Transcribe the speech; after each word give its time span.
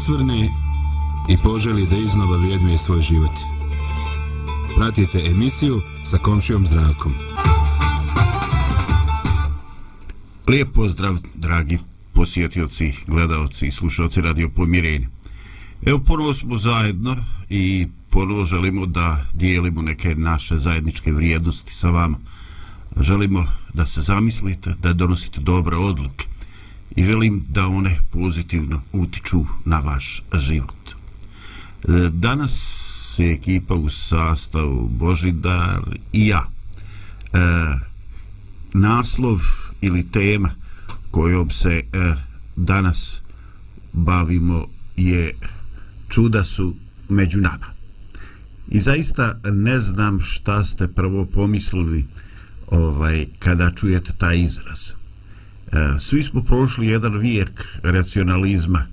Osvrne 0.00 0.48
i 1.28 1.36
poželi 1.42 1.86
da 1.86 1.96
iznova 1.96 2.36
vrijednuje 2.36 2.78
svoj 2.78 3.00
život. 3.00 3.30
Pratite 4.76 5.22
emisiju 5.26 5.80
sa 6.04 6.18
komšijom 6.18 6.66
Zdravkom. 6.66 7.12
Lijep 10.48 10.68
pozdrav, 10.74 11.16
dragi 11.34 11.78
posjetioci, 12.12 12.92
gledalci 13.06 13.66
i 13.66 13.70
slušalci 13.70 14.20
Radio 14.20 14.48
Pomirenja. 14.48 15.08
Evo, 15.86 15.98
ponovo 15.98 16.34
smo 16.34 16.58
zajedno 16.58 17.16
i 17.50 17.86
ponovo 18.10 18.44
želimo 18.44 18.86
da 18.86 19.24
dijelimo 19.32 19.82
neke 19.82 20.14
naše 20.14 20.58
zajedničke 20.58 21.12
vrijednosti 21.12 21.74
sa 21.74 21.90
vama. 21.90 22.18
Želimo 23.00 23.46
da 23.74 23.86
se 23.86 24.00
zamislite, 24.00 24.74
da 24.82 24.92
donosite 24.92 25.40
dobre 25.40 25.76
odluke 25.76 26.29
i 26.96 27.04
želim 27.04 27.44
da 27.48 27.66
one 27.66 28.00
pozitivno 28.10 28.82
utiču 28.92 29.44
na 29.64 29.80
vaš 29.80 30.22
život. 30.38 30.90
E, 30.90 32.10
danas 32.12 32.54
je 33.18 33.32
ekipa 33.32 33.74
u 33.74 33.88
sastavu 33.88 34.88
Božidar 34.88 35.98
i 36.12 36.26
ja. 36.26 36.46
E, 37.32 37.38
naslov 38.74 39.40
ili 39.80 40.10
tema 40.10 40.50
kojom 41.10 41.50
se 41.50 41.82
e, 41.92 42.14
danas 42.56 43.20
bavimo 43.92 44.66
je 44.96 45.34
čuda 46.08 46.44
su 46.44 46.74
među 47.08 47.38
nama. 47.38 47.66
I 48.68 48.80
zaista 48.80 49.40
ne 49.52 49.80
znam 49.80 50.20
šta 50.20 50.64
ste 50.64 50.88
prvo 50.88 51.24
pomislili 51.24 52.06
ovaj 52.66 53.26
kada 53.38 53.70
čujete 53.70 54.12
taj 54.18 54.38
izraz. 54.38 54.99
E, 55.72 55.98
svi 55.98 56.22
smo 56.22 56.42
prošli 56.42 56.86
jedan 56.86 57.18
vijek 57.18 57.64
racionalizma 57.82 58.86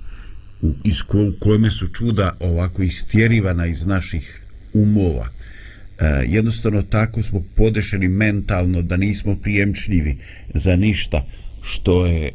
u, 0.62 0.72
iz 0.84 1.02
ko, 1.02 1.18
u 1.18 1.32
kojome 1.40 1.70
su 1.70 1.88
čuda 1.88 2.36
ovako 2.40 2.82
istjerivana 2.82 3.66
iz 3.66 3.86
naših 3.86 4.42
umova. 4.74 5.28
E, 5.98 6.24
jednostavno 6.26 6.82
tako 6.82 7.22
smo 7.22 7.42
podešeni 7.56 8.08
mentalno 8.08 8.82
da 8.82 8.96
nismo 8.96 9.36
prijemčljivi 9.42 10.18
za 10.54 10.76
ništa 10.76 11.24
što 11.62 12.06
je 12.06 12.26
e, 12.26 12.32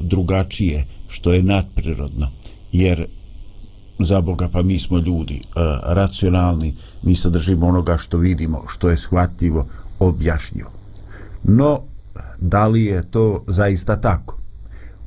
drugačije, 0.00 0.84
što 1.08 1.32
je 1.32 1.42
nadprirodno. 1.42 2.30
Jer 2.72 3.06
za 3.98 4.20
Boga 4.20 4.48
pa 4.48 4.62
mi 4.62 4.78
smo 4.78 4.98
ljudi 4.98 5.34
e, 5.34 5.40
racionalni, 5.82 6.74
mi 7.02 7.16
se 7.16 7.30
držimo 7.30 7.66
onoga 7.66 7.96
što 7.96 8.18
vidimo, 8.18 8.64
što 8.68 8.90
je 8.90 8.96
shvatljivo, 8.96 9.68
objašnjivo. 9.98 10.70
No, 11.44 11.80
da 12.38 12.66
li 12.66 12.84
je 12.84 13.10
to 13.10 13.44
zaista 13.46 14.00
tako? 14.00 14.38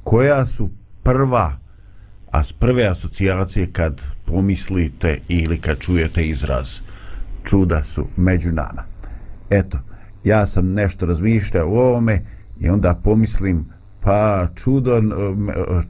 Koja 0.03 0.45
su 0.45 0.69
prva 1.03 1.59
a 2.31 2.43
prve 2.59 2.87
asocijacije 2.87 3.71
kad 3.71 4.01
pomislite 4.25 5.21
ili 5.27 5.61
kad 5.61 5.79
čujete 5.79 6.27
izraz 6.27 6.79
čuda 7.43 7.83
su 7.83 8.07
među 8.17 8.51
nama. 8.51 8.83
Eto, 9.49 9.77
ja 10.23 10.45
sam 10.45 10.73
nešto 10.73 11.05
razmišljao 11.05 11.67
o 11.67 11.79
ovome 11.79 12.21
i 12.59 12.69
onda 12.69 12.99
pomislim 13.03 13.65
pa 14.03 14.47
čudo, 14.55 15.01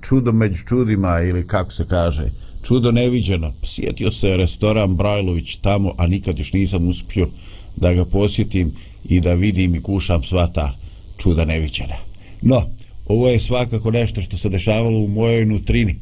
čudo 0.01 0.31
među 0.31 0.63
čudima 0.66 1.22
ili 1.22 1.47
kako 1.47 1.72
se 1.72 1.85
kaže 1.88 2.31
čudo 2.63 2.91
neviđeno. 2.91 3.53
Sjetio 3.63 4.11
se 4.11 4.38
restoran 4.38 4.95
Brajlović 4.95 5.55
tamo, 5.55 5.94
a 5.97 6.07
nikad 6.07 6.39
još 6.39 6.53
nisam 6.53 6.88
uspio 6.88 7.28
da 7.75 7.94
ga 7.94 8.05
posjetim 8.05 8.72
i 9.03 9.22
da 9.22 9.33
vidim 9.33 9.75
i 9.75 9.81
kušam 9.81 10.23
sva 10.23 10.47
ta 10.47 10.78
čuda 11.22 11.46
neviđena. 11.46 11.96
No, 12.41 12.69
ovo 13.06 13.30
je 13.30 13.40
svakako 13.40 13.91
nešto 13.91 14.22
što 14.22 14.38
se 14.38 14.50
dešavalo 14.50 15.00
u 15.00 15.07
mojoj 15.07 15.46
nutrini. 15.46 15.96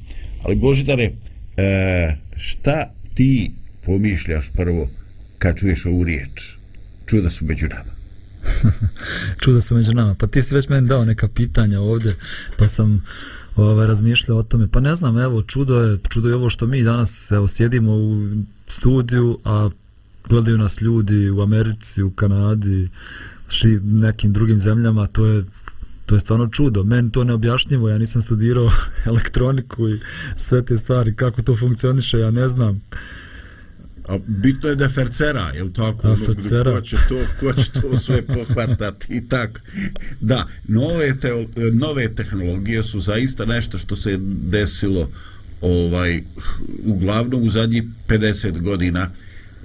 Ali 0.44 0.56
Božidare, 0.56 1.12
e, 1.58 2.16
šta 2.38 2.92
ti 3.14 3.52
pomišljaš 3.86 4.50
prvo 4.54 4.90
kad 5.38 5.58
čuješ 5.58 5.86
ovu 5.86 6.04
riječ? 6.04 6.56
Čuda 7.06 7.30
su 7.30 7.46
među 7.46 7.68
nama. 7.68 7.98
čuda 9.44 9.62
su 9.62 9.76
među 9.76 9.94
nama. 9.94 10.16
Pa 10.16 10.28
ti 10.28 10.42
si 10.42 10.56
već 10.56 10.70
meni 10.70 10.88
dao 10.88 11.06
neka 11.06 11.28
pitanja 11.28 11.82
ovdje, 11.82 12.16
pa 12.58 12.68
sam 12.68 13.06
ovaj, 13.56 13.88
razmišljao 13.88 14.38
o 14.38 14.44
tome. 14.44 14.68
Pa 14.68 14.80
ne 14.80 14.96
znam, 14.96 15.18
evo, 15.18 15.42
čudo 15.42 15.82
je, 15.84 15.98
čudo 16.10 16.30
je 16.30 16.36
ovo 16.36 16.50
što 16.50 16.66
mi 16.66 16.84
danas 16.84 17.32
evo, 17.32 17.48
sjedimo 17.48 17.92
u 17.92 18.28
studiju, 18.68 19.40
a 19.46 19.70
gledaju 20.30 20.58
nas 20.58 20.82
ljudi 20.82 21.30
u 21.30 21.42
Americi, 21.42 22.04
u 22.04 22.12
Kanadi, 22.12 22.90
ši 23.50 23.80
nekim 23.84 24.34
drugim 24.34 24.60
zemljama, 24.60 25.08
to 25.08 25.26
je 25.26 25.44
to 26.08 26.16
je 26.16 26.20
stvarno 26.20 26.48
čudo. 26.48 26.84
Meni 26.84 27.12
to 27.12 27.24
neobjašnjivo, 27.24 27.90
ja 27.90 27.98
nisam 27.98 28.22
studirao 28.22 28.72
elektroniku 29.12 29.90
i 29.90 30.00
sve 30.36 30.66
te 30.66 30.78
stvari, 30.78 31.16
kako 31.16 31.42
to 31.42 31.56
funkcioniše, 31.56 32.20
ja 32.20 32.32
ne 32.32 32.50
znam. 32.50 32.82
A 34.08 34.18
bitno 34.28 34.70
je 34.70 34.76
da 34.76 34.90
fercera, 34.90 35.52
je 35.56 35.64
li 35.64 35.74
tako? 35.74 36.08
Ono, 36.08 36.26
fercera. 36.26 36.76
Ko 36.76 36.82
će, 36.82 36.98
to, 37.10 37.16
ko 37.40 37.54
će 37.54 37.72
to 37.72 38.00
sve 38.00 38.22
pohvatati 38.22 39.08
i 39.10 39.30
tako. 39.30 39.60
Da, 40.22 40.48
nove, 40.68 41.20
te, 41.20 41.48
nove 41.74 42.16
tehnologije 42.16 42.84
su 42.84 43.00
zaista 43.00 43.46
nešto 43.46 43.78
što 43.78 43.96
se 43.96 44.18
desilo 44.50 45.10
ovaj 45.62 46.22
uglavnom 46.86 47.44
u 47.44 47.50
zadnjih 47.50 47.84
50 48.08 48.62
godina 48.62 49.10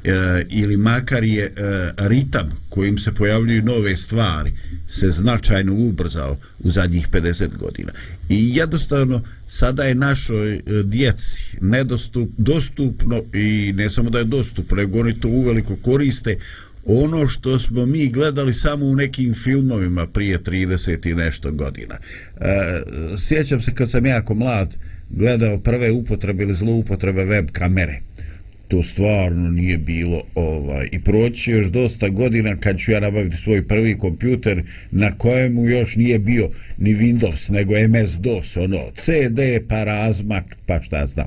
e, 0.05 0.43
ili 0.51 0.77
makar 0.77 1.25
je 1.25 1.45
e, 1.45 1.51
ritam 1.97 2.51
kojim 2.69 2.99
se 2.99 3.13
pojavljuju 3.13 3.63
nove 3.63 3.97
stvari 3.97 4.53
se 4.89 5.11
značajno 5.11 5.75
ubrzao 5.75 6.37
u 6.59 6.71
zadnjih 6.71 7.09
50 7.09 7.49
godina. 7.59 7.93
I 8.29 8.57
jednostavno 8.57 9.23
sada 9.49 9.85
je 9.85 9.95
našoj 9.95 10.55
e, 10.55 10.61
djeci 10.85 11.57
nedostup, 11.61 12.29
dostupno 12.37 13.23
i 13.35 13.73
ne 13.77 13.91
samo 13.91 14.11
da 14.11 14.19
je 14.19 14.25
dostupno, 14.25 14.77
nego 14.77 15.01
oni 15.01 15.21
to 15.21 15.29
uveliko 15.29 15.77
koriste 15.77 16.37
ono 16.85 17.27
što 17.27 17.59
smo 17.59 17.87
mi 17.87 18.09
gledali 18.09 18.55
samo 18.55 18.87
u 18.87 18.97
nekim 18.97 19.35
filmovima 19.35 20.07
prije 20.07 20.39
30 20.39 21.11
i 21.11 21.15
nešto 21.15 21.53
godina. 21.53 21.95
E, 22.41 22.83
sjećam 23.29 23.61
se 23.61 23.75
kad 23.75 23.91
sam 23.91 24.07
jako 24.07 24.35
mlad 24.35 24.77
gledao 25.11 25.59
prve 25.59 25.91
upotrebe 25.91 26.43
ili 26.43 26.55
zloupotrebe 26.55 27.25
web 27.25 27.51
kamere 27.53 28.01
to 28.73 28.83
stvarno 28.83 29.51
nije 29.51 29.79
bilo 29.79 30.23
ovaj 30.35 30.89
i 30.93 30.99
proći 31.01 31.51
još 31.51 31.67
dosta 31.67 32.09
godina 32.09 32.57
kad 32.57 32.79
ću 32.79 32.93
ja 32.93 33.01
nabaviti 33.01 33.37
svoj 33.37 33.69
prvi 33.69 33.99
kompjuter 33.99 34.63
na 34.91 35.11
kojemu 35.11 35.69
još 35.69 35.97
nije 35.97 36.19
bio 36.19 36.49
ni 36.79 36.95
Windows 36.95 37.51
nego 37.51 37.75
MS-DOS 37.75 38.65
ono 38.65 38.79
CD 38.97 39.69
pa 39.69 39.85
razmak 39.85 40.57
pa 40.67 40.83
šta 40.83 41.07
znam 41.07 41.27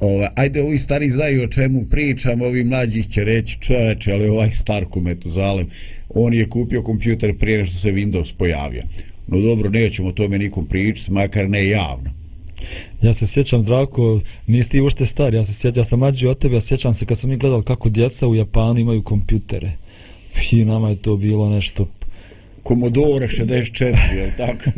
Ova, 0.00 0.28
ajde, 0.36 0.62
ovi 0.62 0.78
stari 0.78 1.10
znaju 1.10 1.42
o 1.42 1.46
čemu 1.46 1.84
pričam, 1.90 2.42
ovi 2.42 2.64
mlađi 2.64 3.02
će 3.02 3.24
reći 3.24 3.58
čoveče, 3.60 4.12
ali 4.12 4.28
ovaj 4.28 4.50
star 4.50 4.86
metuzalem, 5.02 5.66
on 6.08 6.34
je 6.34 6.48
kupio 6.48 6.82
kompjuter 6.82 7.38
prije 7.38 7.66
što 7.66 7.76
se 7.76 7.92
Windows 7.92 8.34
pojavio. 8.38 8.82
No 9.26 9.40
dobro, 9.40 9.70
nećemo 9.70 10.08
o 10.08 10.12
tome 10.12 10.38
nikom 10.38 10.66
pričati, 10.66 11.12
makar 11.12 11.48
ne 11.48 11.68
javno. 11.68 12.23
Ja 13.02 13.14
se 13.14 13.26
sjećam, 13.26 13.62
Zdravko, 13.62 14.20
nisi 14.46 14.70
ti 14.70 14.80
ušte 14.80 15.06
star, 15.06 15.34
ja 15.34 15.44
se 15.44 15.54
sjećam, 15.54 15.80
ja 15.80 15.84
sam 15.84 15.98
mađi 15.98 16.26
od 16.26 16.38
tebe, 16.38 16.54
ja 16.54 16.60
sjećam 16.60 16.94
se 16.94 17.06
kad 17.06 17.18
sam 17.18 17.30
mi 17.30 17.36
gledali 17.36 17.64
kako 17.64 17.88
djeca 17.88 18.28
u 18.28 18.34
Japanu 18.34 18.80
imaju 18.80 19.02
kompjutere. 19.02 19.72
I 20.52 20.64
nama 20.64 20.88
je 20.88 20.96
to 20.96 21.16
bilo 21.16 21.50
nešto... 21.50 21.88
Commodore 22.68 23.28
64, 23.28 24.14
je 24.16 24.26
li 24.26 24.32
tako? 24.36 24.70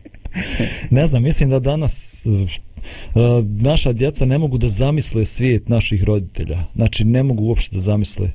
ne 0.90 1.06
znam, 1.06 1.22
mislim 1.22 1.50
da 1.50 1.58
danas 1.58 2.24
uh, 2.24 2.50
naša 3.60 3.92
djeca 3.92 4.24
ne 4.24 4.38
mogu 4.38 4.58
da 4.58 4.68
zamisle 4.68 5.24
svijet 5.24 5.68
naših 5.68 6.04
roditelja. 6.04 6.64
Znači, 6.74 7.04
ne 7.04 7.22
mogu 7.22 7.44
uopšte 7.44 7.76
da 7.76 7.80
zamisle. 7.80 8.30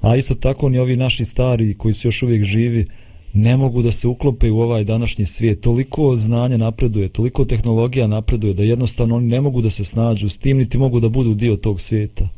A 0.00 0.16
isto 0.16 0.34
tako 0.34 0.68
ni 0.68 0.78
ovi 0.78 0.96
naši 0.96 1.24
stari 1.24 1.74
koji 1.74 1.94
su 1.94 2.08
još 2.08 2.22
uvijek 2.22 2.44
živi 2.44 2.86
ne 3.34 3.56
mogu 3.56 3.82
da 3.82 3.92
se 3.92 4.08
uklope 4.08 4.50
u 4.50 4.60
ovaj 4.60 4.84
današnji 4.84 5.26
svijet. 5.26 5.60
Toliko 5.60 6.16
znanja 6.16 6.56
napreduje, 6.56 7.08
toliko 7.08 7.44
tehnologija 7.44 8.06
napreduje 8.06 8.54
da 8.54 8.62
jednostavno 8.62 9.16
oni 9.16 9.26
ne 9.26 9.40
mogu 9.40 9.62
da 9.62 9.70
se 9.70 9.84
snađu 9.84 10.28
s 10.28 10.38
tim 10.38 10.58
niti 10.58 10.78
mogu 10.78 11.00
da 11.00 11.08
budu 11.08 11.34
dio 11.34 11.56
tog 11.56 11.80
svijeta. 11.80 12.28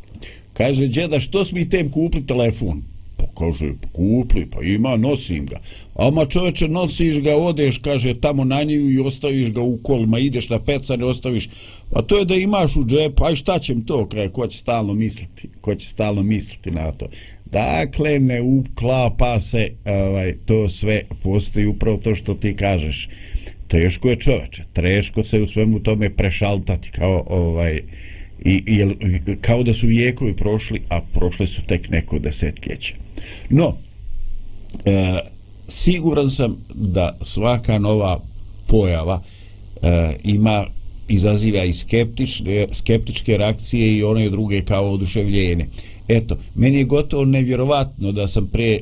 Kaže, 0.52 0.88
djeda, 0.88 1.20
što 1.20 1.44
smi 1.44 1.69
tem 1.69 1.90
kupli 1.90 2.26
telefon? 2.26 2.82
Pa 3.16 3.25
kaže, 3.38 3.72
kupli, 3.93 4.46
pa 4.46 4.62
ima, 4.62 4.96
nosim 4.96 5.46
ga. 5.46 5.60
A 5.94 6.10
ma 6.10 6.26
čoveče, 6.26 6.69
nosiš 6.69 7.20
ga, 7.20 7.37
odeš, 7.37 7.78
kaže, 7.78 8.20
tamo 8.20 8.44
na 8.44 8.62
nju 8.62 8.90
i 8.90 8.99
ostaviš 8.99 9.50
ga 9.50 9.62
u 9.62 9.76
kolima, 9.76 10.19
ideš 10.19 10.49
na 10.49 10.58
pecane, 10.58 11.04
ostaviš. 11.04 11.49
Pa 11.90 12.02
to 12.02 12.19
je 12.19 12.25
da 12.25 12.34
imaš 12.34 12.76
u 12.76 12.84
džepu, 12.84 13.25
aj 13.25 13.37
šta 13.37 13.58
ćem 13.58 13.84
to, 13.84 14.06
kraj, 14.08 14.28
ko 14.28 14.46
će 14.46 14.58
stalno 14.58 14.94
misliti, 14.94 15.49
ko 15.60 15.75
će 15.75 15.88
stalno 15.88 16.22
misliti 16.22 16.70
na 16.70 16.92
to. 16.92 17.06
Dakle, 17.52 18.19
ne 18.19 18.43
uklapa 18.43 19.40
se 19.40 19.70
ovaj, 19.84 20.34
to 20.46 20.69
sve, 20.69 21.02
postoji 21.22 21.66
upravo 21.66 21.96
to 21.96 22.14
što 22.14 22.34
ti 22.34 22.56
kažeš. 22.56 23.08
Teško 23.69 24.08
je 24.08 24.16
čoveče, 24.16 24.62
teško 24.72 25.25
se 25.25 25.40
u 25.40 25.48
svemu 25.48 25.81
tome 25.81 26.10
prešaltati 26.10 26.90
kao 26.90 27.25
ovaj, 27.28 27.81
i, 28.44 28.62
i, 28.66 29.37
kao 29.40 29.62
da 29.62 29.75
su 29.75 29.87
vijekovi 29.87 30.37
prošli, 30.37 30.81
a 30.88 31.00
prošle 31.12 31.46
su 31.46 31.62
tek 31.66 31.90
neko 31.90 32.19
desetljeće. 32.19 32.94
No, 33.50 33.76
e, 34.84 35.19
siguran 35.69 36.31
sam 36.31 36.56
da 36.75 37.16
svaka 37.25 37.78
nova 37.78 38.20
pojava 38.66 39.22
e, 39.82 40.14
ima 40.25 40.66
izaziva 41.08 41.64
i 41.64 41.72
skeptične, 41.72 42.66
skeptičke 42.72 43.37
reakcije 43.37 43.96
i 43.96 44.04
one 44.04 44.31
druge 44.31 44.64
kao 44.64 44.92
oduševljenje. 44.92 45.66
Eto, 46.08 46.37
meni 46.55 46.79
je 46.79 46.85
gotovo 46.85 47.25
nevjerovatno 47.25 48.12
da 48.12 48.26
sam 48.26 48.47
pre 48.47 48.73
e, 48.73 48.81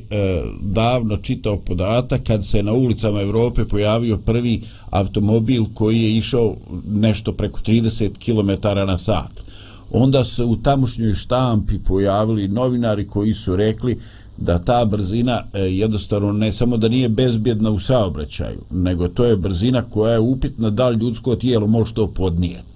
davno 0.61 1.17
čitao 1.17 1.57
podatak 1.57 2.23
kad 2.23 2.45
se 2.45 2.63
na 2.63 2.73
ulicama 2.73 3.21
Evrope 3.21 3.65
pojavio 3.65 4.17
prvi 4.17 4.61
automobil 4.89 5.63
koji 5.73 6.01
je 6.01 6.17
išao 6.17 6.55
nešto 6.87 7.31
preko 7.31 7.59
30 7.65 8.09
km 8.25 8.67
na 8.87 8.97
sat. 8.97 9.43
Onda 9.91 10.23
se 10.23 10.43
u 10.43 10.55
tamošnjoj 10.55 11.13
štampi 11.13 11.79
pojavili 11.87 12.47
novinari 12.47 13.07
koji 13.07 13.33
su 13.33 13.55
rekli 13.55 13.99
da 14.37 14.59
ta 14.59 14.85
brzina 14.85 15.43
e, 15.53 15.59
jednostavno 15.59 16.31
ne 16.31 16.53
samo 16.53 16.77
da 16.77 16.87
nije 16.87 17.09
bezbjedna 17.09 17.71
u 17.71 17.79
saobraćaju, 17.79 18.61
nego 18.71 19.07
to 19.07 19.25
je 19.25 19.35
brzina 19.35 19.81
koja 19.81 20.13
je 20.13 20.19
upitna 20.19 20.69
da 20.69 20.89
li 20.89 20.97
ljudsko 20.97 21.35
tijelo 21.35 21.67
može 21.67 21.93
to 21.93 22.07
podnijeti. 22.07 22.74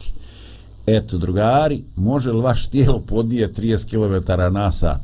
Eto, 0.98 1.18
drugari, 1.18 1.84
može 1.96 2.32
li 2.32 2.42
vaš 2.42 2.68
tijelo 2.68 3.00
podnije 3.00 3.54
30 3.54 3.90
km 3.90 4.54
na 4.54 4.72
sat? 4.72 5.02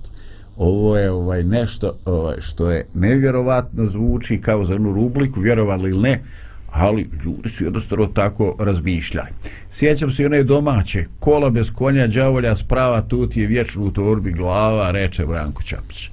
Ovo 0.58 0.98
je 0.98 1.12
ovaj 1.12 1.44
nešto 1.44 1.94
ovaj, 2.06 2.36
što 2.40 2.72
je 2.72 2.86
nevjerovatno 2.94 3.86
zvuči 3.86 4.42
kao 4.42 4.66
za 4.66 4.74
jednu 4.74 4.94
rubliku, 4.94 5.40
vjerovali 5.40 5.90
ili 5.90 6.02
ne, 6.02 6.24
ali 6.72 7.10
ljudi 7.26 7.50
su 7.50 7.64
jednostavno 7.64 8.06
tako 8.06 8.56
razmišljali. 8.60 9.30
Sjećam 9.72 10.12
se 10.12 10.26
one 10.26 10.44
domaće, 10.44 11.06
kola 11.20 11.50
bez 11.50 11.72
konja, 11.74 12.08
džavolja 12.08 12.56
sprava, 12.56 13.02
tu 13.02 13.30
ti 13.30 13.42
je 13.42 13.48
vječno 13.48 13.84
u 13.84 13.92
torbi 13.92 14.32
glava, 14.32 14.92
reče 14.92 15.26
Branko 15.26 15.64
Čapić. 15.64 16.10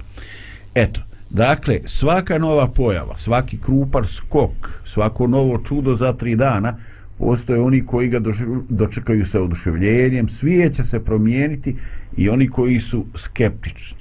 Eto, 0.74 1.00
dakle, 1.30 1.80
svaka 1.84 2.38
nova 2.38 2.68
pojava, 2.68 3.18
svaki 3.18 3.58
krupar 3.58 4.06
skok, 4.06 4.80
svako 4.84 5.26
novo 5.26 5.58
čudo 5.58 5.94
za 5.94 6.12
tri 6.12 6.36
dana, 6.36 6.76
postoje 7.22 7.60
oni 7.60 7.86
koji 7.86 8.08
ga 8.08 8.20
dočekaju 8.68 9.26
sa 9.26 9.40
oduševljenjem, 9.42 10.28
svije 10.28 10.72
će 10.72 10.84
se 10.84 11.04
promijeniti 11.04 11.76
i 12.16 12.28
oni 12.28 12.50
koji 12.50 12.80
su 12.80 13.04
skeptični. 13.14 13.98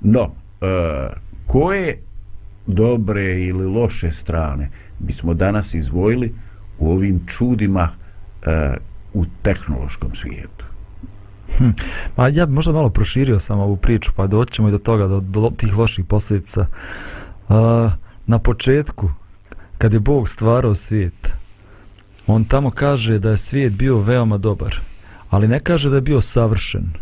No, 0.00 0.20
e, 0.20 0.66
koje 1.46 1.98
dobre 2.66 3.40
ili 3.40 3.66
loše 3.66 4.12
strane 4.12 4.70
bismo 4.98 5.34
danas 5.34 5.74
izvojili 5.74 6.34
u 6.78 6.90
ovim 6.90 7.20
čudima 7.26 7.88
e, 8.46 8.76
u 9.14 9.24
tehnološkom 9.42 10.14
svijetu? 10.14 10.64
Hm. 11.58 11.70
Pa 12.14 12.28
ja 12.28 12.46
bi 12.46 12.52
možda 12.52 12.72
malo 12.72 12.90
proširio 12.90 13.40
samo 13.40 13.62
ovu 13.62 13.76
priču, 13.76 14.12
pa 14.16 14.26
doćemo 14.26 14.68
i 14.68 14.72
do 14.72 14.78
toga, 14.78 15.06
do, 15.06 15.20
do 15.20 15.50
tih 15.56 15.76
loših 15.76 16.04
posljedica. 16.04 16.60
E, 16.60 17.54
na 18.26 18.38
početku, 18.38 19.10
kad 19.78 19.92
je 19.92 20.00
Bog 20.00 20.28
stvarao 20.28 20.74
svijet, 20.74 21.39
on 22.32 22.44
tamo 22.44 22.70
kaže 22.70 23.18
da 23.18 23.30
je 23.30 23.36
svijet 23.36 23.72
bio 23.72 23.98
veoma 23.98 24.38
dobar, 24.38 24.80
ali 25.30 25.48
ne 25.48 25.60
kaže 25.60 25.90
da 25.90 25.96
je 25.96 26.02
bio 26.02 26.20
savršen. 26.20 26.92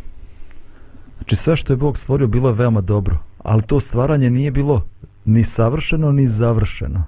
Znači 1.17 1.37
sve 1.37 1.57
što 1.57 1.73
je 1.73 1.77
Bog 1.77 1.99
stvorio 1.99 2.27
bilo 2.27 2.49
je 2.49 2.55
veoma 2.55 2.81
dobro, 2.81 3.19
ali 3.39 3.63
to 3.63 3.81
stvaranje 3.81 4.31
nije 4.31 4.51
bilo 4.51 4.83
ni 5.25 5.45
savršeno, 5.45 6.13
ni 6.13 6.29
završeno. 6.29 7.05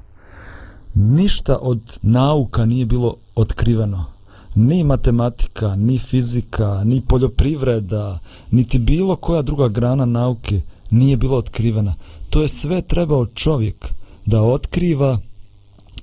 Ništa 0.94 1.58
od 1.60 1.98
nauka 2.02 2.66
nije 2.66 2.86
bilo 2.86 3.16
otkriveno 3.34 4.20
ni 4.54 4.84
matematika, 4.84 5.76
ni 5.76 5.98
fizika, 5.98 6.84
ni 6.84 7.00
poljoprivreda, 7.00 8.18
niti 8.50 8.78
bilo 8.78 9.16
koja 9.16 9.42
druga 9.42 9.68
grana 9.68 10.04
nauke 10.04 10.60
nije 10.90 11.16
bila 11.16 11.36
otkrivena. 11.36 11.94
To 12.30 12.42
je 12.42 12.48
sve 12.48 12.82
trebao 12.82 13.26
čovjek 13.26 13.88
da 14.26 14.42
otkriva, 14.42 15.18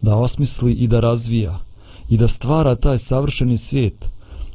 da 0.01 0.15
osmisli 0.15 0.73
i 0.73 0.87
da 0.87 0.99
razvija 0.99 1.59
i 2.09 2.17
da 2.17 2.27
stvara 2.27 2.75
taj 2.75 2.97
savršeni 2.97 3.57
svijet 3.57 4.09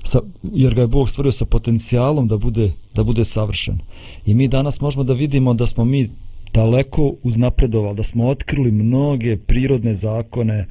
sa, 0.05 0.21
jer 0.43 0.75
ga 0.75 0.81
je 0.81 0.87
Bog 0.87 1.11
stvorio 1.11 1.33
sa 1.33 1.45
potencijalom 1.45 2.29
da 2.29 2.37
bude, 2.37 2.71
da 2.95 3.03
bude 3.03 3.25
savršen. 3.25 3.79
I 4.27 4.35
mi 4.35 4.49
danas 4.49 4.81
možemo 4.81 5.05
da 5.05 5.13
vidimo 5.13 5.55
da 5.55 5.67
smo 5.67 5.85
mi 5.85 6.11
daleko 6.55 7.15
uznapredovali, 7.23 7.97
da 7.97 8.03
smo 8.03 8.27
otkrili 8.27 8.71
mnoge 8.71 9.37
prirodne 9.37 9.95
zakone, 9.95 10.67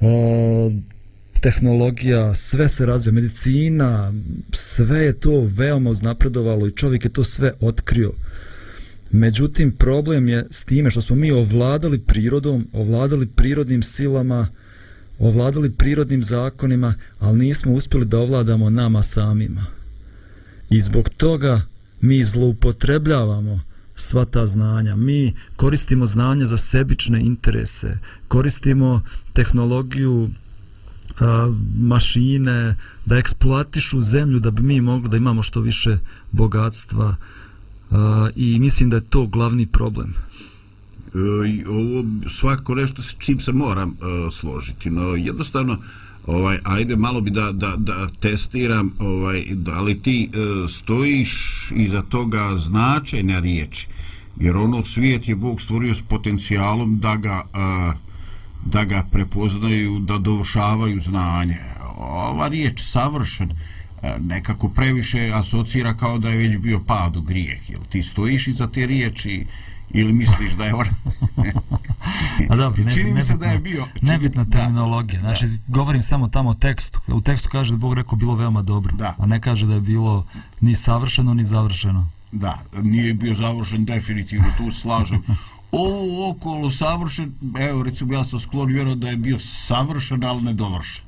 e, 0.00 0.06
tehnologija, 1.40 2.34
sve 2.34 2.68
se 2.68 2.86
razvija, 2.86 3.12
medicina, 3.12 4.12
sve 4.52 4.98
je 4.98 5.20
to 5.20 5.40
veoma 5.40 5.90
uznapredovalo 5.90 6.66
i 6.66 6.76
čovjek 6.76 7.04
je 7.04 7.12
to 7.12 7.24
sve 7.24 7.52
otkrio. 7.60 8.12
Međutim, 9.10 9.72
problem 9.72 10.28
je 10.28 10.46
s 10.50 10.64
time 10.64 10.90
što 10.90 11.00
smo 11.00 11.16
mi 11.16 11.30
ovladali 11.30 11.98
prirodom, 11.98 12.66
ovladali 12.72 13.26
prirodnim 13.26 13.82
silama, 13.82 14.48
ovladali 15.22 15.70
prirodnim 15.70 16.24
zakonima, 16.24 16.94
ali 17.18 17.38
nismo 17.38 17.72
uspjeli 17.72 18.06
da 18.06 18.18
ovladamo 18.18 18.70
nama 18.70 19.02
samima. 19.02 19.66
I 20.70 20.82
zbog 20.82 21.08
toga 21.08 21.60
mi 22.00 22.24
zloupotrebljavamo 22.24 23.60
sva 23.96 24.24
ta 24.24 24.46
znanja. 24.46 24.96
Mi 24.96 25.34
koristimo 25.56 26.06
znanje 26.06 26.44
za 26.44 26.56
sebične 26.56 27.20
interese, 27.20 27.98
koristimo 28.28 29.02
tehnologiju 29.32 30.30
mašine, 31.78 32.76
da 33.06 33.18
eksploatišu 33.18 34.02
zemlju 34.02 34.40
da 34.40 34.50
bi 34.50 34.62
mi 34.62 34.80
mogli 34.80 35.08
da 35.08 35.16
imamo 35.16 35.42
što 35.42 35.60
više 35.60 35.98
bogatstva 36.32 37.16
i 38.36 38.58
mislim 38.58 38.90
da 38.90 38.96
je 38.96 39.10
to 39.10 39.26
glavni 39.26 39.66
problem. 39.66 40.14
E, 41.14 41.48
I 41.48 41.64
ovo 41.64 42.04
svako 42.28 42.74
nešto 42.74 43.02
s 43.02 43.14
čim 43.18 43.40
se 43.40 43.52
moram 43.52 43.88
uh, 43.88 44.34
složiti, 44.34 44.90
no 44.90 45.02
jednostavno 45.02 45.78
ovaj 46.26 46.58
ajde 46.64 46.96
malo 46.96 47.20
bi 47.20 47.30
da, 47.30 47.52
da, 47.52 47.74
da 47.76 48.08
testiram 48.20 48.92
ovaj 48.98 49.44
da 49.50 49.80
li 49.80 50.02
ti 50.02 50.28
uh, 50.28 50.70
stojiš 50.70 51.32
iza 51.76 52.02
toga 52.02 52.56
značenja 52.56 53.38
riječi 53.38 53.86
jer 54.40 54.56
ono 54.56 54.84
svijet 54.84 55.28
je 55.28 55.36
Bog 55.36 55.60
stvorio 55.60 55.94
s 55.94 56.02
potencijalom 56.02 56.98
da 56.98 57.16
ga 57.16 57.42
uh, 57.54 57.94
da 58.64 58.84
ga 58.84 59.06
prepoznaju, 59.12 59.98
da 59.98 60.18
dovršavaju 60.18 61.00
znanje. 61.00 61.58
Ova 61.96 62.48
riječ 62.48 62.82
savršen 62.82 63.52
nekako 64.20 64.68
previše 64.68 65.30
asocira 65.34 65.94
kao 65.94 66.18
da 66.18 66.28
je 66.28 66.36
već 66.36 66.56
bio 66.56 66.80
pad 66.86 67.16
u 67.16 67.22
grijeh. 67.22 67.70
Jel 67.70 67.80
ti 67.90 68.02
stojiš 68.02 68.48
iza 68.48 68.66
te 68.66 68.86
riječi 68.86 69.46
ili 69.92 70.12
misliš 70.12 70.52
da 70.52 70.64
je 70.64 70.74
on... 70.74 70.86
A 72.48 72.56
dobro, 72.56 72.82
ne, 72.84 72.92
čini 72.92 73.12
mi 73.12 73.22
se 73.22 73.36
da 73.36 73.46
je 73.46 73.58
bio... 73.58 73.84
Čini, 73.98 74.10
nebitna 74.10 74.44
terminologija. 74.44 75.20
Da, 75.20 75.28
znači, 75.28 75.46
da. 75.46 75.56
govorim 75.66 76.02
samo 76.02 76.28
tamo 76.28 76.50
o 76.50 76.54
tekstu. 76.54 77.00
U 77.08 77.20
tekstu 77.20 77.48
kaže 77.52 77.72
da 77.72 77.76
Bog 77.76 77.94
rekao 77.94 78.16
bilo 78.16 78.34
veoma 78.34 78.62
dobro. 78.62 78.92
Da. 78.96 79.14
A 79.18 79.26
ne 79.26 79.40
kaže 79.40 79.66
da 79.66 79.74
je 79.74 79.80
bilo 79.80 80.26
ni 80.60 80.76
savršeno, 80.76 81.34
ni 81.34 81.44
završeno. 81.44 82.08
Da, 82.32 82.58
nije 82.82 83.14
bio 83.14 83.34
završen 83.34 83.84
definitivno, 83.84 84.46
tu 84.58 84.70
slažem 84.70 85.22
ovo 85.72 86.30
okolo 86.30 86.70
savršen, 86.70 87.32
evo 87.60 87.82
recimo 87.82 88.14
ja 88.14 88.24
sam 88.24 88.40
sklon 88.40 88.68
vjerao 88.68 88.94
da 88.94 89.08
je 89.08 89.16
bio 89.16 89.38
savršen, 89.40 90.24
ali 90.24 90.42
nedovršen. 90.42 91.04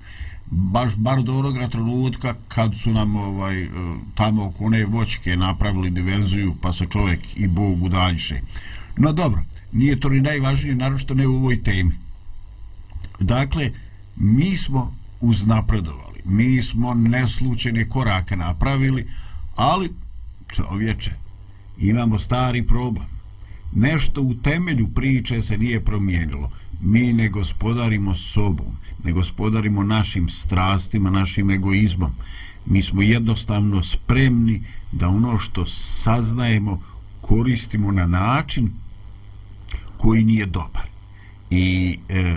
Baš 0.51 0.97
bar 0.97 1.23
do 1.23 1.39
onoga 1.39 1.69
trenutka 1.69 2.35
kad 2.49 2.77
su 2.77 2.91
nam 2.91 3.17
ovaj, 3.17 3.63
e, 3.63 3.69
tamo 4.15 4.47
oko 4.47 4.65
one 4.65 4.85
voćke 4.85 5.37
napravili 5.37 5.91
diverziju 5.91 6.55
pa 6.63 6.73
se 6.73 6.87
čovjek 6.87 7.21
i 7.37 7.47
Bog 7.47 7.83
udaljiše. 7.83 8.41
No 8.97 9.13
dobro, 9.13 9.43
nije 9.73 10.01
to 10.01 10.09
ni 10.09 10.21
najvažnije, 10.21 10.75
naročito 10.75 11.15
ne 11.15 11.27
u 11.27 11.35
ovoj 11.35 11.63
temi. 11.63 11.93
Dakle, 13.21 13.71
mi 14.17 14.57
smo 14.57 14.95
uznapredovali, 15.21 16.21
mi 16.25 16.63
smo 16.63 16.95
neslučene 16.95 17.89
korake 17.89 18.37
napravili, 18.37 19.07
ali 19.57 19.91
čovječe, 20.49 21.11
imamo 21.79 22.19
stari 22.19 22.67
problem. 22.67 23.07
Nešto 23.75 24.23
u 24.23 24.35
temelju 24.35 24.89
priče 24.95 25.43
se 25.43 25.59
nije 25.59 25.85
promijenilo. 25.85 26.51
Mi 26.81 27.13
ne 27.13 27.29
gospodarimo 27.29 28.15
sobom, 28.15 28.77
ne 29.05 29.13
gospodarimo 29.13 29.83
našim 29.83 30.29
strastima, 30.29 31.11
našim 31.11 31.51
egoizmom. 31.51 32.11
Mi 32.67 32.83
smo 32.83 33.03
jednostavno 33.03 33.83
spremni 33.83 34.63
da 34.93 35.09
ono 35.09 35.39
što 35.39 35.67
saznajemo 35.67 36.83
koristimo 37.21 37.93
na 37.93 38.07
način 38.07 38.71
koji 40.05 40.25
nije 40.25 40.47
dobar. 40.47 40.87
I, 41.51 41.99
e, 42.09 42.37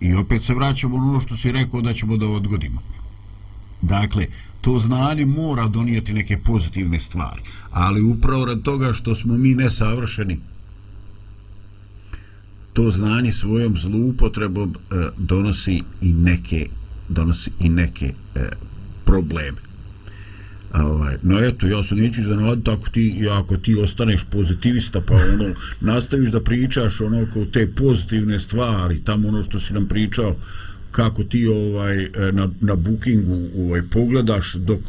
i 0.00 0.14
opet 0.14 0.44
se 0.44 0.54
vraćamo 0.54 0.98
na 0.98 1.04
ono 1.04 1.20
što 1.20 1.36
si 1.36 1.52
rekao 1.52 1.80
da 1.80 1.94
ćemo 1.94 2.16
da 2.16 2.26
odgodimo. 2.28 2.82
Dakle, 3.82 4.26
to 4.60 4.78
znanje 4.78 5.26
mora 5.26 5.66
donijeti 5.66 6.12
neke 6.12 6.36
pozitivne 6.38 7.00
stvari. 7.00 7.40
Ali 7.70 8.02
upravo 8.02 8.44
rad 8.44 8.62
toga 8.62 8.92
što 8.92 9.14
smo 9.14 9.38
mi 9.38 9.54
nesavršeni, 9.54 10.38
to 12.72 12.90
znanje 12.90 13.32
svojom 13.32 13.76
zloupotrebom 13.78 14.74
e, 14.74 14.94
donosi 15.16 15.82
i 16.00 16.12
neke 16.12 16.66
donosi 17.08 17.50
i 17.60 17.68
neke 17.68 18.12
e, 18.34 18.48
probleme. 19.04 19.69
Ovaj, 20.74 21.14
no 21.22 21.38
eto, 21.44 21.66
ja 21.66 21.84
se 21.84 21.94
neću 21.94 22.20
iznenaditi 22.20 22.70
ako 22.70 22.88
ti, 22.88 23.28
ako 23.30 23.56
ti 23.56 23.74
ostaneš 23.74 24.24
pozitivista 24.30 25.00
pa 25.00 25.14
ono, 25.14 25.54
nastaviš 25.80 26.30
da 26.30 26.40
pričaš 26.40 27.00
ono 27.00 27.26
kao 27.32 27.44
te 27.44 27.68
pozitivne 27.76 28.38
stvari, 28.38 29.00
tamo 29.04 29.28
ono 29.28 29.42
što 29.42 29.60
si 29.60 29.72
nam 29.72 29.88
pričao, 29.88 30.36
kako 30.90 31.24
ti 31.24 31.46
ovaj 31.46 32.02
e, 32.02 32.08
na, 32.32 32.48
na 32.60 32.74
bookingu 32.74 33.48
ovaj, 33.58 33.82
pogledaš 33.82 34.54
dok, 34.54 34.80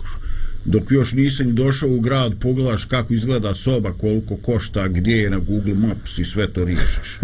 dok 0.65 0.83
još 0.91 1.13
nisi 1.13 1.43
ni 1.43 1.53
došao 1.53 1.89
u 1.89 1.99
grad, 1.99 2.33
pogledaš 2.39 2.85
kako 2.85 3.13
izgleda 3.13 3.55
soba, 3.55 3.93
koliko 3.93 4.35
košta, 4.35 4.87
gdje 4.87 5.15
je 5.15 5.29
na 5.29 5.37
Google 5.37 5.73
Maps 5.73 6.17
i 6.17 6.25
sve 6.25 6.47
to 6.47 6.65
riješiš. 6.65 7.19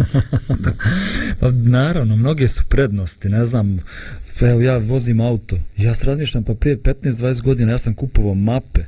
Pa, 1.39 1.51
naravno, 1.51 2.15
mnoge 2.15 2.47
su 2.47 2.63
prednosti, 2.69 3.29
ne 3.29 3.45
znam, 3.45 3.79
Pa 4.39 4.47
evo 4.47 4.61
ja 4.61 4.77
vozim 4.77 5.21
auto, 5.21 5.59
ja 5.77 5.95
se 5.95 6.05
razmišljam, 6.05 6.43
pa 6.43 6.53
prije 6.53 6.77
15-20 6.77 7.41
godina 7.41 7.71
ja 7.71 7.77
sam 7.77 7.93
kupovao 7.93 8.33
mape, 8.33 8.81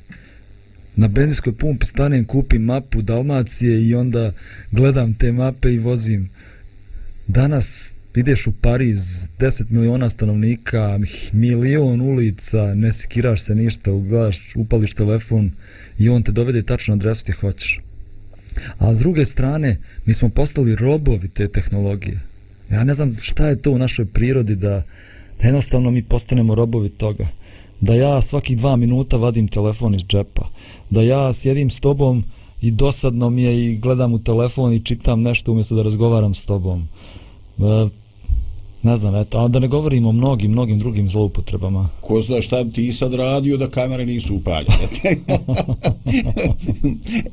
na 0.96 1.08
benzinskoj 1.08 1.54
pumpi 1.54 1.86
stanem, 1.86 2.26
kupim 2.26 2.62
mapu 2.62 3.02
Dalmacije 3.02 3.88
i 3.88 3.96
onda 3.96 4.32
gledam 4.72 5.14
te 5.14 5.32
mape 5.32 5.74
i 5.74 5.80
vozim. 5.80 6.30
Danas 7.28 7.94
ideš 8.16 8.48
u 8.48 8.52
Pariz, 8.52 9.28
10 9.40 9.64
miliona 9.70 10.10
stanovnika, 10.10 11.00
milion 11.32 12.02
ulica, 12.02 12.74
ne 12.76 12.92
sekiraš 12.92 13.42
se 13.42 13.56
ništa, 13.56 13.92
ugledaš, 13.92 14.56
upališ 14.56 14.94
telefon 14.94 15.52
i 16.00 16.10
on 16.10 16.24
te 16.24 16.32
dovede 16.32 16.64
tačno 16.64 16.94
adresu 16.94 17.24
gdje 17.24 17.34
hoćeš. 17.34 17.80
A 18.78 18.94
s 18.94 19.00
druge 19.00 19.26
strane, 19.26 19.78
mi 20.06 20.14
smo 20.14 20.30
postali 20.30 20.76
robovi 20.76 21.28
te 21.28 21.48
tehnologije. 21.48 22.20
Ja 22.72 22.84
ne 22.84 22.94
znam 22.94 23.18
šta 23.22 23.48
je 23.48 23.62
to 23.62 23.72
u 23.72 23.78
našoj 23.78 24.06
prirodi 24.06 24.56
da, 24.56 24.84
da 25.42 25.48
jednostavno 25.48 25.92
mi 25.92 26.04
postanemo 26.04 26.56
robovi 26.56 26.90
toga. 26.90 27.28
Da 27.82 27.94
ja 27.94 28.22
svakih 28.22 28.58
dva 28.58 28.76
minuta 28.76 29.18
vadim 29.18 29.48
telefon 29.48 29.96
iz 29.96 30.02
džepa. 30.02 30.48
Da 30.90 31.02
ja 31.02 31.34
sjedim 31.34 31.70
s 31.70 31.80
tobom 31.80 32.24
i 32.62 32.72
dosadno 32.72 33.30
mi 33.30 33.44
je 33.44 33.66
i 33.66 33.78
gledam 33.78 34.14
u 34.14 34.20
telefon 34.20 34.74
i 34.74 34.84
čitam 34.86 35.22
nešto 35.22 35.52
umjesto 35.52 35.76
da 35.76 35.84
razgovaram 35.84 36.36
s 36.36 36.44
tobom. 36.44 36.88
E, 37.60 37.90
ne 38.84 38.98
znam, 38.98 39.16
eto, 39.16 39.40
a 39.40 39.48
da 39.48 39.60
ne 39.60 39.68
govorimo 39.68 40.10
o 40.10 40.12
mnogim, 40.12 40.52
mnogim 40.52 40.80
drugim 40.80 41.10
zloupotrebama. 41.10 41.90
Ko 42.02 42.22
zna 42.22 42.42
šta 42.42 42.64
bi 42.64 42.72
ti 42.72 42.94
sad 42.94 43.14
radio 43.14 43.58
da 43.58 43.70
kamere 43.70 44.06
nisu 44.06 44.36
upaljene? 44.36 44.78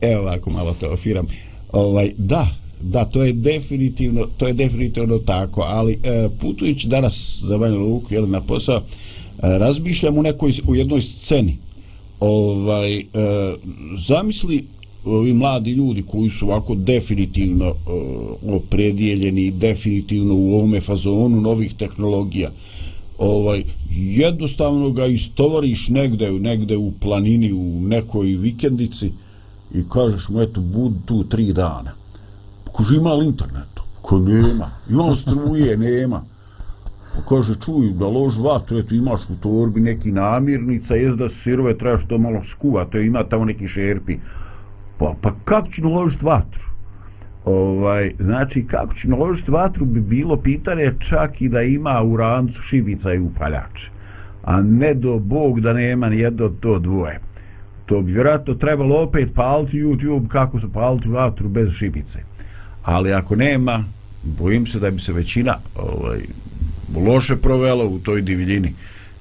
Evo 0.12 0.22
ovako, 0.22 0.50
malo 0.50 0.74
to 0.80 0.92
ofiram. 0.92 1.26
Ovaj, 1.72 2.12
da, 2.18 2.48
da, 2.80 3.04
to 3.04 3.24
je 3.24 3.32
definitivno, 3.32 4.26
to 4.36 4.46
je 4.46 4.52
definitivno 4.52 5.18
tako, 5.18 5.64
ali 5.66 5.92
e, 5.92 6.28
putujući 6.40 6.88
danas 6.88 7.38
za 7.42 7.58
Banja 7.58 7.78
Luku, 7.78 8.14
jel, 8.14 8.30
na 8.30 8.40
posao, 8.40 8.76
e, 8.76 8.82
razmišljam 9.38 10.18
u 10.18 10.22
nekoj, 10.22 10.52
u 10.66 10.74
jednoj 10.74 11.02
sceni, 11.02 11.56
ovaj, 12.20 12.98
e, 12.98 13.04
zamisli 14.06 14.64
ovi 15.04 15.32
mladi 15.32 15.70
ljudi 15.70 16.02
koji 16.02 16.30
su 16.30 16.46
ovako 16.46 16.74
definitivno 16.74 17.66
e, 17.66 17.74
opredijeljeni 18.52 19.50
definitivno 19.50 20.34
u 20.34 20.54
ovome 20.54 20.80
fazonu 20.80 21.40
novih 21.40 21.74
tehnologija 21.74 22.50
ovaj 23.18 23.62
jednostavno 23.90 24.90
ga 24.90 25.06
istovariš 25.06 25.88
negde, 25.88 26.30
negde 26.30 26.76
u 26.76 26.92
planini 27.00 27.52
u 27.52 27.80
nekoj 27.80 28.26
vikendici 28.26 29.10
i 29.74 29.82
kažeš 29.92 30.28
mu 30.28 30.40
eto 30.40 30.60
bud 30.60 30.92
tu 31.06 31.24
tri 31.24 31.52
dana 31.52 31.92
kaže 32.76 32.96
ima 32.96 33.14
li 33.14 33.26
internetu 33.26 33.82
ko 34.02 34.18
nema 34.18 34.70
ima 34.90 35.14
struje 35.14 35.76
nema 35.76 36.22
pa 37.14 37.22
kaže 37.28 37.54
čuj 37.54 37.90
da 37.90 38.06
lož 38.06 38.38
vatru 38.38 38.78
eto 38.78 38.94
imaš 38.94 39.20
u 39.30 39.36
torbi 39.42 39.80
neki 39.80 40.12
namirnica 40.12 40.94
jest 40.94 41.16
da 41.16 41.28
sirove 41.28 41.78
trebaš 41.78 42.04
to 42.04 42.18
malo 42.18 42.42
skuva 42.42 42.84
to 42.84 42.98
ima 42.98 43.22
tamo 43.22 43.44
neki 43.44 43.68
šerpi 43.68 44.18
Pa, 44.98 45.14
pa 45.22 45.32
kako 45.44 45.68
ću 45.68 45.82
naložiti 45.82 46.24
vatru? 46.24 46.62
Ovaj, 47.44 48.12
znači, 48.18 48.66
kako 48.66 48.94
ću 48.94 49.10
naložiti 49.10 49.50
vatru 49.50 49.84
bi 49.84 50.00
bilo 50.00 50.36
pitanje 50.36 50.92
čak 50.98 51.40
i 51.40 51.48
da 51.48 51.62
ima 51.62 52.02
u 52.02 52.16
rancu 52.16 52.62
šibica 52.62 53.14
i 53.14 53.18
upaljače. 53.18 53.90
A 54.42 54.60
ne 54.62 54.94
do 54.94 55.18
Bog 55.18 55.60
da 55.60 55.72
nema 55.72 56.08
ni 56.08 56.18
jedno 56.18 56.48
to 56.48 56.78
dvoje. 56.78 57.20
To 57.86 58.02
bi 58.02 58.12
vjerojatno 58.12 58.54
trebalo 58.54 59.02
opet 59.02 59.34
paliti 59.34 59.82
YouTube 59.82 60.28
kako 60.28 60.60
se 60.60 60.66
paliti 60.72 61.08
vatru 61.08 61.48
bez 61.48 61.72
šibice. 61.72 62.18
Ali 62.86 63.12
ako 63.12 63.36
nema, 63.36 63.84
bojim 64.22 64.66
se 64.66 64.78
da 64.78 64.90
bi 64.90 65.00
se 65.00 65.12
većina 65.12 65.54
ovaj, 65.74 66.20
loše 66.96 67.36
provela 67.36 67.84
u 67.84 67.98
toj 67.98 68.22
divljini 68.22 68.74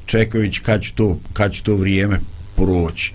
čekajući 0.06 0.62
kad 0.62 0.82
će 0.82 0.94
to, 0.94 1.18
kad 1.34 1.54
će 1.54 1.64
to 1.64 1.76
vrijeme 1.76 2.20
proći. 2.56 3.14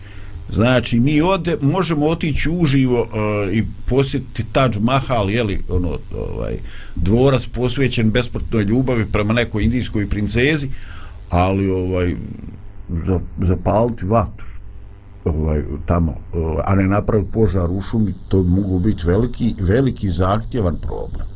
Znači, 0.53 1.01
mi 1.01 1.21
ode, 1.21 1.57
možemo 1.61 2.07
otići 2.07 2.51
uživo 2.51 3.01
uh, 3.01 3.55
i 3.55 3.65
posjetiti 3.87 4.45
Taj 4.53 4.69
Mahal, 4.81 5.31
jeli, 5.31 5.63
ono, 5.69 5.99
ovaj, 6.15 6.55
dvorac 6.97 7.47
posvećen 7.47 8.11
besprotnoj 8.11 8.65
ljubavi 8.65 9.07
prema 9.13 9.33
nekoj 9.33 9.65
indijskoj 9.65 10.09
princezi, 10.09 10.69
ali 11.29 11.71
ovaj, 11.71 12.17
zapaliti 13.39 14.05
vatru 14.05 14.50
ovaj, 15.25 15.63
tamo, 15.87 16.15
ovaj, 16.35 16.63
a 16.67 16.75
ne 16.75 16.87
napraviti 16.87 17.33
požar 17.33 17.71
u 17.71 17.81
šumi, 17.81 18.15
to 18.29 18.43
mogu 18.43 18.79
biti 18.79 19.07
veliki, 19.07 19.55
veliki 19.61 20.11
zahtjevan 20.11 20.77
problem. 20.77 21.27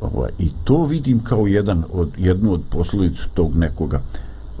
Ovaj, 0.00 0.30
I 0.38 0.48
to 0.64 0.84
vidim 0.84 1.20
kao 1.24 1.46
jedan 1.46 1.84
od, 1.92 2.12
jednu 2.18 2.52
od 2.52 2.60
posljedica 2.70 3.22
tog 3.34 3.56
nekoga 3.56 4.00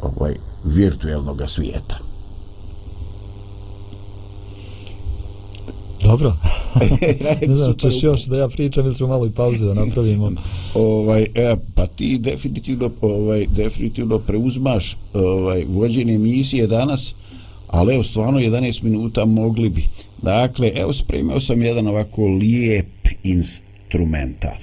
ovaj, 0.02 0.34
virtuelnog 0.64 1.42
svijeta. 1.48 1.98
Dobro. 6.02 6.32
ne 7.48 7.54
znam, 7.54 7.74
ćeš 7.74 8.02
još 8.02 8.24
da 8.24 8.36
ja 8.36 8.48
pričam 8.48 8.86
ili 8.86 8.94
ćemo 8.94 9.08
malo 9.08 9.26
i 9.26 9.30
pauze 9.30 9.64
da 9.64 9.74
napravimo. 9.74 10.30
ovaj, 10.74 11.22
e, 11.34 11.56
pa 11.74 11.86
ti 11.86 12.18
definitivno, 12.18 12.90
ovaj, 13.00 13.46
definitivno 13.56 14.18
preuzmaš 14.18 14.96
ovaj, 15.14 15.64
vođenje 15.68 16.14
emisije 16.14 16.66
danas, 16.66 17.14
ali 17.68 17.94
evo 17.94 18.02
stvarno 18.02 18.38
11 18.40 18.82
minuta 18.82 19.24
mogli 19.24 19.68
bi. 19.68 19.84
Dakle, 20.22 20.72
evo 20.74 20.92
spremio 20.92 21.40
sam 21.40 21.62
jedan 21.62 21.86
ovako 21.86 22.26
lijep 22.26 22.86
instrumental. 23.22 24.56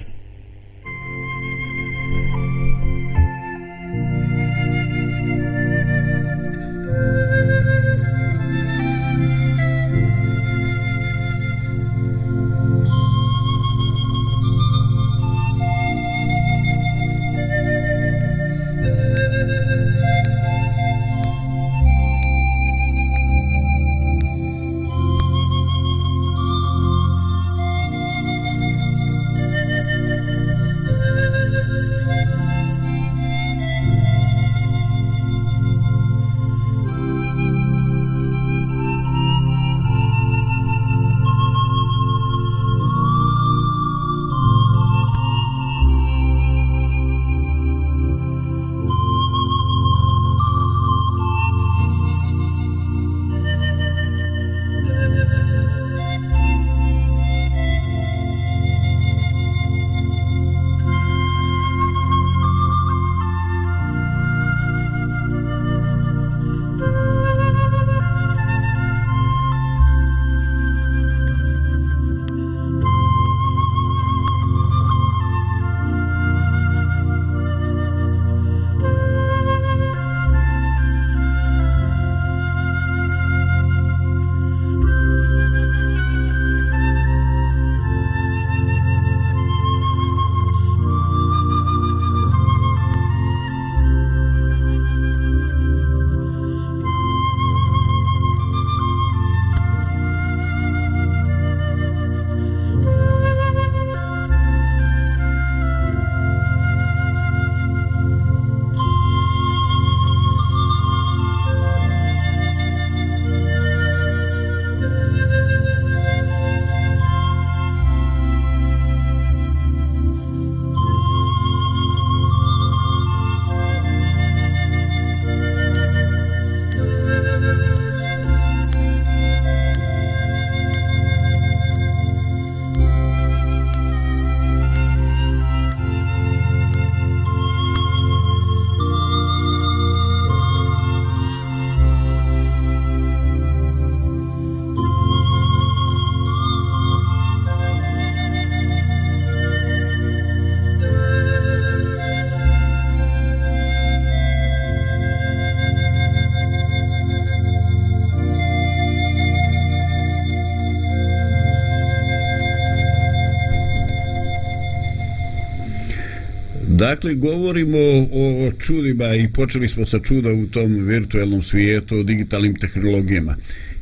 Dakle, 166.86 167.14
govorimo 167.14 167.78
o, 168.12 168.48
o 168.48 168.52
čudima 168.58 169.14
i 169.14 169.28
počeli 169.28 169.68
smo 169.68 169.86
sa 169.86 169.98
čuda 169.98 170.32
u 170.32 170.46
tom 170.46 170.86
virtualnom 170.86 171.42
svijetu, 171.42 171.98
o 171.98 172.02
digitalnim 172.02 172.54
tehnologijama. 172.54 173.36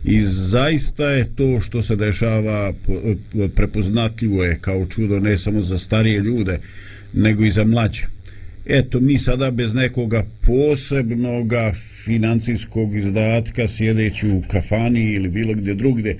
I 0.05 0.23
zaista 0.23 1.11
je 1.11 1.27
to 1.37 1.61
što 1.61 1.83
se 1.83 1.97
dešava 1.97 2.73
prepoznatljivo 3.57 4.45
je 4.45 4.59
kao 4.61 4.87
čudo 4.87 5.21
ne 5.21 5.39
samo 5.39 5.61
za 5.61 5.79
starije 5.79 6.21
ljude, 6.21 6.59
nego 7.12 7.45
i 7.45 7.51
za 7.51 7.64
mlađe. 7.64 8.07
Eto, 8.67 9.01
mi 9.01 9.19
sada 9.19 9.51
bez 9.51 9.75
nekoga 9.75 10.25
posebnog 10.47 11.53
financijskog 12.05 12.97
izdatka 12.97 13.69
sjedeći 13.69 14.29
u 14.29 14.43
kafani 14.49 15.12
ili 15.12 15.29
bilo 15.29 15.55
gdje 15.55 15.75
drugdje, 15.75 16.17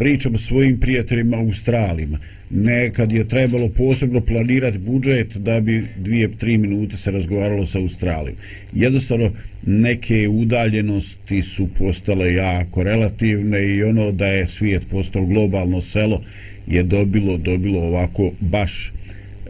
pričam 0.00 0.36
svojim 0.36 0.80
prijateljima 0.80 1.36
Australima. 1.36 2.18
Nekad 2.50 3.12
je 3.12 3.28
trebalo 3.28 3.68
posebno 3.68 4.20
planirati 4.20 4.78
budžet 4.78 5.36
da 5.36 5.60
bi 5.60 5.84
dvije, 5.96 6.28
tri 6.38 6.58
minute 6.58 6.96
se 6.96 7.10
razgovaralo 7.10 7.66
sa 7.66 7.78
Australijom. 7.78 8.36
Jednostavno, 8.72 9.30
neke 9.66 10.28
udaljenosti 10.28 11.42
su 11.42 11.68
postale 11.78 12.34
jako 12.34 12.82
relativne 12.82 13.66
i 13.68 13.82
ono 13.82 14.12
da 14.12 14.26
je 14.26 14.48
svijet 14.48 14.82
postao 14.90 15.26
globalno 15.26 15.82
selo 15.82 16.22
je 16.66 16.82
dobilo, 16.82 17.36
dobilo 17.36 17.80
ovako 17.80 18.32
baš 18.40 18.92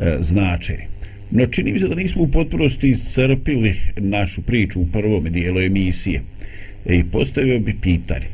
e, 0.01 0.17
značenje. 0.21 0.87
No 1.31 1.47
čini 1.47 1.73
mi 1.73 1.79
se 1.79 1.89
da 1.89 1.95
nismo 1.95 2.23
u 2.23 2.29
potpunosti 2.29 2.91
iscrpili 2.91 3.75
našu 3.97 4.43
priču 4.43 4.81
u 4.81 4.87
prvom 4.87 5.25
dijelu 5.25 5.61
emisije. 5.61 6.23
E, 6.87 6.97
I 6.97 7.05
postavio 7.05 7.59
bi 7.59 7.75
pitanje. 7.83 8.27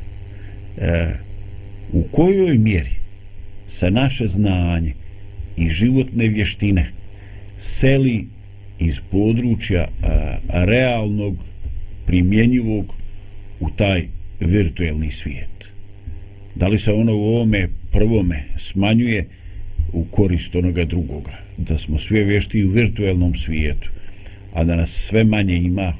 E, 0.79 1.26
u 1.97 2.03
kojoj 2.03 2.59
mjeri 2.59 2.91
se 3.69 3.91
naše 3.91 4.27
znanje 4.27 4.93
i 5.57 5.69
životne 5.69 6.29
vještine 6.29 6.91
seli 7.59 8.27
iz 8.79 9.01
područja 9.11 9.89
a, 10.03 10.37
realnog 10.65 11.37
primjenjivog 12.07 12.95
u 13.61 13.71
taj 13.71 14.09
virtuelni 14.41 15.11
svijet. 15.11 15.71
Da 16.55 16.69
li 16.69 16.79
se 16.79 16.93
ono 16.93 17.17
u 17.17 17.25
ovome 17.25 17.69
prvome 17.93 18.45
smanjuje 18.57 19.29
u 19.93 20.05
korist 20.05 20.55
onoga 20.55 20.85
drugoga? 20.85 21.33
Da 21.57 21.79
smo 21.79 21.99
sve 21.99 22.25
vješti 22.25 22.65
u 22.65 22.71
virtuelnom 22.71 23.35
svijetu, 23.35 23.89
a 24.55 24.65
da 24.65 24.77
nas 24.77 24.91
sve 24.91 25.25
manje 25.25 25.57
ima 25.57 25.93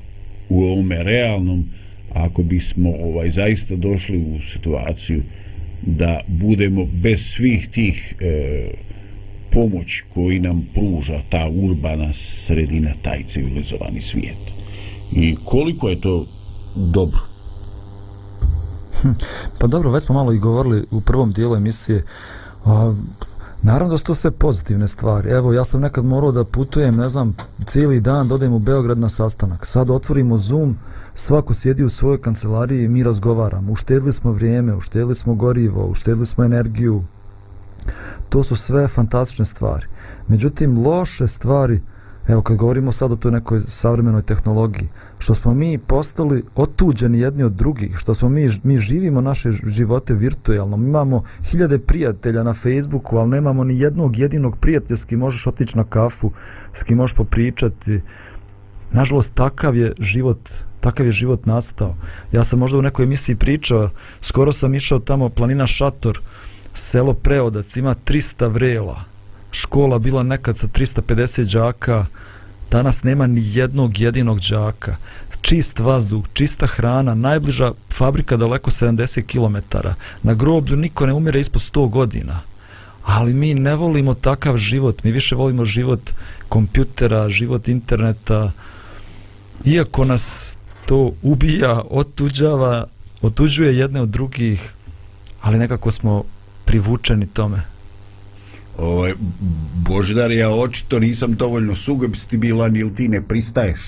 u 0.49 0.65
ovome 0.65 1.03
realnom, 1.03 1.65
ako 2.13 2.43
bismo 2.43 2.91
ovaj 2.91 3.31
zaista 3.31 3.77
došli 3.77 4.19
u 4.19 4.41
situaciju 4.53 5.23
da 5.83 6.21
budemo 6.27 6.85
bez 7.03 7.21
svih 7.21 7.69
tih 7.71 8.15
e, 8.21 8.71
pomoć 9.53 10.03
koji 10.15 10.41
nam 10.41 10.67
pruža 10.75 11.21
ta 11.31 11.49
urbana 11.49 12.13
sredina, 12.13 12.91
taj 13.03 13.25
civilizovani 13.27 14.01
svijet. 14.01 14.39
I 15.13 15.37
koliko 15.45 15.89
je 15.89 16.01
to 16.01 16.27
dobro? 16.77 17.21
Hm, 19.03 19.13
pa 19.61 19.67
dobro, 19.67 19.91
već 19.91 20.05
smo 20.05 20.15
malo 20.15 20.33
i 20.33 20.39
govorili 20.39 20.85
u 20.91 21.01
prvom 21.01 21.33
dijelu 21.33 21.57
emisije. 21.57 22.05
A, 22.65 22.95
naravno 23.63 23.91
da 23.91 23.99
su 23.99 24.05
to 24.05 24.15
sve 24.15 24.31
pozitivne 24.31 24.89
stvari. 24.89 25.31
Evo, 25.31 25.53
ja 25.53 25.65
sam 25.65 25.81
nekad 25.81 26.05
morao 26.05 26.33
da 26.33 26.45
putujem, 26.45 26.97
ne 26.97 27.09
znam, 27.09 27.37
cijeli 27.67 28.01
dan, 28.01 28.29
dodem 28.29 28.53
u 28.53 28.59
Beograd 28.59 28.99
na 28.99 29.09
sastanak. 29.09 29.67
Sad 29.67 29.91
otvorimo 29.91 30.39
Zoom, 30.39 30.77
svako 31.19 31.55
sjedi 31.55 31.85
u 31.85 31.89
svojoj 31.89 32.21
kancelariji 32.21 32.85
i 32.85 32.89
mi 32.89 33.03
razgovaramo. 33.03 33.73
Uštedili 33.73 34.13
smo 34.13 34.33
vrijeme, 34.33 34.75
uštedili 34.75 35.15
smo 35.15 35.35
gorivo, 35.35 35.87
uštedili 35.87 36.27
smo 36.27 36.45
energiju. 36.45 37.03
To 38.29 38.43
su 38.43 38.57
sve 38.57 38.89
fantastične 38.89 39.45
stvari. 39.45 39.87
Međutim, 40.29 40.87
loše 40.87 41.29
stvari, 41.29 41.81
evo 42.29 42.43
kad 42.43 42.57
govorimo 42.57 42.93
sad 42.93 43.13
o 43.13 43.17
toj 43.17 43.33
nekoj 43.33 43.61
savremenoj 43.61 44.23
tehnologiji, 44.23 44.89
što 45.19 45.35
smo 45.35 45.55
mi 45.55 45.79
postali 45.79 46.43
otuđeni 46.57 47.21
jedni 47.21 47.43
od 47.43 47.53
drugih, 47.53 47.97
što 47.97 48.15
smo 48.15 48.29
mi, 48.29 48.51
mi 48.63 48.79
živimo 48.79 49.21
naše 49.21 49.53
živote 49.53 50.15
virtualno, 50.15 50.77
mi 50.77 50.89
imamo 50.89 51.23
hiljade 51.51 51.79
prijatelja 51.79 52.43
na 52.43 52.55
Facebooku, 52.55 53.17
ali 53.17 53.31
nemamo 53.31 53.65
ni 53.65 53.81
jednog 53.81 54.17
jedinog 54.17 54.57
prijatelja 54.57 54.97
s 54.97 55.05
kim 55.05 55.19
možeš 55.19 55.47
otići 55.47 55.77
na 55.77 55.85
kafu, 55.85 56.31
s 56.73 56.83
kim 56.83 56.97
možeš 56.97 57.17
popričati. 57.17 58.01
Nažalost, 58.93 59.35
takav 59.35 59.77
je 59.77 59.93
život 59.99 60.39
takav 60.87 61.07
je 61.07 61.13
život 61.13 61.47
nastao. 61.47 61.97
Ja 62.33 62.45
sam 62.45 62.59
možda 62.59 62.79
u 62.79 62.83
nekoj 62.83 63.03
emisiji 63.03 63.37
pričao, 63.37 63.91
skoro 64.21 64.53
sam 64.53 64.75
išao 64.75 64.99
tamo 64.99 65.29
planina 65.29 65.67
Šator, 65.67 66.21
selo 66.75 67.15
Preodac, 67.15 67.77
ima 67.77 67.95
300 67.95 68.53
vrela. 68.53 69.05
Škola 69.51 69.99
bila 69.99 70.23
nekad 70.23 70.59
sa 70.59 70.67
350 70.67 71.53
đaka, 71.53 72.07
danas 72.71 73.03
nema 73.03 73.27
ni 73.27 73.43
jednog 73.45 73.99
jedinog 73.99 74.39
đaka. 74.51 74.97
Čist 75.41 75.79
vazduh, 75.79 76.25
čista 76.33 76.67
hrana, 76.67 77.15
najbliža 77.15 77.73
fabrika 77.91 78.37
daleko 78.37 78.71
70 78.71 79.27
km. 79.27 79.79
Na 80.23 80.35
groblju 80.35 80.77
niko 80.77 81.07
ne 81.07 81.13
umire 81.13 81.41
ispod 81.41 81.63
100 81.63 81.91
godina. 81.91 82.41
Ali 83.05 83.35
mi 83.35 83.55
ne 83.55 83.75
volimo 83.75 84.15
takav 84.15 84.57
život, 84.57 85.05
mi 85.05 85.13
više 85.13 85.35
volimo 85.35 85.65
život 85.65 86.11
kompjutera, 86.49 87.29
život 87.29 87.69
interneta. 87.69 88.53
Iako 89.65 90.05
nas 90.05 90.57
to 90.87 91.13
ubija, 91.23 91.83
otuđava, 91.91 92.87
otuđuje 93.23 93.79
jedne 93.79 94.01
od 94.01 94.09
drugih, 94.09 94.73
ali 95.41 95.59
nekako 95.59 95.91
smo 95.91 96.23
privučeni 96.65 97.27
tome. 97.27 97.63
Ovaj, 98.79 99.15
Božidar, 99.75 100.33
ja 100.33 100.51
očito 100.51 100.99
nisam 100.99 101.35
dovoljno 101.35 101.77
sugestibilan 101.77 102.77
ili 102.77 102.95
ti 102.95 103.09
ne 103.09 103.23
pristaješ 103.29 103.81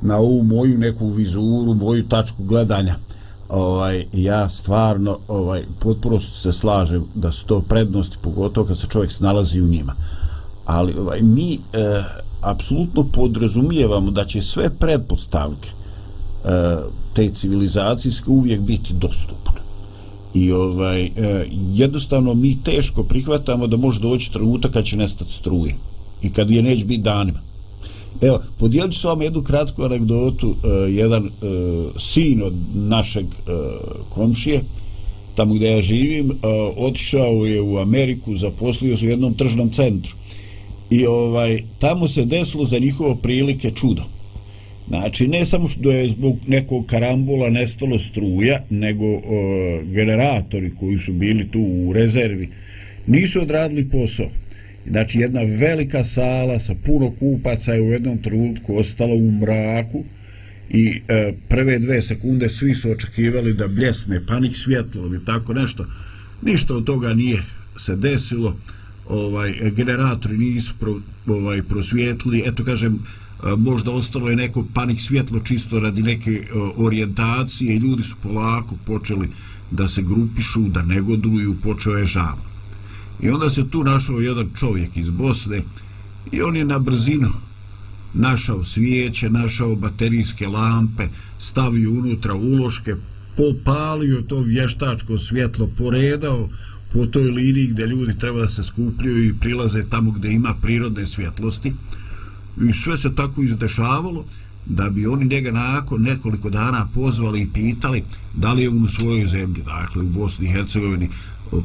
na 0.00 0.16
ovu 0.16 0.42
moju 0.42 0.78
neku 0.78 1.10
vizuru, 1.10 1.74
moju 1.74 2.08
tačku 2.08 2.44
gledanja. 2.44 2.96
Ovaj, 3.48 4.04
ja 4.12 4.48
stvarno 4.48 5.18
ovaj, 5.28 5.62
potpuno 5.80 6.20
se 6.20 6.52
slažem 6.52 7.04
da 7.14 7.32
su 7.32 7.46
to 7.46 7.60
prednosti, 7.60 8.16
pogotovo 8.22 8.66
kad 8.66 8.80
se 8.80 8.86
čovjek 8.86 9.12
snalazi 9.12 9.60
u 9.60 9.66
njima. 9.66 9.94
Ali 10.64 10.94
ovaj, 10.98 11.20
mi 11.22 11.54
e, 11.54 11.58
apsolutno 12.42 13.04
podrazumijevamo 13.04 14.10
da 14.10 14.24
će 14.24 14.42
sve 14.42 14.70
predpostavke 14.70 15.68
E, 16.44 16.76
te 17.14 17.28
civilizacijske 17.28 18.30
uvijek 18.30 18.60
biti 18.60 18.94
dostupne. 18.94 19.60
I 20.34 20.52
ovaj, 20.52 21.04
e, 21.04 21.10
jednostavno 21.74 22.34
mi 22.34 22.62
teško 22.64 23.02
prihvatamo 23.02 23.66
da 23.66 23.76
može 23.76 24.00
doći 24.00 24.32
trenutak 24.32 24.72
kad 24.72 24.84
će 24.84 24.96
nestati 24.96 25.32
struje. 25.32 25.74
I 26.22 26.30
kad 26.30 26.50
je 26.50 26.62
neće 26.62 26.84
biti 26.84 27.02
danima. 27.02 27.38
Evo, 28.20 28.40
podijelit 28.58 28.92
ću 28.92 29.00
s 29.00 29.04
vama 29.04 29.24
jednu 29.24 29.42
kratku 29.42 29.82
anegdotu. 29.82 30.54
E, 30.64 30.68
jedan 30.92 31.26
e, 31.26 31.30
sin 31.98 32.42
od 32.42 32.54
našeg 32.74 33.26
e, 33.26 33.30
komšije, 34.08 34.64
tamo 35.34 35.54
gdje 35.54 35.70
ja 35.70 35.80
živim, 35.80 36.30
e, 36.30 36.34
otišao 36.76 37.46
je 37.46 37.62
u 37.62 37.78
Ameriku, 37.78 38.36
zaposlio 38.36 38.96
se 38.96 39.06
u 39.06 39.08
jednom 39.08 39.34
tržnom 39.34 39.70
centru. 39.70 40.16
I 40.92 41.06
ovaj 41.06 41.62
tamo 41.78 42.08
se 42.08 42.24
desilo 42.24 42.66
za 42.66 42.78
njihovo 42.78 43.14
prilike 43.16 43.70
čudo. 43.70 44.02
Znači, 44.88 45.28
ne 45.28 45.46
samo 45.46 45.68
što 45.68 45.90
je 45.90 46.08
zbog 46.08 46.36
nekog 46.46 46.86
karambola 46.86 47.50
nestalo 47.50 47.98
struja, 47.98 48.60
nego 48.70 49.04
e, 49.04 49.20
generatori 49.84 50.72
koji 50.80 50.98
su 50.98 51.12
bili 51.12 51.50
tu 51.50 51.60
u 51.60 51.92
rezervi 51.92 52.48
nisu 53.06 53.40
odradili 53.40 53.90
posao. 53.90 54.26
Znači, 54.86 55.18
jedna 55.18 55.40
velika 55.40 56.04
sala 56.04 56.58
sa 56.58 56.74
puno 56.74 57.10
kupaca 57.10 57.72
je 57.72 57.82
u 57.82 57.92
jednom 57.92 58.18
trenutku 58.18 58.76
ostala 58.76 59.14
u 59.14 59.30
mraku 59.30 60.04
i 60.70 61.00
e, 61.08 61.32
prve 61.48 61.78
dve 61.78 62.02
sekunde 62.02 62.48
svi 62.48 62.74
su 62.74 62.90
očekivali 62.90 63.54
da 63.54 63.68
bljesne 63.68 64.26
panik 64.26 64.56
svjetlo 64.56 65.06
ili 65.06 65.24
tako 65.24 65.54
nešto. 65.54 65.86
Ništa 66.42 66.74
od 66.74 66.84
toga 66.84 67.14
nije 67.14 67.38
se 67.78 67.96
desilo. 67.96 68.56
Ovaj 69.08 69.70
generatori 69.70 70.38
nisu 70.38 70.74
pro, 70.80 71.00
ovaj 71.26 71.62
prosvjetli. 71.62 72.42
Eto 72.46 72.64
kažem, 72.64 72.98
možda 73.56 73.90
ostalo 73.90 74.30
je 74.30 74.36
neko 74.36 74.64
panik 74.74 75.00
svjetlo 75.00 75.40
čisto 75.40 75.80
radi 75.80 76.02
neke 76.02 76.46
orijentacije 76.76 77.74
i 77.74 77.78
ljudi 77.78 78.02
su 78.02 78.14
polako 78.22 78.74
počeli 78.86 79.28
da 79.70 79.88
se 79.88 80.02
grupišu, 80.02 80.60
da 80.60 80.82
negoduju, 80.82 81.56
počeo 81.62 81.96
je 81.96 82.06
žal. 82.06 82.36
I 83.22 83.30
onda 83.30 83.50
se 83.50 83.70
tu 83.70 83.84
našao 83.84 84.20
jedan 84.20 84.50
čovjek 84.58 84.96
iz 84.96 85.10
Bosne 85.10 85.62
i 86.32 86.42
on 86.42 86.56
je 86.56 86.64
na 86.64 86.78
brzinu 86.78 87.32
našao 88.14 88.64
svijeće, 88.64 89.30
našao 89.30 89.76
baterijske 89.76 90.48
lampe, 90.48 91.06
stavio 91.38 91.90
unutra 91.90 92.34
uloške, 92.34 92.94
popalio 93.36 94.22
to 94.22 94.40
vještačko 94.40 95.18
svjetlo, 95.18 95.70
poredao 95.78 96.48
po 96.92 97.06
toj 97.06 97.22
liniji 97.22 97.66
gdje 97.66 97.86
ljudi 97.86 98.18
treba 98.18 98.40
da 98.40 98.48
se 98.48 98.62
skupljaju 98.62 99.24
i 99.24 99.34
prilaze 99.40 99.84
tamo 99.90 100.10
gdje 100.10 100.32
ima 100.32 100.54
prirodne 100.62 101.06
svjetlosti 101.06 101.72
i 102.70 102.72
sve 102.72 102.98
se 102.98 103.14
tako 103.14 103.42
izdešavalo 103.42 104.24
da 104.66 104.90
bi 104.90 105.06
oni 105.06 105.24
njega 105.24 105.50
nakon 105.50 106.02
nekoliko 106.02 106.50
dana 106.50 106.88
pozvali 106.94 107.40
i 107.40 107.48
pitali 107.52 108.02
da 108.34 108.52
li 108.52 108.62
je 108.62 108.68
on 108.68 108.84
u 108.84 108.88
svojoj 108.88 109.26
zemlji, 109.26 109.62
dakle 109.62 110.02
u 110.02 110.08
Bosni 110.08 110.46
i 110.46 110.52
Hercegovini, 110.52 111.08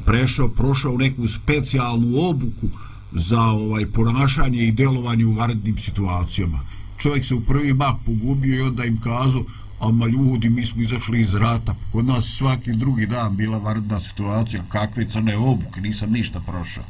prešao, 0.05 0.49
prošao 0.49 0.97
neku 0.97 1.27
specijalnu 1.27 2.17
obuku 2.29 2.67
za 3.11 3.41
ovaj 3.41 3.85
ponašanje 3.85 4.67
i 4.67 4.71
delovanje 4.71 5.25
u 5.25 5.33
varednim 5.33 5.77
situacijama. 5.77 6.59
Čovjek 6.97 7.25
se 7.25 7.35
u 7.35 7.41
prvi 7.41 7.73
mah 7.73 7.95
pogubio 8.05 8.55
i 8.55 8.61
onda 8.61 8.85
im 8.85 9.01
kazao 9.01 9.43
ama 9.79 10.05
ljudi, 10.05 10.49
mi 10.49 10.65
smo 10.65 10.81
izašli 10.81 11.21
iz 11.21 11.33
rata. 11.33 11.75
Kod 11.91 12.05
nas 12.05 12.25
svaki 12.25 12.71
drugi 12.71 13.05
dan 13.05 13.35
bila 13.35 13.57
vardna 13.57 13.99
situacija, 13.99 14.63
kakve 14.69 15.07
crne 15.07 15.37
obuke, 15.37 15.81
nisam 15.81 16.11
ništa 16.11 16.39
prošao. 16.39 16.83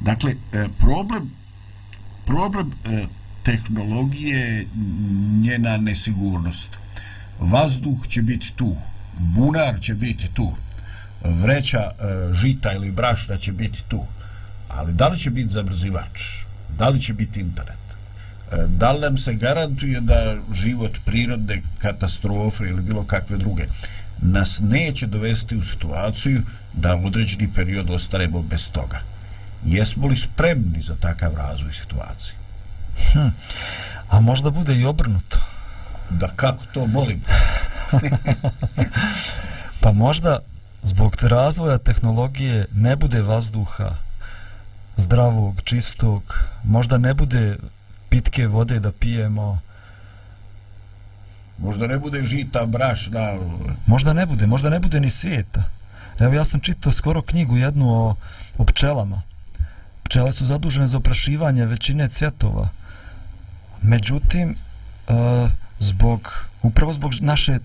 Dakle, 0.00 0.34
e, 0.52 0.66
problem 0.78 1.30
problem 2.26 2.72
e, 2.84 3.06
tehnologije 3.42 4.38
je 4.38 4.66
njena 5.42 5.76
nesigurnost. 5.76 6.70
Vazduh 7.40 8.08
će 8.08 8.22
biti 8.22 8.52
tu, 8.56 8.76
bunar 9.18 9.80
će 9.80 9.94
biti 9.94 10.28
tu, 10.34 10.52
vreća 11.24 11.78
e, 11.80 12.34
žita 12.34 12.72
ili 12.72 12.92
brašna 12.92 13.36
će 13.36 13.52
biti 13.52 13.82
tu, 13.88 14.04
ali 14.68 14.92
da 14.92 15.08
li 15.08 15.18
će 15.18 15.30
biti 15.30 15.52
zabrzivač, 15.52 16.20
da 16.78 16.88
li 16.88 17.00
će 17.00 17.12
biti 17.14 17.40
internet, 17.40 17.85
da 18.68 18.92
li 18.92 19.00
nam 19.00 19.18
se 19.18 19.34
garantuje 19.34 20.00
da 20.00 20.36
život 20.52 20.98
prirodne 21.04 21.62
katastrofe 21.78 22.64
ili 22.64 22.82
bilo 22.82 23.04
kakve 23.04 23.36
druge 23.36 23.64
nas 24.18 24.60
neće 24.60 25.06
dovesti 25.06 25.56
u 25.56 25.62
situaciju 25.62 26.42
da 26.72 26.96
u 26.96 27.06
određeni 27.06 27.52
period 27.54 27.90
ostaremo 27.90 28.42
bez 28.42 28.70
toga. 28.70 29.00
Jesmo 29.64 30.06
li 30.06 30.16
spremni 30.16 30.82
za 30.82 30.94
takav 31.00 31.34
razvoj 31.34 31.72
situacije? 31.72 32.34
Hm. 33.12 33.28
A 34.08 34.20
možda 34.20 34.50
bude 34.50 34.76
i 34.76 34.84
obrnuto. 34.84 35.38
Da 36.10 36.28
kako 36.28 36.64
to 36.74 36.86
molim? 36.86 37.20
pa 39.80 39.92
možda 39.92 40.38
zbog 40.82 41.16
razvoja 41.22 41.78
tehnologije 41.78 42.66
ne 42.74 42.96
bude 42.96 43.22
vazduha 43.22 43.94
zdravog, 44.96 45.60
čistog, 45.64 46.38
možda 46.64 46.98
ne 46.98 47.14
bude 47.14 47.56
pitke 48.16 48.46
vode 48.46 48.80
da 48.80 48.92
pijemo. 48.92 49.58
Možda 51.58 51.86
ne 51.86 51.98
bude 51.98 52.24
žita, 52.24 52.66
brašna. 52.66 53.36
Možda 53.86 54.12
ne 54.12 54.26
bude, 54.26 54.46
možda 54.46 54.70
ne 54.70 54.78
bude 54.78 55.00
ni 55.00 55.10
svijeta. 55.10 55.64
Evo 56.18 56.34
ja 56.34 56.44
sam 56.44 56.60
čitao 56.60 56.92
skoro 56.92 57.22
knjigu 57.22 57.56
jednu 57.56 57.92
o, 57.92 58.14
o 58.58 58.64
pčelama. 58.64 59.22
Pčele 60.02 60.32
su 60.32 60.44
zadužene 60.44 60.86
za 60.86 60.96
oprašivanje 60.96 61.66
većine 61.66 62.08
cvjetova. 62.08 62.68
Međutim, 63.82 64.56
uh, 65.08 65.50
zbog, 65.78 66.48
upravo 66.62 66.92
zbog 66.92 67.12
naše 67.20 67.58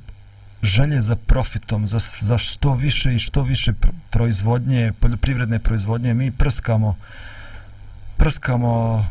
želje 0.64 1.02
za 1.02 1.16
profitom, 1.16 1.88
za, 1.88 2.00
za 2.22 2.38
što 2.38 2.74
više 2.74 3.16
i 3.16 3.20
što 3.20 3.44
više 3.44 3.74
proizvodnje, 4.10 4.92
poljoprivredne 5.00 5.60
proizvodnje, 5.60 6.14
mi 6.14 6.32
prskamo 6.32 6.96
prskamo 8.18 9.06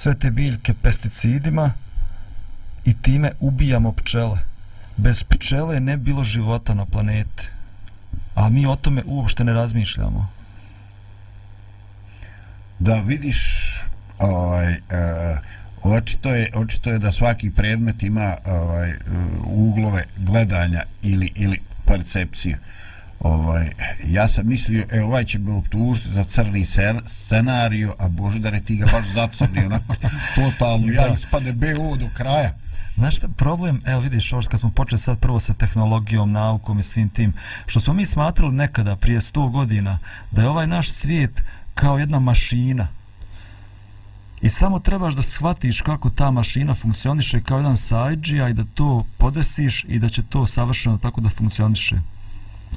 sve 0.00 0.14
te 0.14 0.30
biljke 0.30 0.74
pesticidima 0.74 1.72
i 2.84 2.94
time 3.02 3.32
ubijamo 3.40 3.92
pčele. 3.92 4.38
Bez 4.96 5.24
pčele 5.24 5.80
ne 5.80 5.96
bilo 5.96 6.24
života 6.24 6.74
na 6.74 6.86
planeti. 6.86 7.48
A 8.34 8.48
mi 8.48 8.66
o 8.66 8.76
tome 8.76 9.02
uopšte 9.06 9.44
ne 9.44 9.52
razmišljamo. 9.52 10.28
Da 12.78 12.94
vidiš 12.94 13.38
ovaj, 14.18 14.72
uh, 14.72 15.92
očito 15.92 16.34
je, 16.34 16.50
očito 16.54 16.90
je 16.90 16.98
da 16.98 17.12
svaki 17.12 17.50
predmet 17.50 18.02
ima 18.02 18.36
ovaj, 18.44 18.90
e, 18.90 18.96
uglove 19.44 20.04
gledanja 20.16 20.82
ili, 21.02 21.32
ili 21.34 21.58
percepciju. 21.84 22.56
Ovaj, 23.20 23.70
ja 24.06 24.28
sam 24.28 24.48
mislio, 24.48 24.84
e, 24.92 25.02
ovaj 25.02 25.24
će 25.24 25.38
me 25.38 25.52
optužiti 25.52 26.08
za 26.08 26.24
crni 26.24 26.66
scenariju, 27.04 27.92
a 27.98 28.08
Bože 28.08 28.38
da 28.38 28.50
ne 28.50 28.60
ti 28.60 28.76
ga 28.76 28.86
baš 28.92 29.06
zacrni, 29.06 29.64
onako, 29.66 29.94
totalno, 30.34 30.86
ja 30.92 31.08
ispade 31.14 31.52
BO 31.52 31.96
do 31.96 32.08
kraja. 32.14 32.50
Znaš 32.94 33.16
šta, 33.16 33.28
problem, 33.28 33.82
evo 33.86 34.00
vidiš, 34.00 34.32
ovo 34.32 34.42
kad 34.50 34.60
smo 34.60 34.70
počeli 34.70 34.98
sad 34.98 35.18
prvo 35.18 35.40
sa 35.40 35.54
tehnologijom, 35.54 36.32
naukom 36.32 36.78
i 36.78 36.82
svim 36.82 37.08
tim, 37.08 37.32
što 37.66 37.80
smo 37.80 37.94
mi 37.94 38.06
smatrali 38.06 38.54
nekada, 38.54 38.96
prije 38.96 39.20
100 39.20 39.50
godina, 39.50 39.98
da 40.30 40.42
je 40.42 40.48
ovaj 40.48 40.66
naš 40.66 40.90
svijet 40.90 41.42
kao 41.74 41.98
jedna 41.98 42.18
mašina, 42.18 42.88
I 44.40 44.48
samo 44.48 44.78
trebaš 44.80 45.14
da 45.14 45.22
shvatiš 45.22 45.80
kako 45.80 46.10
ta 46.10 46.30
mašina 46.30 46.74
funkcioniše 46.74 47.42
kao 47.42 47.58
jedan 47.58 47.76
sajđija 47.76 48.48
i 48.48 48.54
da 48.54 48.64
to 48.74 49.04
podesiš 49.18 49.84
i 49.88 49.98
da 49.98 50.08
će 50.08 50.22
to 50.22 50.46
savršeno 50.46 50.98
tako 50.98 51.20
da 51.20 51.28
funkcioniše. 51.28 52.00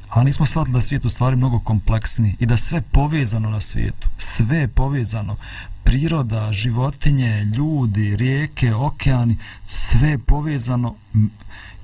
A 0.09 0.23
nismo 0.23 0.45
shvatili 0.45 0.73
da 0.73 0.77
je 0.77 0.81
svijet 0.81 1.05
u 1.05 1.09
stvari 1.09 1.35
mnogo 1.35 1.59
kompleksni 1.59 2.35
i 2.39 2.45
da 2.45 2.57
sve 2.57 2.81
povezano 2.81 3.49
na 3.49 3.61
svijetu. 3.61 4.07
Sve 4.17 4.57
je 4.57 4.67
povezano. 4.67 5.35
Priroda, 5.83 6.53
životinje, 6.53 7.43
ljudi, 7.43 8.15
rijeke, 8.15 8.73
okeani, 8.73 9.37
sve 9.67 10.09
je 10.09 10.17
povezano 10.17 10.95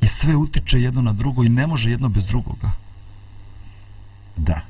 i 0.02 0.08
sve 0.08 0.36
utiče 0.36 0.82
jedno 0.82 1.02
na 1.02 1.14
drugo 1.14 1.44
i 1.44 1.50
ne 1.50 1.68
može 1.68 1.92
jedno 1.92 2.10
bez 2.10 2.26
drugoga. 2.26 2.72
Da. 4.38 4.62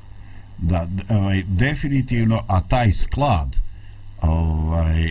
Da, 0.58 0.86
ovaj, 1.08 1.42
definitivno, 1.46 2.40
a 2.48 2.60
taj 2.60 2.92
sklad, 2.92 3.56
ovaj, 4.20 5.10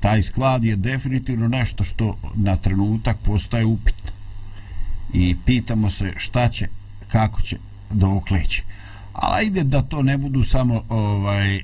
taj 0.00 0.22
sklad 0.22 0.64
je 0.64 0.76
definitivno 0.76 1.48
nešto 1.48 1.84
što 1.84 2.14
na 2.34 2.56
trenutak 2.56 3.16
postaje 3.24 3.64
upitno 3.64 4.10
i 5.12 5.36
pitamo 5.46 5.90
se 5.90 6.12
šta 6.16 6.48
će 6.48 6.68
kako 7.08 7.42
će 7.42 7.56
dok 7.90 8.30
leći 8.30 8.62
ali 9.20 9.34
ajde 9.36 9.64
da 9.64 9.82
to 9.82 10.02
ne 10.02 10.18
budu 10.18 10.44
samo 10.44 10.82
ovaj 10.88 11.56
eh, 11.56 11.62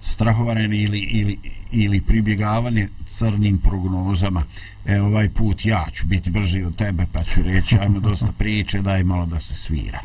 strahovane 0.00 0.64
ili, 0.64 0.98
ili, 0.98 1.38
ili 1.72 2.00
pribjegavanje 2.00 2.88
crnim 3.06 3.58
prognozama. 3.58 4.42
E, 4.86 5.00
ovaj 5.00 5.28
put 5.28 5.66
ja 5.66 5.84
ću 5.92 6.06
biti 6.06 6.30
brži 6.30 6.62
od 6.62 6.76
tebe 6.76 7.06
pa 7.12 7.24
ću 7.24 7.42
reći 7.42 7.76
ajmo 7.78 8.00
dosta 8.00 8.32
priče 8.38 8.80
daj 8.80 9.04
malo 9.04 9.26
da 9.26 9.40
se 9.40 9.54
svira. 9.54 10.00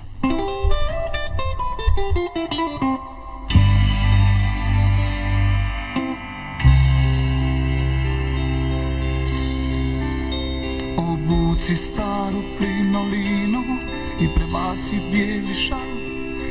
Obuci 10.97 11.75
staru 11.75 12.43
krinolinovu 12.57 13.80
i 14.21 14.27
prebaci 14.35 14.99
bijeli 15.11 15.53
šal. 15.53 15.91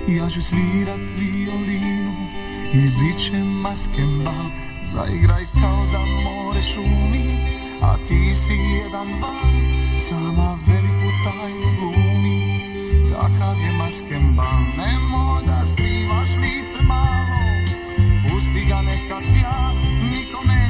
Ja 0.09 0.31
ću 0.31 0.43
svirat 0.43 1.01
violinu 1.19 2.31
i 2.73 2.81
bit 2.81 3.19
će 3.19 3.39
masken 3.39 4.25
bal 4.25 4.51
Zaigraj 4.83 5.45
kao 5.61 5.87
da 5.93 5.99
more 5.99 6.63
šumi, 6.63 7.49
a 7.83 7.97
ti 7.97 8.35
si 8.35 8.53
jedan 8.53 9.21
bal 9.21 9.53
Sama 9.99 10.59
veliku 10.67 11.11
tajnu 11.25 11.71
glumi, 11.79 12.59
takav 13.13 13.57
je 13.61 13.73
masken 13.73 14.37
bal 14.37 14.61
Nemo 14.77 15.41
da 15.47 15.65
skrivaš 15.65 16.29
lice 16.29 16.83
malo, 16.83 17.41
pusti 18.23 18.65
ga 18.69 18.83
neka 18.83 19.21
sja 19.21 19.73
Nikome 20.11 20.70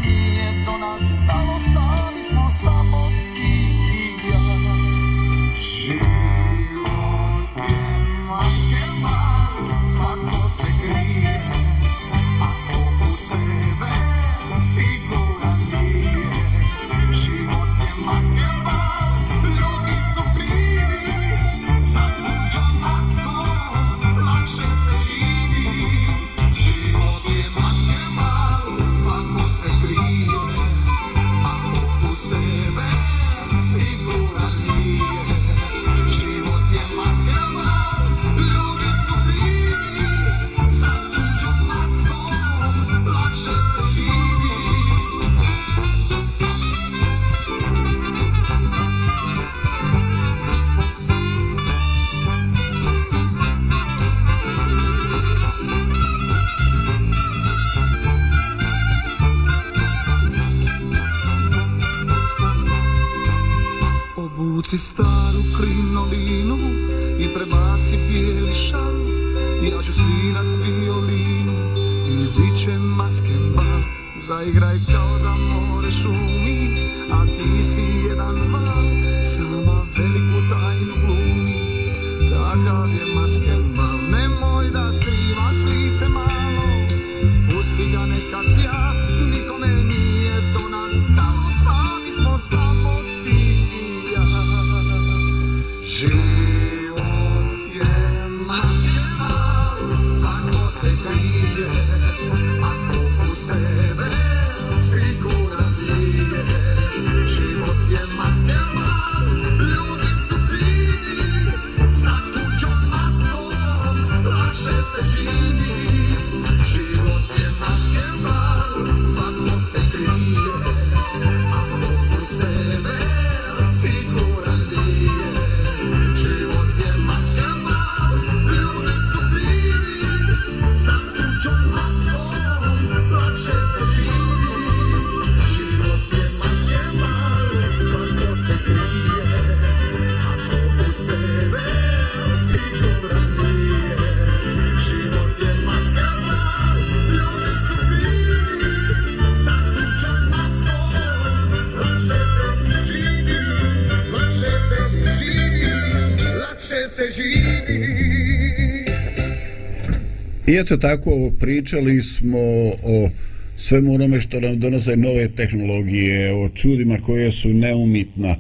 I 160.51 160.57
eto 160.57 160.77
tako 160.77 161.33
pričali 161.41 162.03
smo 162.03 162.39
o 162.83 163.09
svemu 163.57 163.95
onome 163.95 164.21
što 164.21 164.41
nam 164.41 164.59
donose 164.59 164.97
nove 164.97 165.29
tehnologije, 165.29 166.35
o 166.35 166.49
čudima 166.49 166.97
koje 166.97 167.33
su 167.33 167.49
neumitna, 167.49 168.37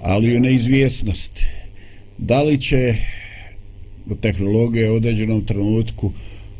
ali 0.00 0.32
i 0.32 0.36
o 0.36 0.40
neizvjesnosti. 0.40 1.46
Da 2.18 2.42
li 2.42 2.60
će 2.60 2.94
tehnologije 4.20 4.90
u 4.90 4.94
određenom 4.94 5.46
trenutku 5.46 6.12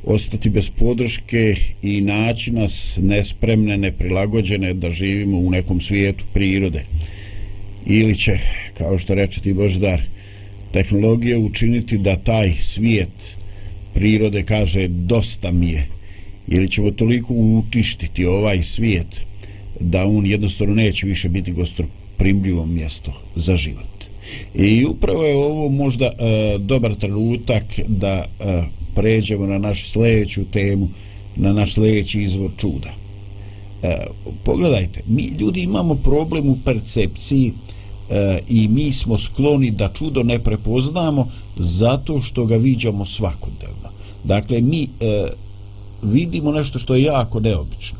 ostati 0.04 0.50
bez 0.50 0.70
podrške 0.78 1.54
i 1.82 2.00
naći 2.00 2.50
nas 2.52 2.98
nespremne, 3.02 3.76
neprilagođene 3.76 4.74
da 4.74 4.90
živimo 4.90 5.38
u 5.38 5.50
nekom 5.50 5.80
svijetu 5.80 6.24
prirode. 6.32 6.84
Ili 7.86 8.18
će, 8.18 8.38
kao 8.78 8.98
što 8.98 9.14
reče 9.14 9.40
ti 9.40 9.52
Boždar, 9.52 10.02
tehnologija 10.72 11.38
učiniti 11.38 11.98
da 11.98 12.16
taj 12.16 12.52
svijet 12.60 13.43
prirode 13.94 14.42
kaže 14.42 14.88
dosta 14.88 15.50
mi 15.50 15.68
je 15.68 15.88
ili 16.48 16.70
ćemo 16.70 16.90
toliko 16.90 17.34
utištiti 17.34 18.26
ovaj 18.26 18.62
svijet 18.62 19.20
da 19.80 20.06
on 20.06 20.26
jednostavno 20.26 20.74
neće 20.74 21.06
više 21.06 21.28
biti 21.28 21.52
gostoprimljivo 21.52 22.66
mjesto 22.66 23.12
za 23.36 23.56
život. 23.56 24.04
I 24.54 24.84
upravo 24.84 25.24
je 25.24 25.36
ovo 25.36 25.68
možda 25.68 26.06
e, 26.06 26.12
dobar 26.58 26.94
trenutak 26.94 27.64
da 27.86 28.24
e, 28.40 28.62
pređemo 28.94 29.46
na 29.46 29.58
našu 29.58 29.90
sljedeću 29.90 30.44
temu, 30.44 30.88
na 31.36 31.52
naš 31.52 31.74
sljedeći 31.74 32.22
izvor 32.22 32.50
čuda. 32.56 32.94
E, 33.82 34.06
pogledajte, 34.44 35.00
mi 35.06 35.22
ljudi 35.22 35.60
imamo 35.60 35.94
problem 35.94 36.48
u 36.48 36.58
percepciji 36.64 37.52
e, 38.10 38.38
i 38.48 38.68
mi 38.68 38.92
smo 38.92 39.18
skloni 39.18 39.70
da 39.70 39.92
čudo 39.98 40.22
ne 40.22 40.38
prepoznamo 40.38 41.30
zato 41.56 42.20
što 42.20 42.44
ga 42.44 42.56
viđamo 42.56 43.06
svakodnevno. 43.06 43.83
Dakle, 44.24 44.60
mi 44.60 44.88
e, 45.00 45.28
vidimo 46.02 46.52
nešto 46.52 46.78
što 46.78 46.94
je 46.94 47.02
jako 47.02 47.40
neobično, 47.40 47.98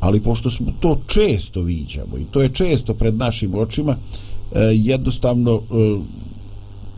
ali 0.00 0.20
pošto 0.20 0.50
smo 0.50 0.72
to 0.80 1.00
često 1.06 1.60
viđamo 1.60 2.18
i 2.18 2.24
to 2.24 2.42
je 2.42 2.48
često 2.48 2.94
pred 2.94 3.16
našim 3.16 3.54
očima, 3.54 3.96
e, 4.54 4.60
jednostavno 4.60 5.52
e, 5.52 5.60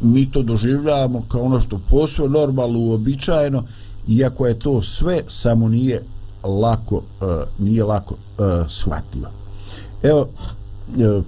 mi 0.01 0.31
to 0.31 0.43
doživljavamo 0.43 1.23
kao 1.29 1.43
ono 1.43 1.61
što 1.61 1.81
posve 1.91 2.29
normalno, 2.29 2.79
uobičajeno, 2.79 3.65
iako 4.09 4.47
je 4.47 4.59
to 4.59 4.83
sve, 4.83 5.23
samo 5.29 5.69
nije 5.69 6.03
lako, 6.43 7.03
e, 7.21 7.25
nije 7.59 7.85
lako 7.85 8.15
e, 8.15 8.43
shvatljivo. 8.69 9.29
Evo, 10.03 10.29
e, 10.99 11.23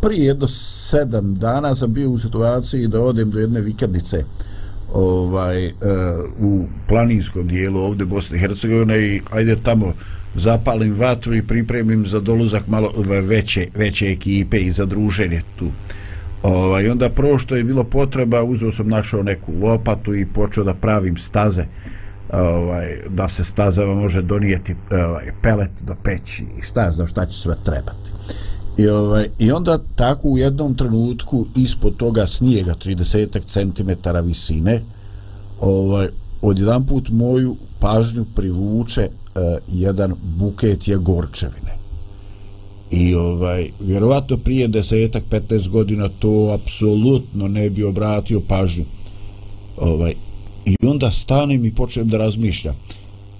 prije 0.00 0.26
jedno 0.26 0.48
sedam 0.48 1.34
dana 1.34 1.74
sam 1.74 1.92
bio 1.92 2.10
u 2.10 2.18
situaciji 2.18 2.88
da 2.88 3.00
odem 3.02 3.30
do 3.30 3.38
jedne 3.38 3.60
vikendice 3.60 4.24
ovaj, 4.92 5.66
uh, 5.66 5.72
u 6.38 6.64
planinskom 6.88 7.48
dijelu 7.48 7.80
ovde 7.80 8.04
Bosne 8.04 8.36
i 8.36 8.40
Hercegovine 8.40 8.98
i 9.06 9.20
ajde 9.30 9.56
tamo 9.62 9.94
zapalim 10.34 10.98
vatru 10.98 11.34
i 11.34 11.46
pripremim 11.46 12.06
za 12.06 12.20
dolazak 12.20 12.66
malo 12.66 12.92
veće, 13.22 13.66
veće 13.74 14.06
ekipe 14.12 14.58
i 14.58 14.72
za 14.72 14.84
druženje 14.84 15.42
tu. 15.58 15.70
Ovaj, 16.42 16.88
onda 16.88 17.10
prvo 17.10 17.38
što 17.38 17.56
je 17.56 17.64
bilo 17.64 17.84
potreba, 17.84 18.42
uzeo 18.42 18.72
sam 18.72 18.88
našao 18.88 19.22
neku 19.22 19.52
lopatu 19.60 20.14
i 20.14 20.26
počeo 20.26 20.64
da 20.64 20.74
pravim 20.74 21.16
staze 21.16 21.64
ovaj, 22.32 22.96
da 23.08 23.28
se 23.28 23.44
stazama 23.44 23.94
može 23.94 24.22
donijeti 24.22 24.74
ovaj, 24.90 25.24
pelet 25.42 25.70
do 25.80 25.94
peći 26.04 26.44
i 26.58 26.62
šta 26.62 26.90
znam 26.90 27.06
šta 27.06 27.26
će 27.26 27.40
sve 27.40 27.54
trebati. 27.64 28.10
I, 28.80 28.88
ovaj, 28.88 29.28
I 29.38 29.52
onda 29.52 29.78
tako 29.96 30.28
u 30.28 30.38
jednom 30.38 30.74
trenutku 30.74 31.46
ispod 31.56 31.96
toga 31.96 32.26
snijega 32.26 32.74
30 32.84 33.40
cm 33.46 34.10
visine 34.26 34.82
ovaj, 35.60 36.08
odjedan 36.42 36.86
put 36.86 37.08
moju 37.10 37.56
pažnju 37.78 38.24
privuče 38.34 39.00
eh, 39.00 39.58
jedan 39.68 40.14
buket 40.38 40.88
jegorčevine. 40.88 41.80
I 42.90 43.14
ovaj, 43.14 43.70
vjerovatno 43.80 44.36
prije 44.36 44.68
desetak, 44.68 45.22
15 45.30 45.68
godina 45.68 46.08
to 46.18 46.58
apsolutno 46.62 47.48
ne 47.48 47.70
bi 47.70 47.84
obratio 47.84 48.40
pažnju. 48.48 48.84
Ovaj, 49.76 50.14
I 50.64 50.76
onda 50.86 51.10
stanem 51.10 51.64
i 51.64 51.74
počnem 51.74 52.08
da 52.08 52.18
razmišljam. 52.18 52.76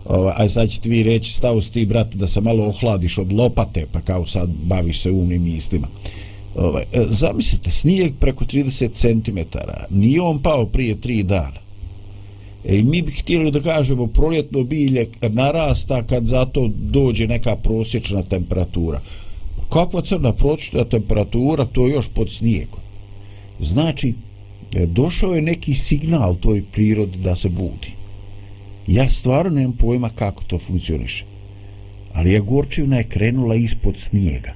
Ovaj, 0.04 0.32
aj 0.36 0.48
sad 0.48 0.70
ćete 0.70 0.88
vi 0.88 1.02
reći, 1.02 1.32
stavu 1.32 1.60
ti, 1.60 1.86
brate, 1.86 2.18
da 2.18 2.26
se 2.26 2.40
malo 2.40 2.66
ohladiš 2.66 3.18
od 3.18 3.32
lopate, 3.32 3.86
pa 3.92 4.00
kao 4.00 4.26
sad 4.26 4.48
baviš 4.48 5.02
se 5.02 5.10
umnim 5.10 5.42
mislima. 5.42 5.88
Ovaj, 6.54 6.82
e, 6.92 7.06
zamislite, 7.10 7.70
snijeg 7.70 8.12
preko 8.20 8.44
30 8.44 8.90
cm, 8.92 9.38
nije 9.90 10.20
on 10.20 10.38
pao 10.38 10.66
prije 10.66 10.96
3 10.96 11.22
dana. 11.22 11.60
E, 12.64 12.78
i 12.78 12.82
mi 12.82 13.02
bi 13.02 13.12
htjeli 13.12 13.50
da 13.50 13.60
kažemo 13.60 14.06
proljetno 14.06 14.64
bilje 14.64 15.08
narasta 15.28 16.02
kad 16.02 16.26
zato 16.26 16.70
dođe 16.74 17.26
neka 17.26 17.56
prosječna 17.56 18.22
temperatura. 18.22 19.00
Kakva 19.68 20.02
crna 20.02 20.32
prosječna 20.32 20.84
temperatura, 20.84 21.64
to 21.64 21.86
je 21.86 21.92
još 21.92 22.08
pod 22.08 22.30
snijegom. 22.30 22.80
Znači, 23.60 24.14
e, 24.74 24.86
došao 24.86 25.34
je 25.34 25.42
neki 25.42 25.74
signal 25.74 26.36
toj 26.36 26.62
prirodi 26.72 27.18
da 27.18 27.36
se 27.36 27.48
budi. 27.48 27.99
Ja 28.90 29.10
stvarno 29.10 29.50
nemam 29.50 29.76
pojma 29.76 30.10
kako 30.18 30.44
to 30.44 30.58
funkcioniše. 30.58 31.24
Ali 32.12 32.32
je 32.32 32.40
gorčivna 32.40 32.96
je 32.96 33.04
krenula 33.04 33.54
ispod 33.54 33.98
snijega. 33.98 34.52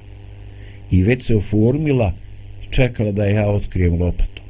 I 0.91 1.03
već 1.03 1.23
se 1.23 1.35
oformila, 1.35 2.13
čekala 2.69 3.11
da 3.11 3.25
ja 3.25 3.47
otkrijem 3.47 4.01
lopatu. 4.01 4.41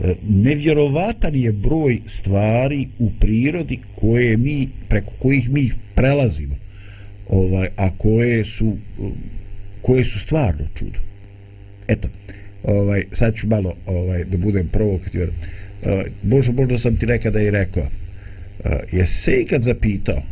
E, 0.00 0.14
nevjerovatan 0.28 1.34
je 1.34 1.52
broj 1.52 2.00
stvari 2.06 2.88
u 2.98 3.10
prirodi 3.20 3.78
koje 3.94 4.36
mi, 4.36 4.68
preko 4.88 5.12
kojih 5.18 5.50
mi 5.50 5.70
prelazimo. 5.94 6.56
Ovaj, 7.28 7.68
a 7.76 7.90
koje 7.98 8.44
su 8.44 8.76
e, 9.00 9.10
koje 9.82 10.04
su 10.04 10.18
stvarno 10.18 10.66
čudo. 10.74 10.98
Eto, 11.88 12.08
ovaj, 12.64 13.02
sad 13.12 13.34
ću 13.36 13.46
malo 13.46 13.74
ovaj, 13.86 14.24
da 14.24 14.36
budem 14.36 14.68
provokativan. 14.68 15.28
Ovaj, 15.86 16.00
e, 16.00 16.10
možda, 16.22 16.52
možda 16.52 16.78
sam 16.78 16.96
ti 16.96 17.06
nekada 17.06 17.40
i 17.40 17.50
rekao, 17.50 17.86
Eh, 18.64 18.68
uh, 18.68 18.92
je 18.92 19.06
se 19.06 19.32
ikad 19.40 19.62
zapitao 19.62 20.22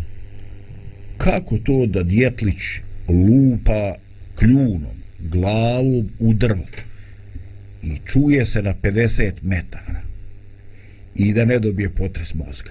kako 1.18 1.58
to 1.58 1.86
da 1.86 2.02
Djetlić 2.02 2.62
lupa 3.08 3.94
kljunom, 4.34 4.96
glavom 5.18 6.08
u 6.18 6.34
drvo 6.34 6.66
i 7.82 7.96
čuje 8.04 8.46
se 8.46 8.62
na 8.62 8.74
50 8.82 9.32
metara 9.42 10.00
i 11.14 11.32
da 11.32 11.44
ne 11.44 11.58
dobije 11.58 11.90
potres 11.90 12.34
mozga. 12.34 12.70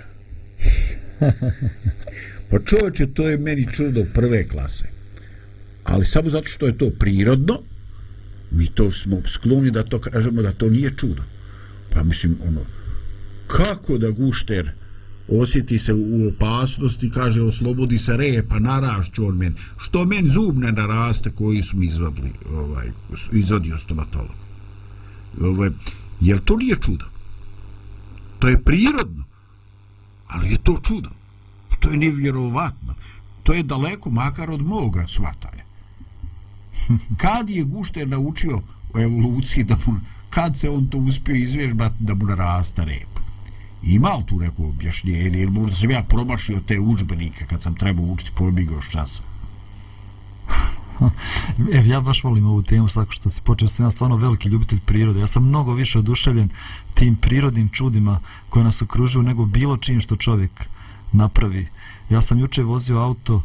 pa 2.50 2.60
čovječe, 2.66 3.08
to 3.14 3.30
je 3.30 3.38
meni 3.38 3.68
čudo 3.74 4.06
prve 4.14 4.48
klase. 4.48 4.86
Ali 5.84 6.06
samo 6.06 6.30
zato 6.30 6.48
što 6.48 6.68
je 6.68 6.78
to 6.78 6.90
prirodno, 7.00 7.62
mi 8.52 8.68
to 8.68 8.92
smo 8.92 9.22
skloni 9.28 9.72
da 9.72 9.84
to 9.84 10.00
kažemo 10.02 10.42
da 10.42 10.52
to 10.52 10.70
nije 10.70 10.90
čudo. 10.98 11.24
Pa 11.90 12.04
mislim, 12.04 12.38
ono, 12.48 12.66
kako 13.48 13.98
da 13.98 14.10
gušter 14.10 14.72
osjeti 15.32 15.80
se 15.80 15.94
u 15.94 16.28
opasnosti, 16.28 17.12
kaže, 17.12 17.42
oslobodi 17.42 17.98
se 17.98 18.18
repa, 18.18 18.60
narašću 18.60 19.26
on 19.26 19.38
meni. 19.38 19.56
Što 19.78 20.06
meni 20.06 20.30
zub 20.30 20.58
ne 20.58 20.72
naraste 20.72 21.32
koji 21.32 21.62
su 21.62 21.78
mi 21.78 21.86
izvadili, 21.86 22.32
ovaj, 22.54 22.92
izvadio 23.32 23.78
stomatolog. 23.78 24.36
Ovaj, 25.42 25.70
jer 26.22 26.40
to 26.40 26.58
nije 26.58 26.76
čudo? 26.76 27.06
To 28.40 28.48
je 28.48 28.64
prirodno, 28.64 29.24
ali 30.28 30.52
je 30.52 30.58
to 30.58 30.80
čudo. 30.84 31.10
To 31.80 31.90
je 31.90 31.98
nevjerovatno. 31.98 32.96
To 33.44 33.54
je 33.54 33.64
daleko 33.64 34.10
makar 34.10 34.52
od 34.52 34.62
moga 34.62 35.08
svatanja. 35.08 35.64
Kad 37.18 37.50
je 37.50 37.64
Gušter 37.64 38.08
naučio 38.08 38.62
o 38.94 39.00
evoluciji 39.00 39.64
da 39.64 39.78
mu, 39.86 40.00
kad 40.30 40.58
se 40.58 40.70
on 40.70 40.88
to 40.88 40.98
uspio 40.98 41.36
izvježbati 41.36 41.96
da 42.00 42.16
mu 42.16 42.26
narasta 42.26 42.84
rep? 42.84 43.20
Ima 43.84 44.10
li 44.10 44.24
tu 44.26 44.40
neko 44.40 44.68
objašnjenje 44.68 45.40
ili 45.40 45.52
možda 45.52 45.76
sam 45.76 45.92
ja 45.92 46.04
promašio 46.04 46.62
te 46.68 46.80
učbenike 46.80 47.46
kad 47.46 47.64
sam 47.64 47.76
trebao 47.76 48.06
učiti 48.06 48.32
pobjegao 48.36 48.82
s 48.82 48.90
časa? 48.90 49.24
Evo, 51.74 51.86
ja 51.86 52.02
baš 52.02 52.24
volim 52.24 52.48
ovu 52.48 52.62
temu 52.62 52.88
svako 52.88 53.12
što 53.12 53.30
se 53.30 53.42
počeo, 53.42 53.68
sam 53.68 53.86
ja 53.86 53.92
stvarno 53.92 54.16
veliki 54.16 54.50
ljubitelj 54.50 54.80
prirode. 54.80 55.20
Ja 55.20 55.28
sam 55.28 55.48
mnogo 55.48 55.74
više 55.74 56.00
oduševljen 56.00 56.50
tim 56.94 57.16
prirodnim 57.16 57.70
čudima 57.70 58.20
koje 58.50 58.64
nas 58.64 58.82
okružuju 58.82 59.24
nego 59.24 59.46
bilo 59.46 59.78
čim 59.78 60.02
što 60.02 60.16
čovjek 60.16 60.52
napravi. 61.12 61.68
Ja 62.10 62.22
sam 62.22 62.40
juče 62.40 62.64
vozio 62.64 62.98
auto, 62.98 63.44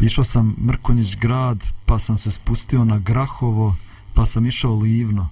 išao 0.00 0.24
sam 0.24 0.56
Mrkonjić 0.66 1.16
grad, 1.16 1.64
pa 1.86 1.98
sam 1.98 2.18
se 2.18 2.30
spustio 2.30 2.84
na 2.84 2.98
Grahovo, 2.98 3.76
pa 4.14 4.26
sam 4.26 4.46
išao 4.46 4.74
Livno. 4.74 5.28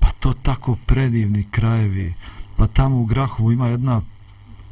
Pa 0.00 0.10
to 0.10 0.32
tako 0.32 0.76
predivni 0.86 1.44
krajevi. 1.50 2.14
Pa 2.56 2.66
tamo 2.66 3.00
u 3.00 3.04
Grahovu 3.04 3.52
ima 3.52 3.68
jedna 3.68 4.00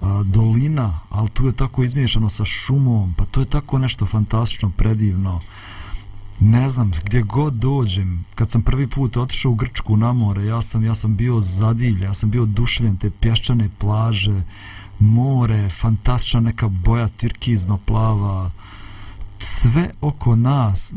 a, 0.01 0.23
dolina, 0.25 0.99
ali 1.11 1.29
tu 1.29 1.47
je 1.47 1.53
tako 1.53 1.85
izmiješano 1.85 2.29
sa 2.29 2.45
šumom. 2.45 3.15
Pa 3.17 3.25
to 3.25 3.41
je 3.41 3.47
tako 3.47 3.79
nešto 3.79 4.07
fantastično, 4.07 4.71
predivno 4.71 5.41
ne 6.45 6.69
znam, 6.69 6.91
gdje 7.05 7.23
god 7.23 7.55
dođem, 7.55 8.25
kad 8.35 8.51
sam 8.51 8.63
prvi 8.63 8.87
put 8.87 9.17
otišao 9.17 9.53
u 9.53 9.55
Grčku 9.55 9.97
na 9.97 10.13
more, 10.13 10.45
ja 10.45 10.63
sam, 10.63 10.85
ja 10.85 10.95
sam 10.95 11.17
bio 11.17 11.41
zadivljen, 11.41 12.03
ja 12.03 12.15
sam 12.15 12.31
bio 12.31 12.45
dušljen 12.45 12.97
te 12.97 13.11
pješčane 13.11 13.69
plaže, 13.79 14.43
more, 14.99 15.71
fantastična 15.71 16.41
neka 16.41 16.69
boja 16.69 17.09
tirkizno 17.09 17.79
plava, 17.79 18.51
sve 19.39 19.91
oko 20.01 20.37
nas, 20.37 20.95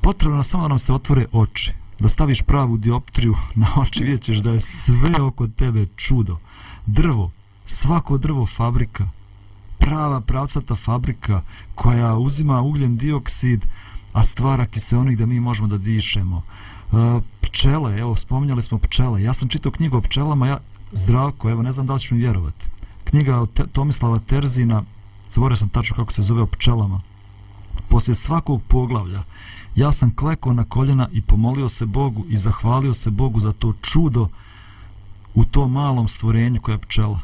potrebno 0.00 0.42
samo 0.42 0.62
da 0.62 0.68
nam 0.68 0.78
se 0.78 0.92
otvore 0.92 1.26
oči, 1.32 1.72
da 1.98 2.08
staviš 2.08 2.42
pravu 2.42 2.76
dioptriju 2.76 3.34
na 3.54 3.66
oči, 3.76 4.04
vidjet 4.04 4.22
ćeš 4.22 4.38
da 4.38 4.50
je 4.50 4.60
sve 4.60 5.22
oko 5.22 5.46
tebe 5.46 5.86
čudo. 5.96 6.38
Drvo, 6.86 7.30
svako 7.66 8.18
drvo 8.18 8.46
fabrika, 8.46 9.08
prava 9.78 10.20
pravcata 10.20 10.74
fabrika 10.74 11.42
koja 11.74 12.14
uzima 12.14 12.60
ugljen 12.60 12.96
dioksid, 12.96 13.66
a 14.12 14.24
stvara 14.24 14.66
kiseonik 14.66 15.18
da 15.18 15.26
mi 15.26 15.40
možemo 15.40 15.68
da 15.68 15.78
dišemo. 15.78 16.42
E, 16.92 17.20
pčele, 17.40 17.98
evo, 17.98 18.16
spominjali 18.16 18.62
smo 18.62 18.78
pčele. 18.78 19.22
Ja 19.22 19.34
sam 19.34 19.48
čitao 19.48 19.72
knjigu 19.72 19.96
o 19.96 20.00
pčelama, 20.00 20.46
ja, 20.46 20.58
zdravko, 20.92 21.50
evo, 21.50 21.62
ne 21.62 21.72
znam 21.72 21.86
da 21.86 21.94
li 21.94 22.00
ću 22.00 22.14
mi 22.14 22.20
vjerovati. 22.20 22.66
Knjiga 23.04 23.40
od 23.40 23.72
Tomislava 23.72 24.18
Terzina, 24.18 24.82
zaboravio 25.30 25.56
sam 25.56 25.68
tačno 25.68 25.96
kako 25.96 26.12
se 26.12 26.22
zove 26.22 26.42
o 26.42 26.46
pčelama. 26.46 27.00
Poslije 27.88 28.14
svakog 28.14 28.62
poglavlja, 28.68 29.22
ja 29.76 29.92
sam 29.92 30.14
klekao 30.16 30.52
na 30.52 30.64
koljena 30.64 31.08
i 31.12 31.20
pomolio 31.20 31.68
se 31.68 31.86
Bogu 31.86 32.24
i 32.28 32.36
zahvalio 32.36 32.94
se 32.94 33.10
Bogu 33.10 33.40
za 33.40 33.52
to 33.52 33.72
čudo 33.82 34.28
u 35.34 35.44
tom 35.44 35.72
malom 35.72 36.08
stvorenju 36.08 36.60
koja 36.60 36.72
je 36.72 36.78
pčela. 36.78 37.20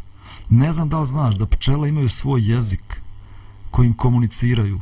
Ne 0.49 0.73
znam 0.73 0.89
da 0.89 0.99
li 0.99 1.07
znaš 1.07 1.35
da 1.35 1.47
pčele 1.47 1.89
imaju 1.89 2.09
svoj 2.09 2.53
jezik 2.53 3.01
kojim 3.71 3.95
komuniciraju, 3.95 4.81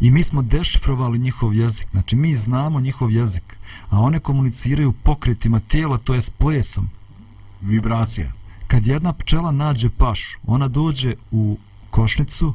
I 0.00 0.10
mi 0.10 0.22
smo 0.22 0.42
dešifrovali 0.42 1.18
njihov 1.18 1.54
jezik. 1.54 1.86
Znači, 1.90 2.16
mi 2.16 2.34
znamo 2.36 2.80
njihov 2.80 3.10
jezik. 3.10 3.56
A 3.90 4.00
one 4.00 4.20
komuniciraju 4.20 4.92
pokretima 4.92 5.60
tijela, 5.60 5.98
to 5.98 6.14
je 6.14 6.20
s 6.20 6.30
plesom. 6.30 6.88
Vibracija. 7.60 8.32
Kad 8.66 8.86
jedna 8.86 9.12
pčela 9.12 9.52
nađe 9.52 9.88
pašu, 9.88 10.38
ona 10.46 10.68
dođe 10.68 11.14
u 11.30 11.58
košnicu 11.90 12.54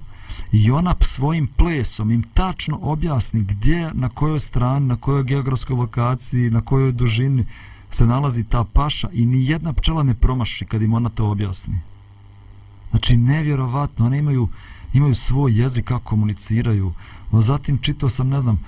i 0.51 0.71
ona 0.71 0.95
svojim 1.01 1.47
plesom 1.47 2.11
im 2.11 2.23
tačno 2.33 2.79
objasni 2.81 3.41
gdje, 3.41 3.91
na 3.93 4.09
kojoj 4.09 4.39
strani, 4.39 4.87
na 4.87 4.95
kojoj 4.95 5.23
geografskoj 5.23 5.75
lokaciji, 5.75 6.49
na 6.49 6.61
kojoj 6.61 6.91
dužini 6.91 7.45
se 7.89 8.05
nalazi 8.05 8.43
ta 8.43 8.63
paša 8.63 9.09
i 9.13 9.25
ni 9.25 9.47
jedna 9.47 9.73
pčela 9.73 10.03
ne 10.03 10.13
promaši 10.13 10.65
kad 10.65 10.81
im 10.81 10.93
ona 10.93 11.09
to 11.09 11.31
objasni. 11.31 11.79
Znači, 12.89 13.17
nevjerovatno, 13.17 14.05
one 14.05 14.17
imaju, 14.17 14.47
imaju 14.93 15.15
svoj 15.15 15.61
jezik 15.61 15.85
kako 15.85 16.05
komuniciraju. 16.05 16.93
No 17.31 17.41
zatim 17.41 17.77
čitao 17.77 18.09
sam, 18.09 18.29
ne 18.29 18.41
znam, 18.41 18.59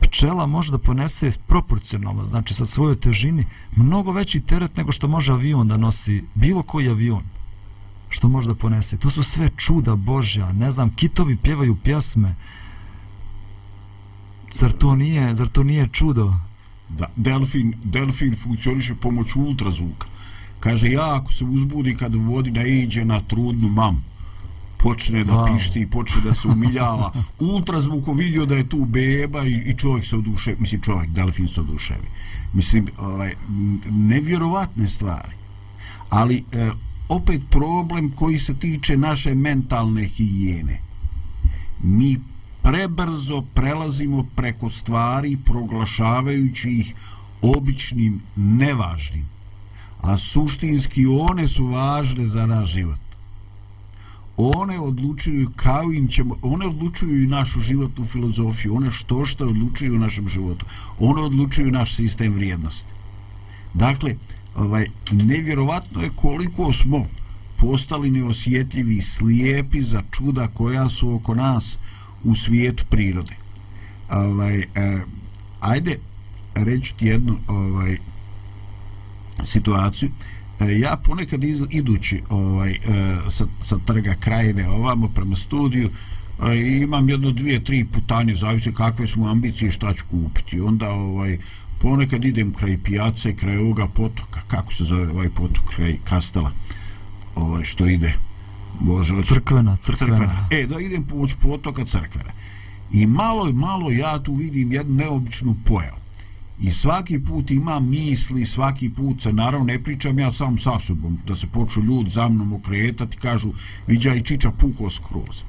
pčela 0.00 0.46
može 0.46 0.72
da 0.72 0.78
ponese 0.78 1.30
proporcionalno, 1.46 2.24
znači 2.24 2.54
sa 2.54 2.66
svojoj 2.66 2.96
težini, 2.96 3.44
mnogo 3.76 4.12
veći 4.12 4.40
teret 4.40 4.76
nego 4.76 4.92
što 4.92 5.08
može 5.08 5.32
avion 5.32 5.68
da 5.68 5.76
nosi, 5.76 6.24
bilo 6.34 6.62
koji 6.62 6.88
avion 6.88 7.22
što 8.08 8.28
može 8.28 8.48
da 8.48 8.54
ponese. 8.54 8.96
To 8.96 9.10
su 9.10 9.22
sve 9.22 9.50
čuda 9.56 9.94
Božja, 9.94 10.52
ne 10.52 10.70
znam, 10.70 10.90
kitovi 10.90 11.36
pjevaju 11.36 11.76
pjesme. 11.76 12.34
Zar 14.52 14.72
to 14.72 14.96
nije, 14.96 15.34
zar 15.34 15.48
to 15.48 15.62
nije 15.62 15.88
čudo? 15.92 16.34
Da, 16.88 17.06
delfin, 17.16 17.74
delfin 17.84 18.36
funkcioniše 18.36 18.94
pomoću 18.94 19.40
ultrazvuka. 19.40 20.06
Kaže, 20.60 20.90
ja 20.90 21.16
ako 21.16 21.32
se 21.32 21.44
uzbudi 21.44 21.96
kad 21.96 22.14
vodi 22.14 22.50
da 22.50 22.62
iđe 22.62 23.04
na 23.04 23.20
trudnu 23.20 23.68
mamu, 23.68 24.00
počne 24.78 25.24
da 25.24 25.32
wow. 25.32 25.54
pišti 25.54 25.80
i 25.80 25.86
počne 25.86 26.20
da 26.20 26.34
se 26.34 26.48
umiljava. 26.48 27.12
Ultrazvuko 27.40 28.12
vidio 28.12 28.46
da 28.46 28.56
je 28.56 28.68
tu 28.68 28.84
beba 28.84 29.44
i, 29.44 29.52
i 29.52 29.74
čovjek 29.74 30.06
se 30.06 30.16
oduše, 30.16 30.56
mislim 30.58 30.80
čovjek, 30.80 31.10
delfin 31.10 31.48
se 31.48 31.60
oduševi. 31.60 32.08
Mislim, 32.52 32.88
ovaj, 32.98 33.34
nevjerovatne 33.90 34.88
stvari. 34.88 35.34
Ali, 36.10 36.44
e, 36.52 36.70
opet 37.08 37.40
problem 37.50 38.10
koji 38.10 38.38
se 38.38 38.54
tiče 38.54 38.96
naše 38.96 39.34
mentalne 39.34 40.04
higijene. 40.04 40.80
Mi 41.82 42.16
prebrzo 42.62 43.42
prelazimo 43.54 44.26
preko 44.36 44.70
stvari 44.70 45.36
proglašavajući 45.44 46.70
ih 46.70 46.94
običnim 47.42 48.20
nevažnim. 48.36 49.28
A 50.00 50.18
suštinski 50.18 51.06
one 51.06 51.48
su 51.48 51.66
važne 51.66 52.26
za 52.26 52.46
naš 52.46 52.72
život 52.72 53.06
one 54.36 54.80
odlučuju 54.80 55.50
kao 55.56 55.92
im 55.92 56.08
ćemo, 56.08 56.36
one 56.42 56.66
odlučuju 56.66 57.22
i 57.22 57.26
našu 57.26 57.60
životnu 57.60 58.04
filozofiju, 58.04 58.76
one 58.76 58.90
što 58.90 59.24
što 59.24 59.46
odlučuju 59.46 59.94
u 59.94 59.98
našem 59.98 60.28
životu, 60.28 60.66
one 60.98 61.22
odlučuju 61.22 61.70
naš 61.70 61.94
sistem 61.94 62.34
vrijednosti. 62.34 62.92
Dakle, 63.74 64.16
ovaj, 64.56 64.86
nevjerovatno 65.12 66.02
je 66.02 66.10
koliko 66.16 66.72
smo 66.72 67.06
postali 67.56 68.10
neosjetljivi 68.10 68.96
i 68.96 69.02
slijepi 69.02 69.82
za 69.82 70.02
čuda 70.10 70.48
koja 70.48 70.88
su 70.88 71.14
oko 71.14 71.34
nas 71.34 71.78
u 72.24 72.34
svijetu 72.34 72.84
prirode. 72.90 73.34
Ovaj, 74.10 74.58
eh, 74.58 74.66
ajde, 75.60 75.96
reći 76.54 76.94
ti 76.94 77.06
jednu 77.06 77.36
ovaj, 77.48 77.96
situaciju. 79.44 80.10
E, 80.60 80.78
ja 80.78 80.96
ponekad 81.04 81.44
iz, 81.44 81.62
idući 81.70 82.22
ovaj, 82.28 82.70
e, 82.70 82.78
sa, 83.28 83.46
sa 83.62 83.78
trga 83.86 84.14
krajine 84.20 84.68
ovamo 84.68 85.08
prema 85.08 85.36
studiju 85.36 85.90
e, 86.42 86.56
imam 86.82 87.08
jedno 87.08 87.30
dvije, 87.30 87.64
tri 87.64 87.84
putanje 87.84 88.34
zavisi 88.34 88.74
kakve 88.74 89.06
su 89.06 89.24
ambicije 89.24 89.70
šta 89.70 89.94
ću 89.94 90.04
kupiti 90.10 90.60
onda 90.60 90.90
ovaj, 90.90 91.38
ponekad 91.78 92.24
idem 92.24 92.52
kraj 92.52 92.78
pijace 92.82 93.36
kraj 93.36 93.58
ovoga 93.58 93.86
potoka. 93.86 94.40
Kako 94.46 94.74
se 94.74 94.84
zove 94.84 95.10
ovaj 95.10 95.28
potok? 95.28 95.64
Kraj 95.74 95.96
kastela. 96.04 96.52
Ovaj, 97.34 97.64
što 97.64 97.86
ide? 97.86 98.14
Bože, 98.80 99.22
crkvena, 99.22 99.76
crkvena, 99.76 100.16
crkvena. 100.16 100.48
E, 100.50 100.66
da 100.66 100.80
idem 100.80 101.04
povuć 101.04 101.34
potoka 101.42 101.84
crkvena. 101.84 102.32
I 102.92 103.06
malo, 103.06 103.52
malo 103.52 103.90
ja 103.90 104.18
tu 104.18 104.34
vidim 104.34 104.72
jednu 104.72 104.94
neobičnu 104.94 105.56
pojavu. 105.64 106.06
I 106.60 106.72
svaki 106.72 107.18
put 107.18 107.50
ima 107.50 107.80
misli 107.80 108.46
svaki 108.46 108.90
put 108.90 109.22
se 109.22 109.32
naravno 109.32 109.66
ne 109.66 109.82
pričam 109.82 110.18
ja 110.18 110.32
sam 110.32 110.58
sa 110.58 110.78
sobom 110.78 111.18
da 111.26 111.36
se 111.36 111.46
počnu 111.46 111.82
ljudi 111.82 112.10
za 112.10 112.28
mnom 112.28 112.52
okretati 112.52 113.16
kažu 113.16 113.52
viđa 113.86 114.14
i 114.14 114.22
čiča 114.22 114.50
puko 114.50 114.90
skroz. 114.90 115.42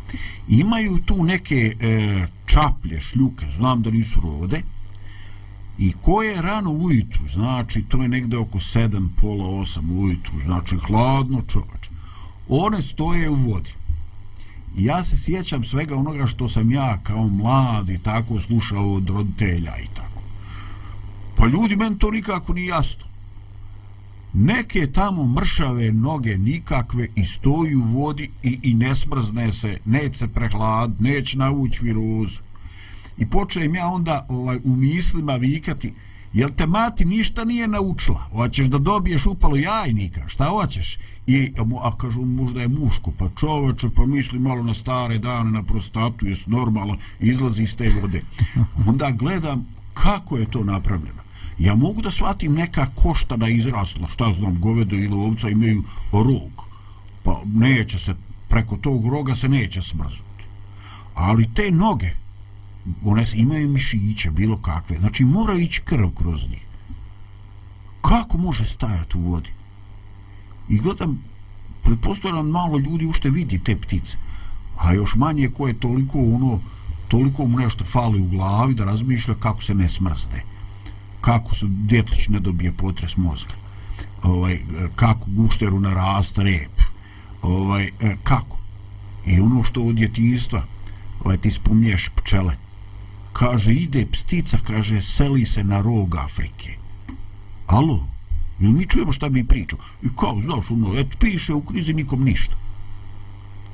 Imaju 0.48 1.00
tu 1.06 1.24
neke 1.24 1.76
e, 1.80 2.28
čaplje 2.46 3.00
šljuke 3.02 3.46
znam 3.52 3.82
da 3.82 3.92
nisu 3.92 4.22
rode 4.22 4.62
i 5.78 5.94
ko 6.02 6.24
je 6.24 6.42
rano 6.42 6.72
ujutru 6.72 7.28
znači 7.28 7.84
to 7.90 8.02
je 8.02 8.08
negde 8.08 8.38
oko 8.38 8.58
7 8.58 9.08
pola 9.22 9.46
8 9.46 10.00
ujutru 10.00 10.34
znači 10.44 10.78
hladno 10.78 11.42
čovač 11.48 11.88
one 12.50 12.82
stoje 12.82 13.30
u 13.30 13.36
vodi 13.36 13.72
I 14.78 14.86
ja 14.86 15.04
se 15.04 15.18
sjećam 15.18 15.64
svega 15.64 15.96
onoga 15.96 16.28
što 16.28 16.50
sam 16.50 16.72
ja 16.72 16.98
kao 17.04 17.28
mlad 17.28 17.90
i 17.90 17.98
tako 17.98 18.40
slušao 18.40 18.94
od 18.94 19.10
roditelja 19.10 19.78
i 19.78 19.88
tako. 19.96 20.22
Pa 21.36 21.48
ljudi, 21.48 21.76
meni 21.76 22.00
to 22.00 22.12
nikako 22.12 22.54
nije 22.54 22.68
jasno. 22.68 23.06
Neke 24.34 24.92
tamo 24.92 25.28
mršave 25.28 25.92
noge 25.92 26.38
nikakve 26.38 27.08
i 27.16 27.26
stoji 27.26 27.76
u 27.76 27.82
vodi 27.82 28.30
i, 28.44 28.60
i 28.64 28.74
ne 28.74 28.96
smrzne 28.96 29.52
se, 29.52 29.78
neće 29.86 30.18
se 30.18 30.28
prehlad, 30.28 31.02
neće 31.02 31.38
navući 31.38 31.84
virozu. 31.84 32.42
I 33.18 33.26
počnem 33.26 33.76
ja 33.76 33.88
onda 33.88 34.26
ovaj, 34.30 34.60
u 34.64 34.76
mislima 34.76 35.36
vikati, 35.36 35.94
jel 36.34 36.50
te 36.50 36.68
mati 36.68 37.06
ništa 37.06 37.46
nije 37.46 37.68
naučila? 37.68 38.28
Hoćeš 38.32 38.68
da 38.68 38.78
dobiješ 38.78 39.26
upalo 39.26 39.56
jajnika? 39.56 40.28
Šta 40.28 40.46
hoćeš? 40.46 40.98
I, 41.28 41.54
a 41.84 41.98
kažu, 41.98 42.22
možda 42.22 42.62
je 42.62 42.68
muško, 42.68 43.12
pa 43.18 43.30
čoveče, 43.40 43.90
pa 43.96 44.06
misli 44.06 44.40
malo 44.40 44.64
na 44.64 44.74
stare 44.74 45.18
dane, 45.18 45.52
na 45.52 45.64
prostatu, 45.64 46.28
jes 46.28 46.48
normalno, 46.48 46.98
izlazi 47.20 47.64
iz 47.64 47.76
te 47.76 47.94
vode. 48.02 48.22
Onda 48.88 49.12
gledam 49.12 49.68
kako 49.94 50.38
je 50.38 50.52
to 50.52 50.64
napravljeno. 50.64 51.22
Ja 51.60 51.76
mogu 51.76 52.02
da 52.02 52.12
shvatim 52.12 52.54
neka 52.54 52.88
košta 52.96 53.38
da 53.38 53.48
izrasla, 53.48 54.08
šta 54.08 54.34
znam, 54.34 54.60
govedo 54.60 54.96
ili 54.96 55.16
ovca 55.16 55.50
imaju 55.50 55.84
rog, 56.12 56.68
pa 57.24 57.42
neće 57.46 58.00
se, 58.00 58.16
preko 58.48 58.78
tog 58.78 59.08
roga 59.08 59.36
se 59.36 59.50
neće 59.50 59.82
smrznuti. 59.82 60.44
Ali 61.14 61.54
te 61.54 61.72
noge, 61.72 62.12
one 63.04 63.26
imaju 63.34 63.70
mišiće, 63.70 64.32
bilo 64.32 64.58
kakve, 64.58 64.98
znači 65.00 65.26
mora 65.26 65.54
ići 65.54 65.82
krv 65.82 66.10
kroz 66.10 66.42
njih. 66.50 66.66
Kako 68.02 68.38
može 68.38 68.66
stajati 68.66 69.18
u 69.18 69.22
vodi? 69.22 69.50
I 70.70 70.78
gledam, 70.80 71.24
pretpostavljam 71.84 72.50
malo 72.50 72.78
ljudi 72.78 73.06
ušte 73.06 73.30
vidi 73.30 73.60
te 73.60 73.76
ptice, 73.76 74.18
a 74.78 74.94
još 74.94 75.16
manje 75.16 75.50
ko 75.58 75.68
je 75.68 75.80
toliko 75.80 76.20
ono, 76.20 76.60
toliko 77.08 77.46
mu 77.46 77.58
nešto 77.58 77.86
fali 77.86 78.20
u 78.20 78.26
glavi 78.26 78.74
da 78.74 78.86
razmišlja 78.86 79.34
kako 79.40 79.64
se 79.64 79.76
ne 79.76 79.90
smrzne. 79.90 80.44
Kako 81.22 81.56
se 81.56 81.66
djetlić 81.70 82.28
ne 82.28 82.40
dobije 82.40 82.72
potres 82.72 83.18
mozga. 83.18 83.54
Ovaj, 84.24 84.60
kako 84.96 85.26
gušteru 85.28 85.80
narasta 85.80 86.44
rep. 86.44 86.82
Ovaj, 87.42 87.84
e, 87.84 88.16
kako? 88.24 88.58
I 89.26 89.40
ono 89.40 89.64
što 89.64 89.82
od 89.84 89.96
djetinstva, 89.96 90.66
ovaj, 91.24 91.38
ti 91.38 91.52
spomnješ 91.52 92.10
pčele, 92.16 92.56
kaže 93.40 93.74
ide 93.74 94.06
ptica, 94.06 94.58
kaže 94.68 95.02
seli 95.02 95.46
se 95.46 95.64
na 95.64 95.82
rog 95.82 96.16
Afrike. 96.16 96.78
Alo 97.68 98.08
ili 98.60 98.74
mi 98.74 98.86
čujemo 98.86 99.12
šta 99.12 99.30
bi 99.30 99.44
pričao 99.44 99.80
i 100.04 100.08
kao 100.20 100.42
znaš 100.42 100.72
ono 100.72 100.98
et 101.00 101.18
piše 101.20 101.54
u 101.54 101.62
krizi 101.62 101.94
nikom 101.94 102.24
ništa. 102.24 102.56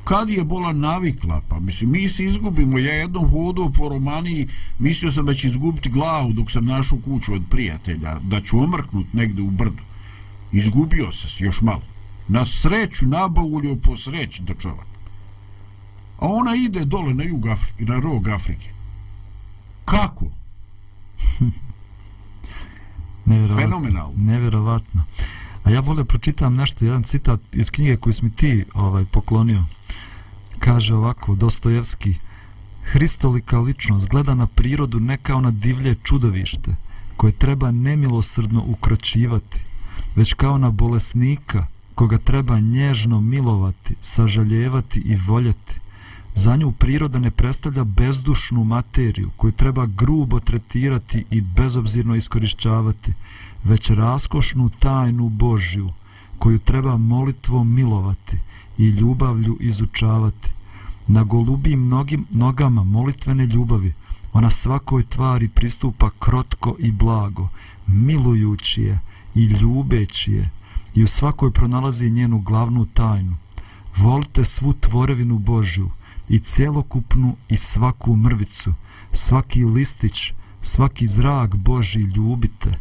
Kad 0.03 0.29
je 0.29 0.43
bola 0.43 0.73
navikla 0.73 1.41
pa 1.49 1.59
mislim 1.59 1.91
mi 1.91 2.09
se 2.09 2.25
izgubimo 2.25 2.77
ja 2.77 2.93
jednom 2.93 3.29
hodu 3.29 3.71
po 3.77 3.89
romaniji 3.89 4.47
mislio 4.79 5.11
sam 5.11 5.25
da 5.25 5.33
će 5.33 5.47
izgubiti 5.47 5.89
glavu 5.89 6.33
dok 6.33 6.51
sam 6.51 6.65
našao 6.65 6.97
kuću 7.05 7.33
od 7.33 7.41
prijatelja 7.49 8.19
da 8.19 8.41
ću 8.41 8.59
omrknut 8.59 9.13
negde 9.13 9.41
u 9.41 9.51
brdu. 9.51 9.83
Izgubio 10.51 11.11
se 11.11 11.43
još 11.43 11.61
malo. 11.61 11.83
Na 12.27 12.45
sreću 12.45 13.05
nabavulio 13.05 13.75
po 13.75 13.97
sreći 13.97 14.41
do 14.41 14.53
čovak 14.53 14.93
a 16.23 16.27
ona 16.27 16.55
ide 16.55 16.85
dole 16.85 17.13
na 17.13 17.23
jug 17.23 17.47
Afrike 17.47 17.85
na 17.85 17.99
rog 17.99 18.27
Afrike. 18.27 18.69
Kako? 19.85 20.25
nevjerovatno, 23.25 23.63
Fenomenalno. 23.63 24.13
Nevjerovatno. 24.17 25.03
A 25.63 25.69
ja 25.69 25.79
vole 25.79 26.03
pročitam 26.03 26.55
nešto, 26.55 26.85
jedan 26.85 27.03
citat 27.03 27.39
iz 27.53 27.71
knjige 27.71 27.97
koju 27.97 28.13
mi 28.21 28.29
ti 28.29 28.65
ovaj, 28.73 29.05
poklonio. 29.05 29.63
Kaže 30.59 30.93
ovako, 30.95 31.35
Dostojevski, 31.35 32.15
Hristolika 32.83 33.59
ličnost 33.59 34.07
gleda 34.09 34.35
na 34.35 34.47
prirodu 34.47 34.99
ne 34.99 35.17
kao 35.17 35.41
na 35.41 35.51
divlje 35.51 35.95
čudovište, 36.03 36.75
koje 37.17 37.31
treba 37.31 37.71
nemilosrdno 37.71 38.63
ukročivati, 38.67 39.59
već 40.15 40.33
kao 40.33 40.57
na 40.57 40.69
bolesnika, 40.69 41.67
koga 41.95 42.17
treba 42.17 42.59
nježno 42.59 43.21
milovati, 43.21 43.95
sažaljevati 44.01 44.99
i 44.99 45.15
voljeti. 45.15 45.82
Za 46.35 46.55
nju 46.55 46.71
priroda 46.71 47.19
ne 47.19 47.31
predstavlja 47.31 47.83
bezdušnu 47.83 48.63
materiju 48.63 49.29
koju 49.37 49.51
treba 49.51 49.85
grubo 49.85 50.39
tretirati 50.39 51.25
i 51.31 51.41
bezobzirno 51.41 52.15
iskorišćavati, 52.15 53.13
već 53.63 53.89
raskošnu 53.89 54.69
tajnu 54.69 55.29
Božju 55.29 55.89
koju 56.39 56.59
treba 56.59 56.97
molitvom 56.97 57.73
milovati 57.73 58.37
i 58.77 58.89
ljubavlju 58.89 59.57
izučavati. 59.59 60.49
Na 61.07 61.23
golubim 61.23 61.79
mnogim 61.79 62.25
nogama 62.31 62.83
molitvene 62.83 63.45
ljubavi 63.45 63.93
ona 64.33 64.49
svakoj 64.49 65.03
tvari 65.03 65.47
pristupa 65.47 66.09
krotko 66.19 66.75
i 66.79 66.91
blago, 66.91 67.49
milujući 67.87 68.81
je 68.81 68.99
i 69.35 69.45
ljubeći 69.45 70.33
je 70.33 70.49
i 70.95 71.03
u 71.03 71.07
svakoj 71.07 71.51
pronalazi 71.51 72.09
njenu 72.09 72.39
glavnu 72.39 72.85
tajnu. 72.85 73.35
Volite 73.97 74.45
svu 74.45 74.73
tvorevinu 74.73 75.37
Božju, 75.37 75.89
i 76.33 76.39
celokupnu 76.39 77.35
i 77.49 77.57
svaku 77.57 78.15
mrvicu, 78.15 78.73
svaki 79.11 79.65
listić, 79.65 80.33
svaki 80.61 81.07
zrak 81.07 81.55
Boži 81.55 81.99
ljubite. 81.99 82.79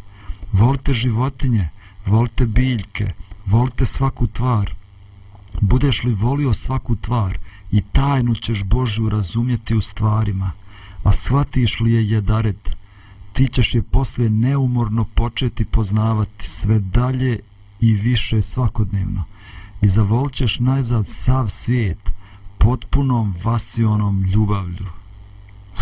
Volite 0.51 0.93
životinje, 0.93 1.69
volite 2.05 2.45
biljke, 2.45 3.11
volite 3.45 3.85
svaku 3.85 4.27
tvar. 4.27 4.73
Budeš 5.61 6.03
li 6.03 6.13
volio 6.13 6.53
svaku 6.53 6.95
tvar 6.95 7.37
i 7.71 7.81
tajnu 7.81 8.35
ćeš 8.35 8.63
Božju 8.63 9.09
razumjeti 9.09 9.75
u 9.75 9.81
stvarima, 9.81 10.51
a 11.03 11.13
shvatiš 11.13 11.79
li 11.79 11.91
je 11.91 12.09
jedaret, 12.09 12.75
ti 13.33 13.47
ćeš 13.47 13.75
je 13.75 13.81
poslije 13.81 14.29
neumorno 14.29 15.05
početi 15.05 15.65
poznavati 15.65 16.49
sve 16.49 16.79
dalje 16.79 17.39
i 17.81 17.93
više 17.93 18.41
svakodnevno. 18.41 19.23
I 19.81 19.87
zavolit 19.87 20.33
ćeš 20.33 20.59
najzad 20.59 21.07
sav 21.07 21.49
svijet, 21.49 22.12
potpunom 22.63 23.35
vasionom 23.43 24.23
ljubavlju. 24.33 24.85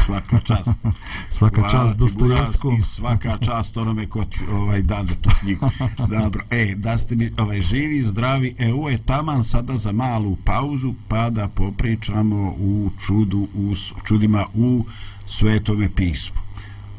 Svaka 0.05 0.39
čast. 0.39 0.69
svaka 1.37 1.69
čast 1.69 1.97
Dostojevskom. 1.97 2.83
Svaka 2.83 3.37
čast 3.37 3.77
onome 3.77 4.07
ko 4.09 4.23
ti 4.23 4.39
ovaj, 4.51 4.81
dade 4.81 5.15
tu 5.21 5.29
knjigu. 5.39 5.69
Dobro, 6.21 6.43
e, 6.49 6.73
da 6.75 6.97
ste 6.97 7.15
mi 7.15 7.31
ovaj, 7.37 7.61
živi, 7.61 8.01
zdravi, 8.01 8.55
e, 8.59 8.73
ovo 8.73 8.89
je 8.89 8.97
taman 8.97 9.43
sada 9.43 9.77
za 9.77 9.91
malu 9.91 10.35
pauzu, 10.45 10.93
pa 11.07 11.29
da 11.29 11.47
popričamo 11.47 12.55
u 12.59 12.89
čudu, 13.05 13.47
u 13.55 13.73
čudima 14.03 14.45
u 14.53 14.85
svetome 15.27 15.89
pismu. 15.95 16.39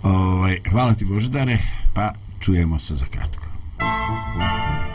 Ovaj, 0.03 0.59
hvala 0.70 0.95
ti 0.95 1.05
Boždare, 1.05 1.59
pa 1.95 2.12
čujemo 2.41 2.78
se 2.78 2.95
za 2.95 3.05
kratko. 3.05 3.43
Thank 3.83 4.87
you. 4.87 4.91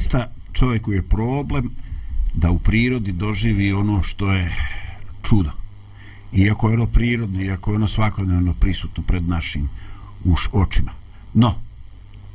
Zaista 0.00 0.26
čovjeku 0.52 0.92
je 0.92 1.02
problem 1.02 1.70
da 2.34 2.50
u 2.50 2.58
prirodi 2.58 3.12
doživi 3.12 3.72
ono 3.72 4.02
što 4.02 4.32
je 4.32 4.54
čudo. 5.22 5.50
Iako 6.32 6.68
je 6.68 6.74
ono 6.74 6.86
prirodno, 6.86 7.42
iako 7.42 7.70
je 7.70 7.76
ono 7.76 7.88
svakodnevno 7.88 8.54
prisutno 8.54 9.02
pred 9.02 9.28
našim 9.28 9.68
uš 10.24 10.48
očima. 10.52 10.92
No, 11.34 11.54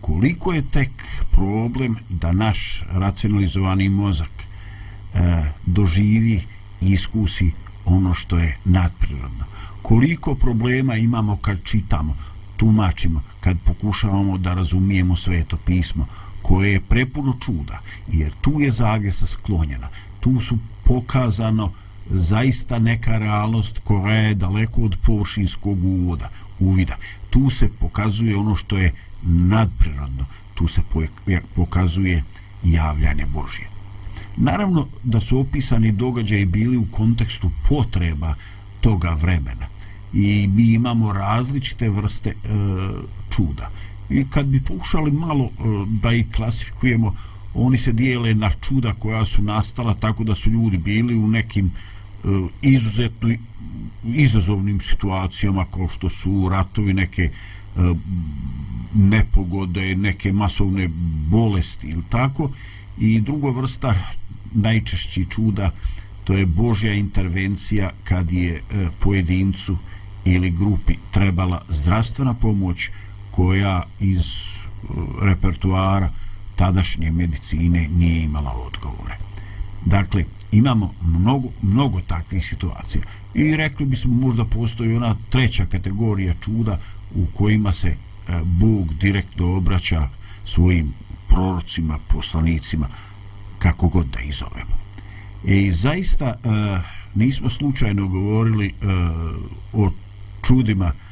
koliko 0.01 0.53
je 0.53 0.70
tek 0.72 0.91
problem 1.32 1.95
da 2.09 2.32
naš 2.32 2.84
racionalizovani 2.91 3.89
mozak 3.89 4.30
e, 4.39 5.43
doživi 5.66 6.41
i 6.82 6.91
iskusi 6.91 7.51
ono 7.86 8.13
što 8.13 8.38
je 8.38 8.57
nadprirodno. 8.66 9.45
Koliko 9.82 10.36
problema 10.36 10.95
imamo 10.95 11.38
kad 11.38 11.63
čitamo, 11.63 12.16
tumačimo, 12.57 13.22
kad 13.39 13.57
pokušavamo 13.66 14.38
da 14.38 14.53
razumijemo 14.53 15.16
sveto 15.16 15.57
pismo, 15.57 16.07
koje 16.48 16.72
je 16.72 16.82
prepuno 16.82 17.34
čuda, 17.46 17.80
jer 18.08 18.32
tu 18.41 18.62
je 18.62 18.72
zavjesa 18.72 19.28
sklonjena, 19.28 19.88
tu 20.20 20.41
su 20.41 20.58
pokazano 20.84 21.72
zaista 22.10 22.80
neka 22.80 23.18
realnost 23.18 23.80
koja 23.84 24.14
je 24.14 24.36
daleko 24.36 24.82
od 24.82 24.98
površinskog 25.06 25.86
uvoda, 25.86 26.30
uvida. 26.60 26.98
Tu 27.30 27.50
se 27.50 27.70
pokazuje 27.80 28.38
ono 28.38 28.56
što 28.56 28.78
je 28.78 28.93
nadprirodno, 29.24 30.26
tu 30.54 30.68
se 30.68 30.82
pokazuje 31.56 32.24
javljanje 32.64 33.26
Božje. 33.26 33.68
Naravno 34.38 34.88
da 35.04 35.22
su 35.22 35.39
opisani 35.39 35.91
događaji 35.91 36.46
bili 36.46 36.78
u 36.78 36.86
kontekstu 36.91 37.52
potreba 37.70 38.34
toga 38.82 39.10
vremena 39.10 39.68
i 40.14 40.48
mi 40.48 40.74
imamo 40.74 41.14
različite 41.14 41.89
vrste 41.89 42.30
e, 42.30 42.34
čuda. 43.30 43.70
I 44.10 44.26
kad 44.30 44.45
bi 44.45 44.62
pokušali 44.62 45.12
malo 45.12 45.45
e, 45.45 45.49
da 46.01 46.12
ih 46.14 46.26
klasifikujemo, 46.36 47.16
oni 47.53 47.78
se 47.78 47.91
dijele 47.91 48.34
na 48.34 48.51
čuda 48.62 48.93
koja 48.93 49.26
su 49.26 49.41
nastala 49.41 49.93
tako 49.93 50.24
da 50.24 50.36
su 50.36 50.49
ljudi 50.49 50.78
bili 50.78 51.16
u 51.16 51.28
nekim 51.28 51.66
e, 51.66 52.28
izuzetno 52.62 53.36
izazovnim 54.03 54.82
situacijama 54.82 55.66
kao 55.74 55.88
što 55.89 56.10
su 56.10 56.49
ratovi 56.51 56.93
neke 56.93 57.24
e, 57.24 57.80
nepogode, 58.93 59.95
neke 59.95 60.32
masovne 60.32 60.89
bolesti 61.30 61.88
ili 61.88 62.03
tako. 62.10 62.49
I 62.97 63.22
druga 63.22 63.49
vrsta 63.49 63.95
najčešći 64.53 65.26
čuda 65.30 65.72
to 66.24 66.34
je 66.34 66.45
Božja 66.45 66.93
intervencija 66.93 67.91
kad 68.03 68.32
je 68.32 68.62
pojedincu 68.99 69.78
ili 70.26 70.49
grupi 70.49 70.93
trebala 71.12 71.62
zdravstvena 71.70 72.34
pomoć 72.34 72.89
koja 73.36 73.83
iz 73.99 74.25
uh, 74.25 74.95
repertuara 75.21 76.09
tadašnje 76.55 77.11
medicine 77.11 77.88
nije 77.88 78.23
imala 78.23 78.51
odgovore. 78.51 79.17
Dakle, 79.86 80.23
imamo 80.51 80.93
mnogo, 81.01 81.49
mnogo 81.61 82.01
takvih 82.01 82.47
situacija. 82.47 83.03
I 83.33 83.55
rekli 83.55 83.86
bismo 83.86 84.13
možda 84.13 84.45
postoji 84.45 84.95
ona 84.95 85.15
treća 85.29 85.65
kategorija 85.65 86.33
čuda 86.41 86.79
u 87.15 87.25
kojima 87.33 87.73
se 87.73 87.88
e, 87.88 87.95
Bog 88.43 88.93
direktno 88.93 89.55
obraća 89.55 90.09
svojim 90.45 90.93
prorocima, 91.27 91.99
poslanicima, 92.07 92.88
kako 93.59 93.88
god 93.88 94.05
da 94.07 94.19
izovemo. 94.19 94.75
I 95.43 95.71
zaista 95.71 96.25
e, 96.25 96.49
nismo 97.15 97.49
slučajno 97.49 98.07
govorili 98.07 98.67
e, 98.67 98.71
o 99.73 99.91
čudima 100.41 100.86
e, 100.86 101.05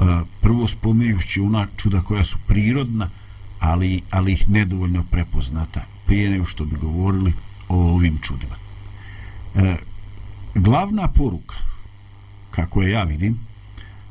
Eh, 0.00 0.20
prvo 0.40 0.68
spominjući 0.68 1.40
ona 1.40 1.66
čuda 1.76 2.00
koja 2.00 2.24
su 2.24 2.38
prirodna 2.46 3.08
ali, 3.60 4.02
ali 4.10 4.32
ih 4.32 4.48
nedovoljno 4.48 5.04
prepoznata 5.10 5.84
prije 6.06 6.30
nego 6.30 6.46
što 6.46 6.64
bi 6.64 6.76
govorili 6.76 7.32
o 7.68 7.92
ovim 7.94 8.18
čudima. 8.22 8.54
E, 9.54 9.76
glavna 10.54 11.08
poruka 11.08 11.56
kako 12.50 12.82
je 12.82 12.90
ja 12.90 13.02
vidim 13.02 13.38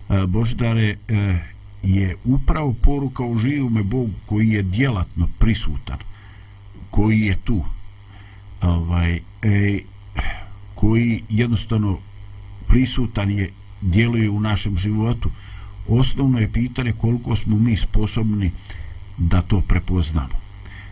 eh, 0.10 0.16
e, 0.16 0.26
Boždare 0.28 0.98
e, 1.08 1.38
je 1.84 2.16
upravo 2.24 2.74
poruka 2.82 3.24
o 3.24 3.38
živome 3.38 3.84
Bogu 3.84 4.14
koji 4.26 4.50
je 4.50 4.64
djelatno 4.64 5.28
prisutan 5.40 5.98
koji 6.92 7.20
je 7.20 7.36
tu 7.44 7.64
ovaj, 8.62 9.20
e, 9.42 9.80
koji 10.76 11.24
jednostavno 11.30 11.98
prisutan 12.68 13.32
je 13.32 13.50
djeluje 13.82 14.30
u 14.30 14.40
našem 14.40 14.78
životu 14.78 15.30
osnovno 15.90 16.40
je 16.40 16.52
pitanje 16.52 16.92
koliko 16.92 17.36
smo 17.36 17.58
mi 17.58 17.78
sposobni 17.78 18.52
da 19.18 19.42
to 19.42 19.62
prepoznamo 19.62 20.40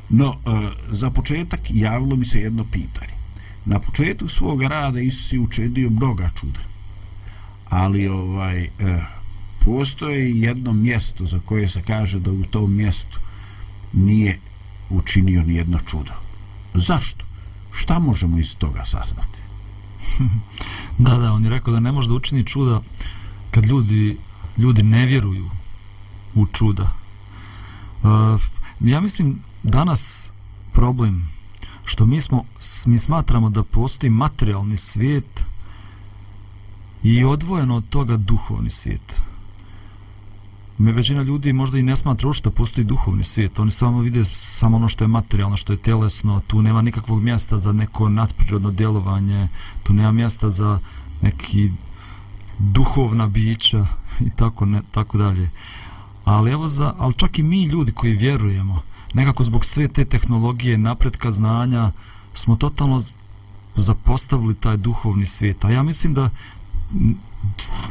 no 0.10 0.36
e, 0.46 0.50
za 0.90 1.10
početak 1.10 1.60
javilo 1.70 2.16
mi 2.16 2.26
se 2.26 2.40
jedno 2.40 2.66
pitanje 2.72 3.14
na 3.66 3.80
početku 3.80 4.30
svog 4.30 4.62
rada 4.62 5.00
Isus 5.00 5.34
je 5.34 5.40
učinio 5.40 5.90
mnoga 5.90 6.30
čuda 6.36 6.60
ali 7.70 8.08
ovaj 8.08 8.60
e, 8.60 8.70
postoje 9.66 10.40
jedno 10.40 10.74
mjesto 10.74 11.26
za 11.26 11.40
koje 11.46 11.68
se 11.68 11.82
kaže 11.82 12.20
da 12.20 12.32
u 12.32 12.44
tom 12.44 12.76
mjestu 12.76 13.20
nije 13.94 14.40
učinio 14.90 15.44
ni 15.44 15.56
jedno 15.56 15.80
čudo 15.80 16.14
zašto? 16.74 17.28
šta 17.78 18.00
možemo 18.00 18.38
iz 18.38 18.56
toga 18.56 18.86
saznati? 18.86 19.42
da, 21.06 21.18
da, 21.18 21.34
on 21.34 21.44
je 21.44 21.50
rekao 21.50 21.74
da 21.74 21.80
ne 21.80 21.92
može 21.92 22.08
da 22.08 22.14
učini 22.14 22.44
čuda 22.44 22.82
kad 23.52 23.66
ljudi, 23.66 24.18
ljudi 24.58 24.84
ne 24.84 25.06
vjeruju 25.06 25.50
u 26.36 26.48
čuda. 26.48 26.94
Uh, 28.04 28.42
ja 28.80 29.02
mislim 29.02 29.40
danas 29.64 30.32
problem 30.74 31.30
što 31.86 32.06
mi 32.06 32.22
smo 32.22 32.44
mi 32.86 33.00
smatramo 33.00 33.50
da 33.50 33.64
postoji 33.64 34.10
materijalni 34.10 34.78
svijet 34.78 35.46
i 37.04 37.24
odvojeno 37.24 37.76
od 37.76 37.90
toga 37.90 38.18
duhovni 38.18 38.70
svijet 38.70 39.22
me 40.78 40.92
većina 40.92 41.22
ljudi 41.22 41.54
možda 41.54 41.78
i 41.78 41.84
ne 41.84 41.96
smatra 41.96 42.28
uopšte 42.28 42.50
da 42.50 42.56
postoji 42.56 42.86
duhovni 42.86 43.24
svijet. 43.24 43.60
Oni 43.60 43.72
samo 43.72 44.00
vide 44.00 44.26
samo 44.26 44.78
ono 44.78 44.90
što 44.90 45.04
je 45.04 45.08
materijalno, 45.08 45.58
što 45.58 45.74
je 45.74 45.78
telesno. 45.78 46.42
Tu 46.48 46.62
nema 46.62 46.82
nikakvog 46.82 47.24
mjesta 47.24 47.60
za 47.60 47.72
neko 47.72 48.10
nadprirodno 48.10 48.72
djelovanje. 48.72 49.48
Tu 49.84 49.94
nema 49.94 50.12
mjesta 50.12 50.50
za 50.50 50.80
neki 51.22 51.72
duhovna 52.60 53.28
bića 53.28 53.86
i 54.20 54.30
tako, 54.30 54.66
ne, 54.66 54.82
tako 54.92 55.18
dalje. 55.18 55.50
Ali 56.26 56.52
evo 56.52 56.68
za, 56.68 56.94
ali 56.98 57.14
čak 57.14 57.40
i 57.40 57.44
mi 57.44 57.64
ljudi 57.64 57.92
koji 57.92 58.14
vjerujemo, 58.14 58.82
nekako 59.14 59.44
zbog 59.44 59.66
sve 59.66 59.88
te 59.88 60.06
tehnologije, 60.06 60.78
napretka 60.78 61.32
znanja, 61.32 61.92
smo 62.34 62.56
totalno 62.56 63.02
zapostavili 63.76 64.56
taj 64.56 64.78
duhovni 64.78 65.26
svijet. 65.26 65.66
A 65.66 65.70
ja 65.70 65.84
mislim 65.84 66.14
da 66.14 66.30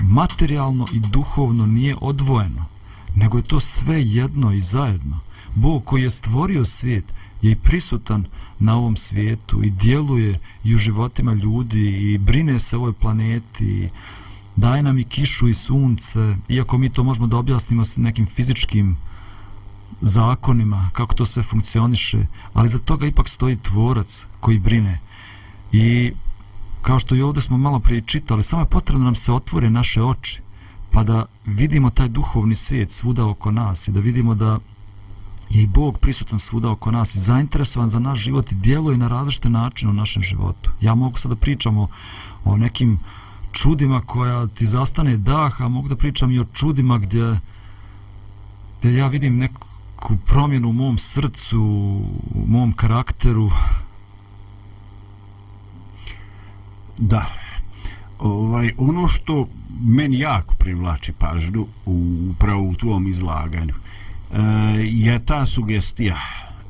materijalno 0.01 0.87
i 0.93 1.01
duhovno 1.01 1.67
nije 1.67 1.97
odvojeno 2.01 2.77
nego 3.17 3.39
je 3.39 3.43
to 3.43 3.61
sve 3.61 4.03
jedno 4.03 4.53
i 4.53 4.61
zajedno. 4.61 5.19
Bog 5.55 5.85
koji 5.85 6.03
je 6.03 6.11
stvorio 6.11 6.65
svijet 6.65 7.05
je 7.43 7.51
i 7.53 7.57
prisutan 7.57 8.25
na 8.59 8.77
ovom 8.77 8.97
svijetu 8.97 9.63
i 9.63 9.71
djeluje 9.71 10.39
i 10.65 10.75
u 10.75 10.79
životima 10.79 11.35
ljudi 11.35 12.13
i 12.13 12.19
brine 12.19 12.59
se 12.59 12.77
o 12.77 12.79
ovoj 12.79 12.93
planeti 12.93 13.89
daje 14.57 14.83
nam 14.83 14.99
i 14.99 15.05
kišu 15.05 15.49
i 15.49 15.55
sunce 15.55 16.37
iako 16.49 16.79
mi 16.79 16.91
to 16.91 17.05
možemo 17.05 17.27
da 17.27 17.37
objasnimo 17.37 17.85
s 17.85 17.97
nekim 17.97 18.27
fizičkim 18.27 18.97
zakonima 20.01 20.91
kako 20.93 21.15
to 21.15 21.27
sve 21.27 21.43
funkcioniše 21.43 22.27
ali 22.53 22.69
za 22.69 22.79
toga 22.79 23.07
ipak 23.07 23.29
stoji 23.29 23.57
tvorac 23.57 24.25
koji 24.41 24.59
brine 24.59 24.99
i 25.73 26.13
kao 26.83 26.99
što 26.99 27.15
i 27.15 27.23
ovdje 27.23 27.43
smo 27.43 27.59
malo 27.59 27.81
prije 27.81 28.01
čitali 28.01 28.43
samo 28.43 28.63
je 28.63 28.67
potrebno 28.67 29.05
nam 29.05 29.15
se 29.15 29.33
otvore 29.33 29.71
naše 29.71 30.03
oči 30.03 30.41
pa 30.93 31.03
da 31.05 31.27
vidimo 31.47 31.91
taj 31.91 32.09
duhovni 32.09 32.57
svijet 32.57 32.93
svuda 32.93 33.27
oko 33.27 33.51
nas 33.51 33.89
i 33.89 33.93
da 33.93 34.01
vidimo 34.01 34.35
da 34.35 34.59
je 35.51 35.63
i 35.63 35.67
Bog 35.67 35.99
prisutan 35.99 36.39
svuda 36.39 36.71
oko 36.71 36.91
nas 36.91 37.15
i 37.15 37.21
zainteresovan 37.21 37.89
za 37.89 37.99
naš 37.99 38.21
život 38.21 38.53
i 38.53 38.55
djeluje 38.55 38.97
na 38.97 39.09
različite 39.09 39.51
načine 39.51 39.91
u 39.91 39.95
našem 39.95 40.23
životu. 40.23 40.71
Ja 40.81 40.95
mogu 40.95 41.19
sad 41.19 41.31
da 41.31 41.37
pričam 41.37 41.79
o, 41.79 41.89
o 42.45 42.57
nekim 42.57 42.99
čudima 43.57 44.01
koja 44.01 44.47
ti 44.47 44.67
zastane 44.67 45.17
dah, 45.17 45.61
a 45.61 45.69
mogu 45.69 45.89
da 45.89 45.97
pričam 45.97 46.31
i 46.31 46.39
o 46.39 46.45
čudima 46.45 46.99
gdje, 46.99 47.41
gdje 48.79 48.97
ja 48.97 49.07
vidim 49.07 49.39
neku 49.39 50.17
promjenu 50.27 50.69
u 50.69 50.73
mom 50.73 50.99
srcu, 50.99 51.61
u 52.35 52.45
mom 52.47 52.73
karakteru. 52.73 53.51
Da, 56.99 57.27
ovaj, 58.19 58.73
ono 58.79 59.09
što 59.09 59.49
meni 59.85 60.19
jako 60.19 60.55
privlači 60.55 61.13
pažnju 61.13 61.67
upravo 61.87 62.63
u 62.63 62.75
tvom 62.75 63.07
izlaganju 63.07 63.75
e, 63.75 64.41
je 64.83 65.25
ta 65.25 65.47
sugestija 65.47 66.17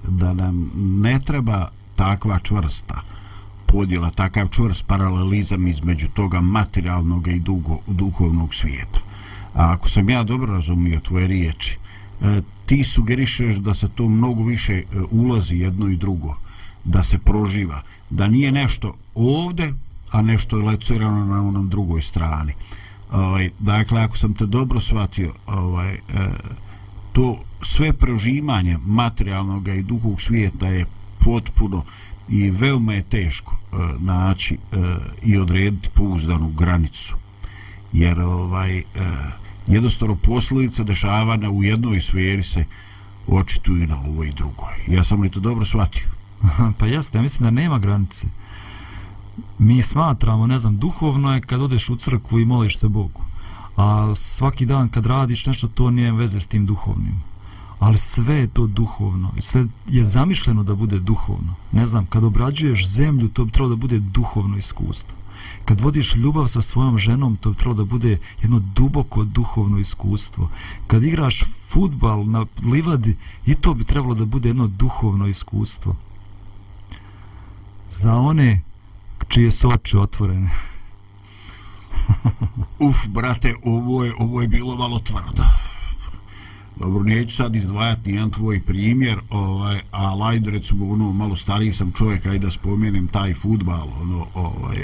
da 0.08 0.32
nam 0.32 0.70
ne 0.76 1.20
treba 1.26 1.68
takva 1.96 2.38
čvrsta 2.38 3.15
podjela, 3.66 4.10
takav 4.10 4.48
čvrst 4.48 4.86
paralelizam 4.86 5.66
između 5.66 6.08
toga 6.14 6.40
materijalnog 6.40 7.28
i 7.28 7.38
dugo, 7.38 7.78
duhovnog 7.86 8.54
svijeta. 8.54 9.00
A 9.54 9.72
ako 9.72 9.88
sam 9.88 10.10
ja 10.10 10.22
dobro 10.22 10.52
razumio 10.52 11.00
tvoje 11.00 11.26
riječi, 11.26 11.78
e, 12.22 12.40
ti 12.66 12.84
sugerišeš 12.84 13.56
da 13.56 13.74
se 13.74 13.88
to 13.88 14.08
mnogo 14.08 14.44
više 14.44 14.72
e, 14.72 14.84
ulazi 15.10 15.56
jedno 15.56 15.88
i 15.88 15.96
drugo 15.96 16.36
da 16.84 17.02
se 17.02 17.18
proživa 17.18 17.82
da 18.10 18.28
nije 18.28 18.52
nešto 18.52 18.94
ovde 19.14 19.72
a 20.12 20.22
nešto 20.22 20.58
je 20.58 20.64
lecirano 20.64 21.24
na 21.24 21.48
onom 21.48 21.68
drugoj 21.68 22.02
strani 22.02 22.52
ovaj, 23.12 23.50
dakle 23.58 24.02
ako 24.02 24.16
sam 24.16 24.34
te 24.34 24.46
dobro 24.46 24.80
shvatio 24.80 25.32
ovaj, 25.46 25.94
e, 25.94 26.00
to 27.12 27.38
sve 27.62 27.92
prožimanje 27.92 28.78
materijalnog 28.86 29.68
i 29.68 29.82
duhog 29.82 30.22
svijeta 30.22 30.66
je 30.66 30.86
potpuno 31.18 31.84
i 32.28 32.50
veoma 32.50 32.92
je 32.92 33.02
teško 33.02 33.54
e, 33.54 33.76
naći 33.98 34.54
e, 34.54 34.76
i 35.22 35.38
odrediti 35.38 35.88
pouzdanu 35.94 36.48
granicu. 36.48 37.14
Jer 37.92 38.20
ovaj 38.20 38.78
e, 38.78 38.84
jednostavno 39.66 40.14
posljedica 40.16 40.84
dešavana 40.84 41.50
u 41.50 41.64
jednoj 41.64 42.00
sferi 42.00 42.42
se 42.42 42.64
očituju 43.26 43.86
na 43.86 44.00
ovoj 44.00 44.32
drugoj. 44.32 44.74
Ja 44.88 45.04
sam 45.04 45.20
li 45.22 45.30
to 45.30 45.40
dobro 45.40 45.64
shvatio? 45.64 46.08
Pa 46.78 46.86
jeste, 46.86 47.18
ja 47.18 47.22
mislim 47.22 47.42
da 47.42 47.50
nema 47.50 47.78
granice. 47.78 48.26
Mi 49.58 49.82
smatramo, 49.82 50.46
ne 50.46 50.58
znam, 50.58 50.76
duhovno 50.76 51.34
je 51.34 51.40
kad 51.40 51.62
odeš 51.62 51.88
u 51.88 51.96
crkvu 51.96 52.40
i 52.40 52.44
moliš 52.44 52.78
se 52.78 52.88
Bogu. 52.88 53.20
A 53.76 54.12
svaki 54.16 54.66
dan 54.66 54.88
kad 54.88 55.06
radiš 55.06 55.46
nešto 55.46 55.68
to 55.68 55.90
nije 55.90 56.12
veze 56.12 56.40
s 56.40 56.46
tim 56.46 56.66
duhovnim 56.66 57.22
ali 57.78 57.98
sve 57.98 58.34
je 58.34 58.46
to 58.46 58.66
duhovno. 58.66 59.30
I 59.36 59.42
sve 59.42 59.66
je 59.88 60.04
zamišljeno 60.04 60.62
da 60.62 60.74
bude 60.74 60.98
duhovno. 60.98 61.54
Ne 61.72 61.86
znam, 61.86 62.06
kad 62.06 62.24
obrađuješ 62.24 62.88
zemlju 62.88 63.28
to 63.28 63.44
bi 63.44 63.50
trebalo 63.50 63.74
da 63.74 63.80
bude 63.80 63.98
duhovno 63.98 64.56
iskustvo. 64.56 65.16
Kad 65.64 65.80
vodiš 65.80 66.14
ljubav 66.14 66.46
sa 66.46 66.62
svojom 66.62 66.98
ženom 66.98 67.36
to 67.36 67.50
bi 67.50 67.56
trebalo 67.56 67.76
da 67.76 67.84
bude 67.84 68.18
jedno 68.42 68.62
duboko 68.74 69.24
duhovno 69.24 69.78
iskustvo. 69.78 70.50
Kad 70.86 71.02
igraš 71.02 71.44
futbal 71.68 72.24
na 72.24 72.46
livadi 72.72 73.16
i 73.46 73.54
to 73.54 73.74
bi 73.74 73.84
trebalo 73.84 74.14
da 74.14 74.24
bude 74.24 74.48
jedno 74.48 74.66
duhovno 74.66 75.26
iskustvo. 75.26 75.96
Za 77.90 78.14
one 78.14 78.60
čije 79.28 79.50
su 79.50 79.68
oči 79.68 79.96
otvorene. 79.96 80.50
Uf 82.88 83.06
brate 83.08 83.54
ovo 83.64 84.04
je, 84.04 84.12
ovo 84.18 84.42
je 84.42 84.48
bilo 84.48 84.76
malo 84.76 84.98
tvrdo. 84.98 85.65
Dobro, 86.76 87.04
neću 87.04 87.36
sad 87.36 87.56
izdvajati 87.56 88.10
jedan 88.10 88.30
tvoj 88.30 88.60
primjer, 88.60 89.18
ovaj, 89.30 89.80
a 89.92 90.18
ajde 90.22 90.50
recimo 90.50 90.92
ono, 90.92 91.12
malo 91.12 91.36
stariji 91.36 91.72
sam 91.72 91.92
čovjek, 91.92 92.26
ajde 92.26 92.38
da 92.38 92.50
spomenem 92.50 93.06
taj 93.06 93.34
futbal, 93.34 93.88
ono, 94.00 94.26
ovaj, 94.34 94.76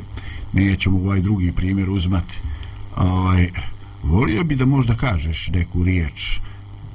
nećemo 0.52 0.98
ovaj 0.98 1.20
drugi 1.20 1.52
primjer 1.52 1.90
uzmati. 1.90 2.38
Ovaj, 2.96 3.50
volio 4.02 4.44
bi 4.44 4.56
da 4.56 4.66
možda 4.66 4.94
kažeš 4.94 5.48
neku 5.48 5.84
riječ, 5.84 6.40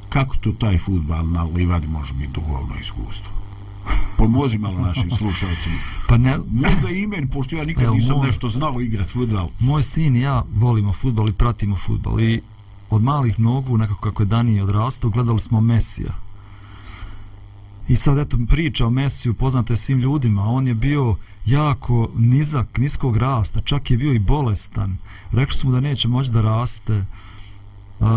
kako 0.09 0.37
to 0.37 0.51
taj 0.51 0.77
futbal 0.77 1.31
na 1.31 1.43
livadi 1.43 1.87
može 1.87 2.13
biti 2.13 2.33
duhovno 2.33 2.75
iskustvo? 2.81 3.31
Pomozi 4.17 4.57
malo 4.57 4.79
našim 4.79 5.11
slušalcima. 5.17 5.75
Pa 6.07 6.17
ne... 6.17 6.37
Možda 6.51 6.89
i 6.89 7.07
meni, 7.07 7.29
pošto 7.29 7.55
ja 7.55 7.63
nikad 7.63 7.83
Evo, 7.83 7.95
nisam 7.95 8.17
moj, 8.17 8.27
nešto 8.27 8.49
znao 8.49 8.81
igrati 8.81 9.13
futbal. 9.13 9.49
Moj 9.59 9.83
sin 9.83 10.15
i 10.15 10.21
ja 10.21 10.43
volimo 10.53 10.93
futbal 10.93 11.29
i 11.29 11.33
pratimo 11.33 11.75
futbal 11.75 12.21
i 12.21 12.41
od 12.89 13.03
malih 13.03 13.39
nogu, 13.39 13.77
nekako 13.77 14.01
kako 14.01 14.23
je 14.23 14.27
Danije 14.27 14.63
odrastao, 14.63 15.09
gledali 15.09 15.39
smo 15.39 15.61
Mesija. 15.61 16.13
I 17.87 17.95
sad 17.95 18.17
eto 18.17 18.37
priča 18.49 18.85
o 18.85 18.89
Mesiju 18.89 19.33
poznate 19.33 19.75
svim 19.75 19.99
ljudima, 19.99 20.43
on 20.43 20.67
je 20.67 20.73
bio 20.73 21.15
jako 21.45 22.09
nizak, 22.17 22.77
niskog 22.77 23.17
rasta, 23.17 23.61
čak 23.61 23.91
je 23.91 23.97
bio 23.97 24.13
i 24.13 24.19
bolestan. 24.19 24.97
Rekli 25.31 25.55
su 25.55 25.67
mu 25.67 25.73
da 25.73 25.79
neće 25.79 26.07
moći 26.07 26.31
da 26.31 26.41
raste, 26.41 27.05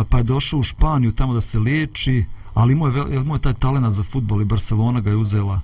pa 0.08 0.18
je 0.18 0.24
došao 0.24 0.60
u 0.60 0.62
Španiju 0.62 1.12
tamo 1.12 1.34
da 1.34 1.40
se 1.40 1.58
liječi, 1.58 2.24
ali 2.54 2.72
imao 2.72 2.88
je, 2.88 3.16
imao 3.16 3.36
je 3.36 3.42
taj 3.42 3.54
talent 3.54 3.94
za 3.94 4.02
futbol 4.02 4.42
i 4.42 4.44
Barcelona 4.44 5.00
ga 5.00 5.10
je 5.10 5.16
uzela. 5.16 5.60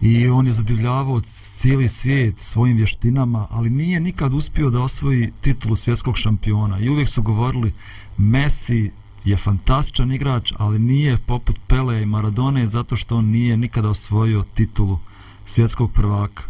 I 0.00 0.28
on 0.28 0.46
je 0.46 0.52
zadivljavao 0.52 1.20
cijeli 1.20 1.88
svijet 1.88 2.38
svojim 2.38 2.76
vještinama, 2.76 3.46
ali 3.50 3.70
nije 3.70 4.00
nikad 4.00 4.34
uspio 4.34 4.70
da 4.70 4.80
osvoji 4.80 5.32
titulu 5.40 5.76
svjetskog 5.76 6.16
šampiona. 6.16 6.78
I 6.78 6.88
uvijek 6.88 7.08
su 7.08 7.22
govorili, 7.22 7.72
Messi 8.18 8.90
je 9.24 9.36
fantastičan 9.36 10.12
igrač, 10.12 10.52
ali 10.56 10.78
nije 10.78 11.18
poput 11.26 11.56
Pele 11.66 12.02
i 12.02 12.06
Maradone 12.06 12.68
zato 12.68 12.96
što 12.96 13.16
on 13.16 13.24
nije 13.24 13.56
nikada 13.56 13.88
osvojio 13.88 14.44
titulu 14.54 14.98
svjetskog 15.44 15.92
prvaka. 15.92 16.42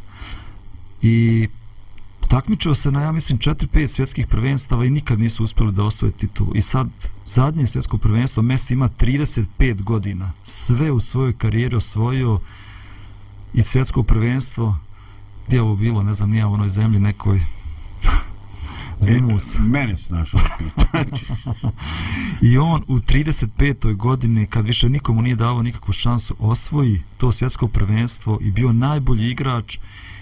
I 1.02 1.48
takmičio 2.28 2.74
se 2.74 2.90
na, 2.90 3.02
ja 3.02 3.12
mislim, 3.12 3.38
4-5 3.38 3.86
svjetskih 3.86 4.26
prvenstava 4.26 4.84
i 4.84 4.90
nikad 4.90 5.20
nisu 5.20 5.44
uspjeli 5.44 5.72
da 5.72 5.84
osvoje 5.84 6.12
titulu. 6.12 6.50
I 6.54 6.62
sad, 6.62 6.88
zadnje 7.26 7.66
svjetsko 7.66 7.98
prvenstvo, 7.98 8.42
Messi 8.42 8.74
ima 8.74 8.88
35 8.88 9.82
godina. 9.82 10.32
Sve 10.44 10.90
u 10.90 11.00
svojoj 11.00 11.32
karijeri 11.32 11.76
osvojio 11.76 12.40
i 13.54 13.62
svjetsko 13.62 14.02
prvenstvo, 14.02 14.78
gdje 15.46 15.56
je 15.56 15.62
ovo 15.62 15.76
bilo, 15.76 16.02
ne 16.02 16.14
znam, 16.14 16.30
nije 16.30 16.46
u 16.46 16.52
onoj 16.52 16.70
zemlji 16.70 17.00
nekoj, 17.00 17.40
Zimus. 19.04 19.56
E, 19.56 19.60
mene 19.60 19.96
snašao 19.96 20.40
pitanje. 20.58 21.38
I 22.52 22.58
on 22.58 22.82
u 22.88 22.98
35. 22.98 23.96
godini, 23.96 24.46
kad 24.46 24.64
više 24.64 24.88
nikomu 24.88 25.22
nije 25.22 25.36
davo 25.36 25.62
nikakvu 25.62 25.92
šansu, 25.92 26.34
osvoji 26.38 27.02
to 27.16 27.32
svjetsko 27.32 27.68
prvenstvo 27.68 28.38
i 28.40 28.50
bio 28.50 28.72
najbolji 28.72 29.30
igrač. 29.30 29.78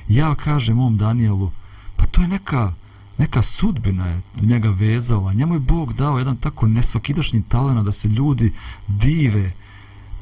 Ja 0.09 0.35
kažem 0.35 0.79
ovom 0.79 0.97
Danielu, 0.97 1.51
pa 1.97 2.05
to 2.07 2.23
je 2.23 2.29
neka, 2.29 2.73
neka 3.19 3.43
sudbina 3.43 4.07
je 4.07 4.21
njega 4.43 4.71
vezala. 4.71 5.33
Njemu 5.33 5.55
je 5.55 5.61
Bog 5.61 5.93
dao 5.93 6.19
jedan 6.19 6.37
tako 6.37 6.67
nesvakidašnji 6.67 7.43
talent 7.49 7.85
da 7.85 7.93
se 7.93 8.09
ljudi 8.09 8.53
dive 8.89 9.53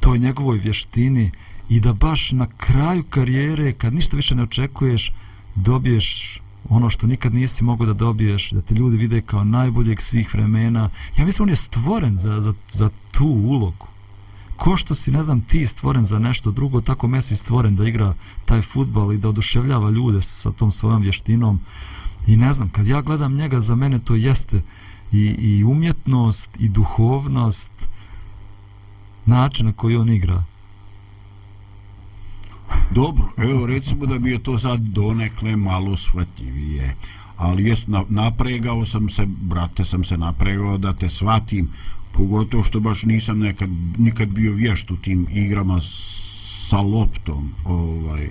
toj 0.01 0.19
njegovoj 0.19 0.59
vještini 0.59 1.31
i 1.69 1.81
da 1.81 1.93
baš 1.93 2.33
na 2.33 2.47
kraju 2.57 3.05
karijere, 3.11 3.73
kad 3.73 3.95
ništa 3.95 4.17
više 4.17 4.35
ne 4.35 4.43
očekuješ, 4.43 5.13
dobiješ 5.55 6.41
ono 6.69 6.91
što 6.91 7.07
nikad 7.07 7.35
nisi 7.35 7.65
mogao 7.65 7.87
da 7.87 7.93
dobiješ, 7.93 8.51
da 8.51 8.61
te 8.61 8.75
ljudi 8.75 8.97
vide 8.97 9.21
kao 9.21 9.45
najboljeg 9.45 10.01
svih 10.01 10.35
vremena. 10.35 10.91
Ja 11.17 11.25
mislim, 11.25 11.43
on 11.43 11.49
je 11.49 11.57
stvoren 11.57 12.17
za, 12.17 12.41
za, 12.41 12.55
za 12.71 12.91
tu 13.13 13.27
ulogu. 13.27 13.87
Ko 14.57 14.77
što 14.77 14.95
si, 14.95 15.11
ne 15.11 15.23
znam, 15.23 15.41
ti 15.41 15.67
stvoren 15.67 16.05
za 16.05 16.19
nešto 16.19 16.51
drugo, 16.51 16.81
tako 16.81 17.09
Messi 17.09 17.37
stvoren 17.37 17.77
da 17.77 17.89
igra 17.89 18.15
taj 18.45 18.63
futbal 18.63 19.13
i 19.13 19.19
da 19.19 19.29
oduševljava 19.29 19.91
ljude 19.91 20.23
sa 20.23 20.51
tom 20.51 20.73
svojom 20.73 21.03
vještinom. 21.03 21.61
I 22.27 22.37
ne 22.37 22.53
znam, 22.53 22.69
kad 22.69 22.87
ja 22.87 23.03
gledam 23.03 23.37
njega, 23.37 23.61
za 23.61 23.75
mene 23.75 23.99
to 23.99 24.15
jeste 24.15 24.63
i, 25.13 25.25
i 25.39 25.65
umjetnost, 25.65 26.51
i 26.59 26.69
duhovnost, 26.69 27.71
način 29.27 29.67
na 29.67 29.73
koji 29.73 29.97
on 29.97 30.11
igra. 30.11 30.45
Dobro, 32.91 33.25
evo 33.37 33.67
recimo 33.67 34.07
da 34.07 34.19
bi 34.19 34.31
je 34.31 34.39
to 34.39 34.59
sad 34.59 34.81
donekle 34.81 35.57
malo 35.57 35.97
shvatljivije. 35.97 36.97
Ali 37.37 37.65
jes, 37.65 37.87
napregao 38.09 38.87
sam 38.87 39.09
se, 39.09 39.27
brate, 39.27 39.85
sam 39.85 40.05
se 40.05 40.19
napregao 40.19 40.79
da 40.79 40.93
te 40.93 41.09
shvatim, 41.09 41.69
pogotovo 42.13 42.63
što 42.63 42.81
baš 42.81 43.03
nisam 43.03 43.39
nekad, 43.39 43.71
nikad 43.99 44.29
bio 44.29 44.53
vješt 44.53 44.91
u 44.91 44.97
tim 44.97 45.27
igrama 45.31 45.81
sa 46.69 46.81
loptom. 46.81 47.53
Ovaj, 47.65 48.29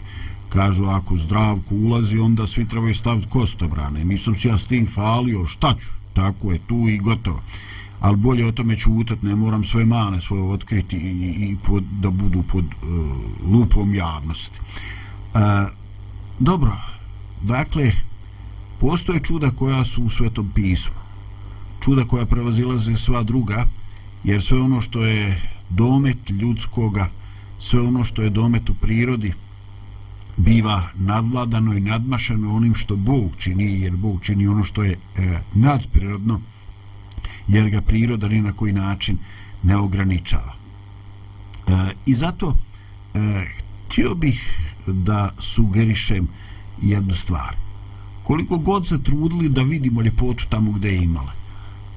kažu, 0.49 0.85
ako 0.85 1.17
zdravku 1.17 1.75
ulazi, 1.75 2.19
onda 2.19 2.47
svi 2.47 2.67
trebaju 2.67 2.93
staviti 2.93 3.27
kostobrane. 3.29 4.05
Nisam 4.05 4.35
se 4.35 4.47
ja 4.47 4.57
s 4.57 4.65
tim 4.65 4.87
falio, 4.87 5.45
šta 5.45 5.75
ću? 5.79 5.87
Tako 6.13 6.51
je, 6.51 6.59
tu 6.67 6.87
i 6.87 6.97
gotovo 6.97 7.41
ali 7.99 8.17
bolje 8.17 8.45
o 8.45 8.51
tome 8.51 8.77
čutat, 8.77 9.21
ne 9.21 9.35
moram 9.35 9.63
svoje 9.63 9.85
mane 9.85 10.21
svoje 10.21 10.43
otkriti 10.43 10.95
i, 10.95 11.49
i 11.49 11.57
pod, 11.63 11.83
da 12.01 12.09
budu 12.09 12.43
pod 12.43 12.65
uh, 12.65 12.89
lupom 13.51 13.95
javnosti. 13.95 14.59
Uh, 15.33 15.41
dobro, 16.39 16.71
dakle, 17.41 17.91
postoje 18.79 19.19
čuda 19.19 19.51
koja 19.51 19.85
su 19.85 20.03
u 20.03 20.09
svetom 20.09 20.51
pismu. 20.55 20.95
Čuda 21.83 22.05
koja 22.05 22.25
prevazilaze 22.25 22.97
sva 22.97 23.23
druga, 23.23 23.65
jer 24.23 24.41
sve 24.41 24.61
ono 24.61 24.81
što 24.81 25.03
je 25.05 25.41
domet 25.69 26.29
ljudskoga, 26.29 27.09
sve 27.59 27.81
ono 27.81 28.03
što 28.03 28.21
je 28.21 28.29
domet 28.29 28.69
u 28.69 28.73
prirodi, 28.73 29.33
biva 30.37 30.83
nadvladano 30.95 31.73
i 31.73 31.79
nadmašeno 31.79 32.55
onim 32.55 32.75
što 32.75 32.95
Bog 32.95 33.31
čini, 33.37 33.81
jer 33.81 33.95
Bog 33.95 34.21
čini 34.21 34.47
ono 34.47 34.63
što 34.63 34.83
je 34.83 34.91
e, 34.91 35.39
nadprirodno, 35.53 36.41
jer 37.49 37.69
ga 37.69 37.81
priroda 37.81 38.27
ni 38.27 38.41
na 38.41 38.53
koji 38.53 38.73
način 38.73 39.17
ne 39.63 39.77
ograničava. 39.77 40.53
E, 41.67 41.71
I 42.05 42.13
zato 42.13 42.57
e, 43.13 43.45
htio 43.87 44.15
bih 44.15 44.59
da 44.87 45.33
sugerišem 45.39 46.27
jednu 46.81 47.15
stvar. 47.15 47.55
Koliko 48.23 48.57
god 48.57 48.87
se 48.87 49.03
trudili 49.03 49.49
da 49.49 49.61
vidimo 49.61 50.01
ljepotu 50.01 50.45
tamo 50.49 50.71
gdje 50.71 50.89
je 50.89 51.03
imala, 51.03 51.33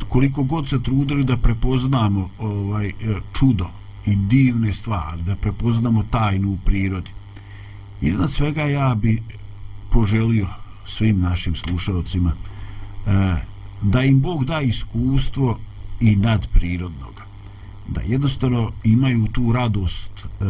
koliko 0.09 0.43
god 0.43 0.69
se 0.69 0.83
trudili 0.83 1.25
da 1.25 1.37
prepoznamo 1.37 2.29
ovaj 2.39 2.89
e, 2.89 2.93
čudo 3.33 3.69
i 4.07 4.17
divne 4.17 4.73
stvari, 4.73 5.23
da 5.23 5.37
prepoznamo 5.37 6.03
tajnu 6.11 6.51
u 6.51 6.59
prirodi, 6.65 7.11
iznad 8.01 8.33
svega 8.33 8.63
ja 8.63 8.95
bi 8.95 9.23
poželio 9.91 10.47
svim 10.87 11.21
našim 11.21 11.57
slušalcima 11.57 12.33
e, 13.07 13.37
da 13.83 14.03
im 14.03 14.21
Bog 14.21 14.45
da 14.45 14.61
iskustvo 14.61 15.59
i 16.01 16.17
nadprirodnog. 16.17 17.23
da 17.89 18.01
jednostavno 18.01 18.71
imaju 18.85 19.27
tu 19.33 19.53
radost 19.53 20.11
e, 20.11 20.45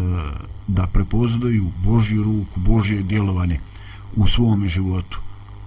da 0.68 0.86
prepoznaju 0.86 1.70
Božju 1.84 2.22
ruku, 2.22 2.60
Božje 2.60 3.02
djelovanje 3.02 3.60
u 4.16 4.26
svom 4.26 4.68
životu, 4.68 5.18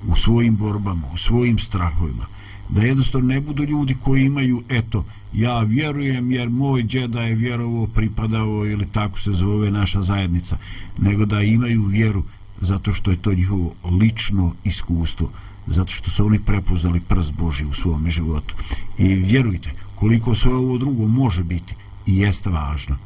u 0.07 0.15
svojim 0.15 0.55
borbama, 0.55 1.07
u 1.13 1.17
svojim 1.17 1.59
strahovima. 1.59 2.25
Da 2.69 2.81
jednostavno 2.81 3.27
ne 3.27 3.41
budu 3.41 3.63
ljudi 3.63 3.97
koji 4.03 4.25
imaju, 4.25 4.63
eto, 4.69 5.05
ja 5.33 5.59
vjerujem 5.59 6.31
jer 6.31 6.49
moj 6.49 6.83
djeda 6.83 7.21
je 7.21 7.35
vjerovo 7.35 7.87
pripadao 7.87 8.65
ili 8.65 8.85
tako 8.91 9.19
se 9.19 9.31
zove 9.31 9.71
naša 9.71 10.01
zajednica, 10.01 10.57
nego 10.97 11.25
da 11.25 11.41
imaju 11.41 11.83
vjeru 11.83 12.23
zato 12.61 12.93
što 12.93 13.11
je 13.11 13.17
to 13.17 13.33
njihovo 13.33 13.73
lično 13.83 14.53
iskustvo, 14.63 15.29
zato 15.67 15.91
što 15.91 16.11
su 16.11 16.25
oni 16.25 16.39
prepoznali 16.39 16.99
prst 16.99 17.33
Boži 17.33 17.65
u 17.65 17.73
svom 17.73 18.09
životu. 18.11 18.55
I 18.97 19.07
vjerujte, 19.07 19.71
koliko 19.95 20.35
sve 20.35 20.55
ovo 20.55 20.77
drugo 20.77 21.07
može 21.07 21.43
biti 21.43 21.75
i 22.05 22.17
jeste 22.17 22.49
važno, 22.49 22.97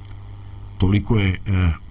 toliko 0.78 1.18
je 1.18 1.30
e, 1.30 1.38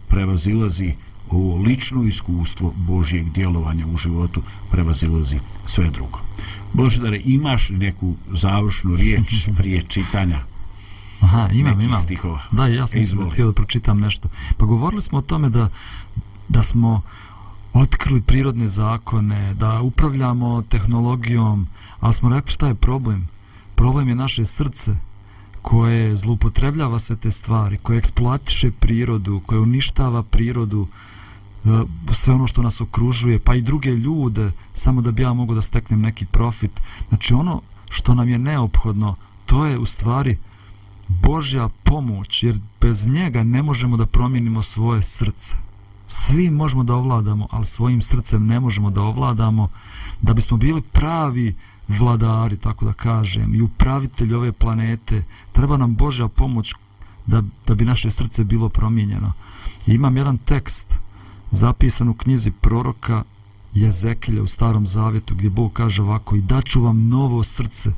prevazilazi 0.08 0.94
ovo 1.30 1.62
lično 1.62 2.02
iskustvo 2.02 2.72
Božijeg 2.76 3.32
djelovanja 3.32 3.86
u 3.86 3.96
životu 3.96 4.42
prevazilazi 4.70 5.38
sve 5.66 5.90
drugo. 5.90 6.18
Božidare, 6.72 7.20
imaš 7.24 7.70
neku 7.70 8.14
završnu 8.32 8.96
riječ 8.96 9.46
prije 9.58 9.82
čitanja 9.82 10.40
Aha, 11.20 11.48
imam, 11.52 11.80
imam. 11.80 12.02
stihova? 12.02 12.40
Da, 12.50 12.66
ja 12.66 12.86
sam 12.86 13.30
htio 13.32 13.46
da 13.46 13.52
pročitam 13.52 14.00
nešto. 14.00 14.28
Pa 14.56 14.66
govorili 14.66 15.02
smo 15.02 15.18
o 15.18 15.22
tome 15.22 15.48
da, 15.48 15.68
da 16.48 16.62
smo 16.62 17.02
otkrili 17.82 18.20
prirodne 18.20 18.68
zakone, 18.68 19.54
da 19.54 19.80
upravljamo 19.80 20.62
tehnologijom, 20.62 21.66
ali 22.00 22.14
smo 22.14 22.28
rekli 22.28 22.52
šta 22.52 22.68
je 22.68 22.74
problem? 22.74 23.28
Problem 23.74 24.08
je 24.08 24.14
naše 24.14 24.46
srce 24.46 24.96
koje 25.62 26.16
zloupotrebljava 26.16 26.98
sve 26.98 27.16
te 27.16 27.30
stvari, 27.30 27.78
koje 27.78 27.98
eksploatiše 27.98 28.70
prirodu, 28.70 29.40
koje 29.46 29.60
uništava 29.60 30.22
prirodu, 30.22 30.86
e, 31.64 31.68
sve 32.12 32.34
ono 32.34 32.46
što 32.46 32.62
nas 32.62 32.80
okružuje, 32.80 33.38
pa 33.38 33.54
i 33.54 33.62
druge 33.62 33.90
ljude, 33.90 34.52
samo 34.74 35.00
da 35.00 35.10
bi 35.10 35.22
ja 35.22 35.32
mogu 35.32 35.54
da 35.54 35.62
steknem 35.62 36.00
neki 36.00 36.26
profit. 36.26 36.80
Znači 37.08 37.34
ono 37.34 37.60
što 37.90 38.14
nam 38.14 38.28
je 38.28 38.38
neophodno, 38.38 39.14
to 39.46 39.66
je 39.66 39.78
u 39.78 39.86
stvari 39.86 40.36
Božja 41.08 41.68
pomoć, 41.82 42.42
jer 42.42 42.58
bez 42.80 43.06
njega 43.06 43.42
ne 43.42 43.62
možemo 43.62 43.96
da 43.96 44.06
promijenimo 44.06 44.62
svoje 44.62 45.02
srce. 45.02 45.67
Svi 46.08 46.50
možemo 46.50 46.84
da 46.84 46.94
ovladamo, 46.94 47.46
ali 47.50 47.64
svojim 47.64 48.02
srcem 48.02 48.46
ne 48.46 48.60
možemo 48.60 48.90
da 48.90 49.02
ovladamo, 49.02 49.68
da 50.22 50.34
bismo 50.34 50.56
bili 50.56 50.82
pravi 50.82 51.54
vladari, 51.88 52.56
tako 52.56 52.84
da 52.84 52.92
kažem, 52.92 53.54
i 53.54 53.62
upravitelji 53.62 54.34
ove 54.34 54.52
planete, 54.52 55.22
treba 55.52 55.76
nam 55.76 55.94
Božja 55.94 56.28
pomoć 56.28 56.74
da, 57.26 57.42
da 57.66 57.74
bi 57.74 57.84
naše 57.84 58.10
srce 58.10 58.44
bilo 58.44 58.68
promijenjeno. 58.68 59.32
I 59.86 59.94
imam 59.94 60.16
jedan 60.16 60.38
tekst 60.38 60.94
zapisan 61.50 62.08
u 62.08 62.14
knjizi 62.14 62.50
proroka 62.50 63.22
Jezekilja 63.74 64.42
u 64.42 64.46
starom 64.46 64.86
zavjetu 64.86 65.34
gdje 65.34 65.50
Bog 65.50 65.72
kaže 65.72 66.02
ovako 66.02 66.36
i 66.36 66.40
daću 66.40 66.82
vam 66.82 67.08
novo 67.08 67.44
srce 67.44 67.90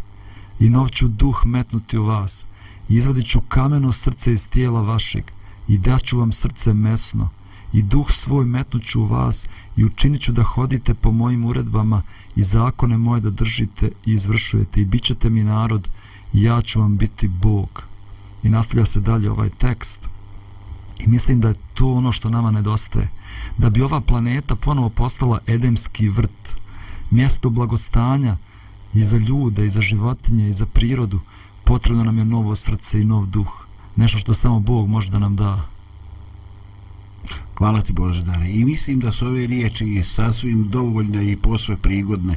i 0.61 0.71
nov 0.71 0.89
ću 0.89 1.09
duh 1.09 1.43
metnuti 1.47 1.99
u 1.99 2.05
vas. 2.05 2.45
I 2.89 2.95
izvadit 2.97 3.27
ću 3.27 3.41
kameno 3.49 3.93
srce 3.93 4.33
iz 4.33 4.49
tijela 4.49 4.83
vašeg 4.83 5.25
i 5.69 5.79
daću 5.79 6.19
vam 6.19 6.33
srce 6.33 6.73
mesno 6.73 7.29
i 7.73 7.83
duh 7.83 8.11
svoj 8.11 8.45
metnuću 8.45 9.01
u 9.01 9.07
vas 9.07 9.47
i 9.77 9.85
učinit 9.85 10.23
ću 10.23 10.33
da 10.33 10.43
hodite 10.43 10.95
po 10.95 11.11
mojim 11.11 11.45
uredbama 11.45 12.03
i 12.37 12.43
zakone 12.43 12.97
moje 12.97 13.21
da 13.21 13.31
držite 13.31 13.91
i 14.07 14.13
izvršujete 14.13 14.81
i 14.81 14.85
bit 14.85 15.03
ćete 15.03 15.31
mi 15.31 15.45
narod 15.45 15.89
i 16.33 16.43
ja 16.43 16.63
ću 16.63 16.81
vam 16.81 16.97
biti 16.97 17.29
Bog. 17.29 17.85
I 18.43 18.49
nastavlja 18.49 18.87
se 18.87 19.01
dalje 19.01 19.31
ovaj 19.31 19.49
tekst. 19.49 20.01
I 20.99 21.07
mislim 21.07 21.41
da 21.41 21.49
je 21.49 21.55
to 21.75 21.93
ono 21.93 22.13
što 22.13 22.29
nama 22.29 22.51
nedostaje. 22.51 23.09
Da 23.59 23.71
bi 23.71 23.83
ova 23.83 24.01
planeta 24.01 24.55
ponovo 24.55 24.89
postala 24.89 25.39
edemski 25.47 26.09
vrt, 26.09 26.57
mjesto 27.11 27.51
blagostanja 27.51 28.37
i 28.95 29.05
za 29.05 29.17
ljude, 29.17 29.67
i 29.67 29.71
za 29.71 29.81
životinje, 29.81 30.49
i 30.49 30.53
za 30.53 30.67
prirodu, 30.67 31.21
potrebno 31.65 32.05
nam 32.05 32.19
je 32.19 32.25
novo 32.25 32.57
srce 32.57 33.01
i 33.01 33.05
nov 33.05 33.27
duh. 33.27 33.67
Nešto 33.97 34.19
što 34.19 34.35
samo 34.35 34.61
Bog 34.61 34.89
može 34.89 35.11
da 35.11 35.19
nam 35.19 35.37
da. 35.37 35.67
Hvala 37.61 37.83
ti 37.83 37.93
Boždare. 37.93 38.49
I 38.51 38.65
mislim 38.65 39.01
da 39.01 39.13
su 39.13 39.27
ove 39.27 39.47
riječi 39.47 40.03
sasvim 40.03 40.69
dovoljne 40.69 41.33
i 41.33 41.37
posve 41.37 41.77
prigodne 41.77 42.35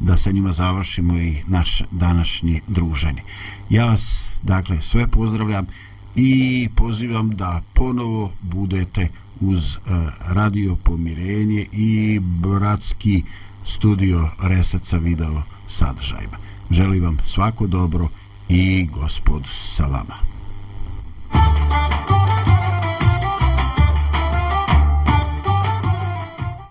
da 0.00 0.16
sa 0.16 0.30
njima 0.30 0.52
završimo 0.52 1.16
i 1.18 1.36
naš 1.46 1.82
današnji 1.90 2.60
druženje. 2.66 3.22
Ja 3.70 3.84
vas, 3.84 4.30
dakle, 4.42 4.82
sve 4.82 5.06
pozdravljam 5.06 5.66
i 6.16 6.68
pozivam 6.76 7.30
da 7.30 7.62
ponovo 7.74 8.32
budete 8.42 9.08
uz 9.40 9.76
e, 9.76 9.78
radio 10.28 10.76
pomirenje 10.76 11.66
i 11.72 12.20
bratski 12.20 13.22
studio 13.66 14.28
Reset 14.42 14.84
sa 14.84 14.96
video 14.96 15.42
sadržajima. 15.66 16.36
Želim 16.70 17.04
vam 17.04 17.16
svako 17.26 17.66
dobro 17.66 18.08
i 18.48 18.86
gospod 18.86 19.42
sa 19.50 19.86
vama. 19.86 20.14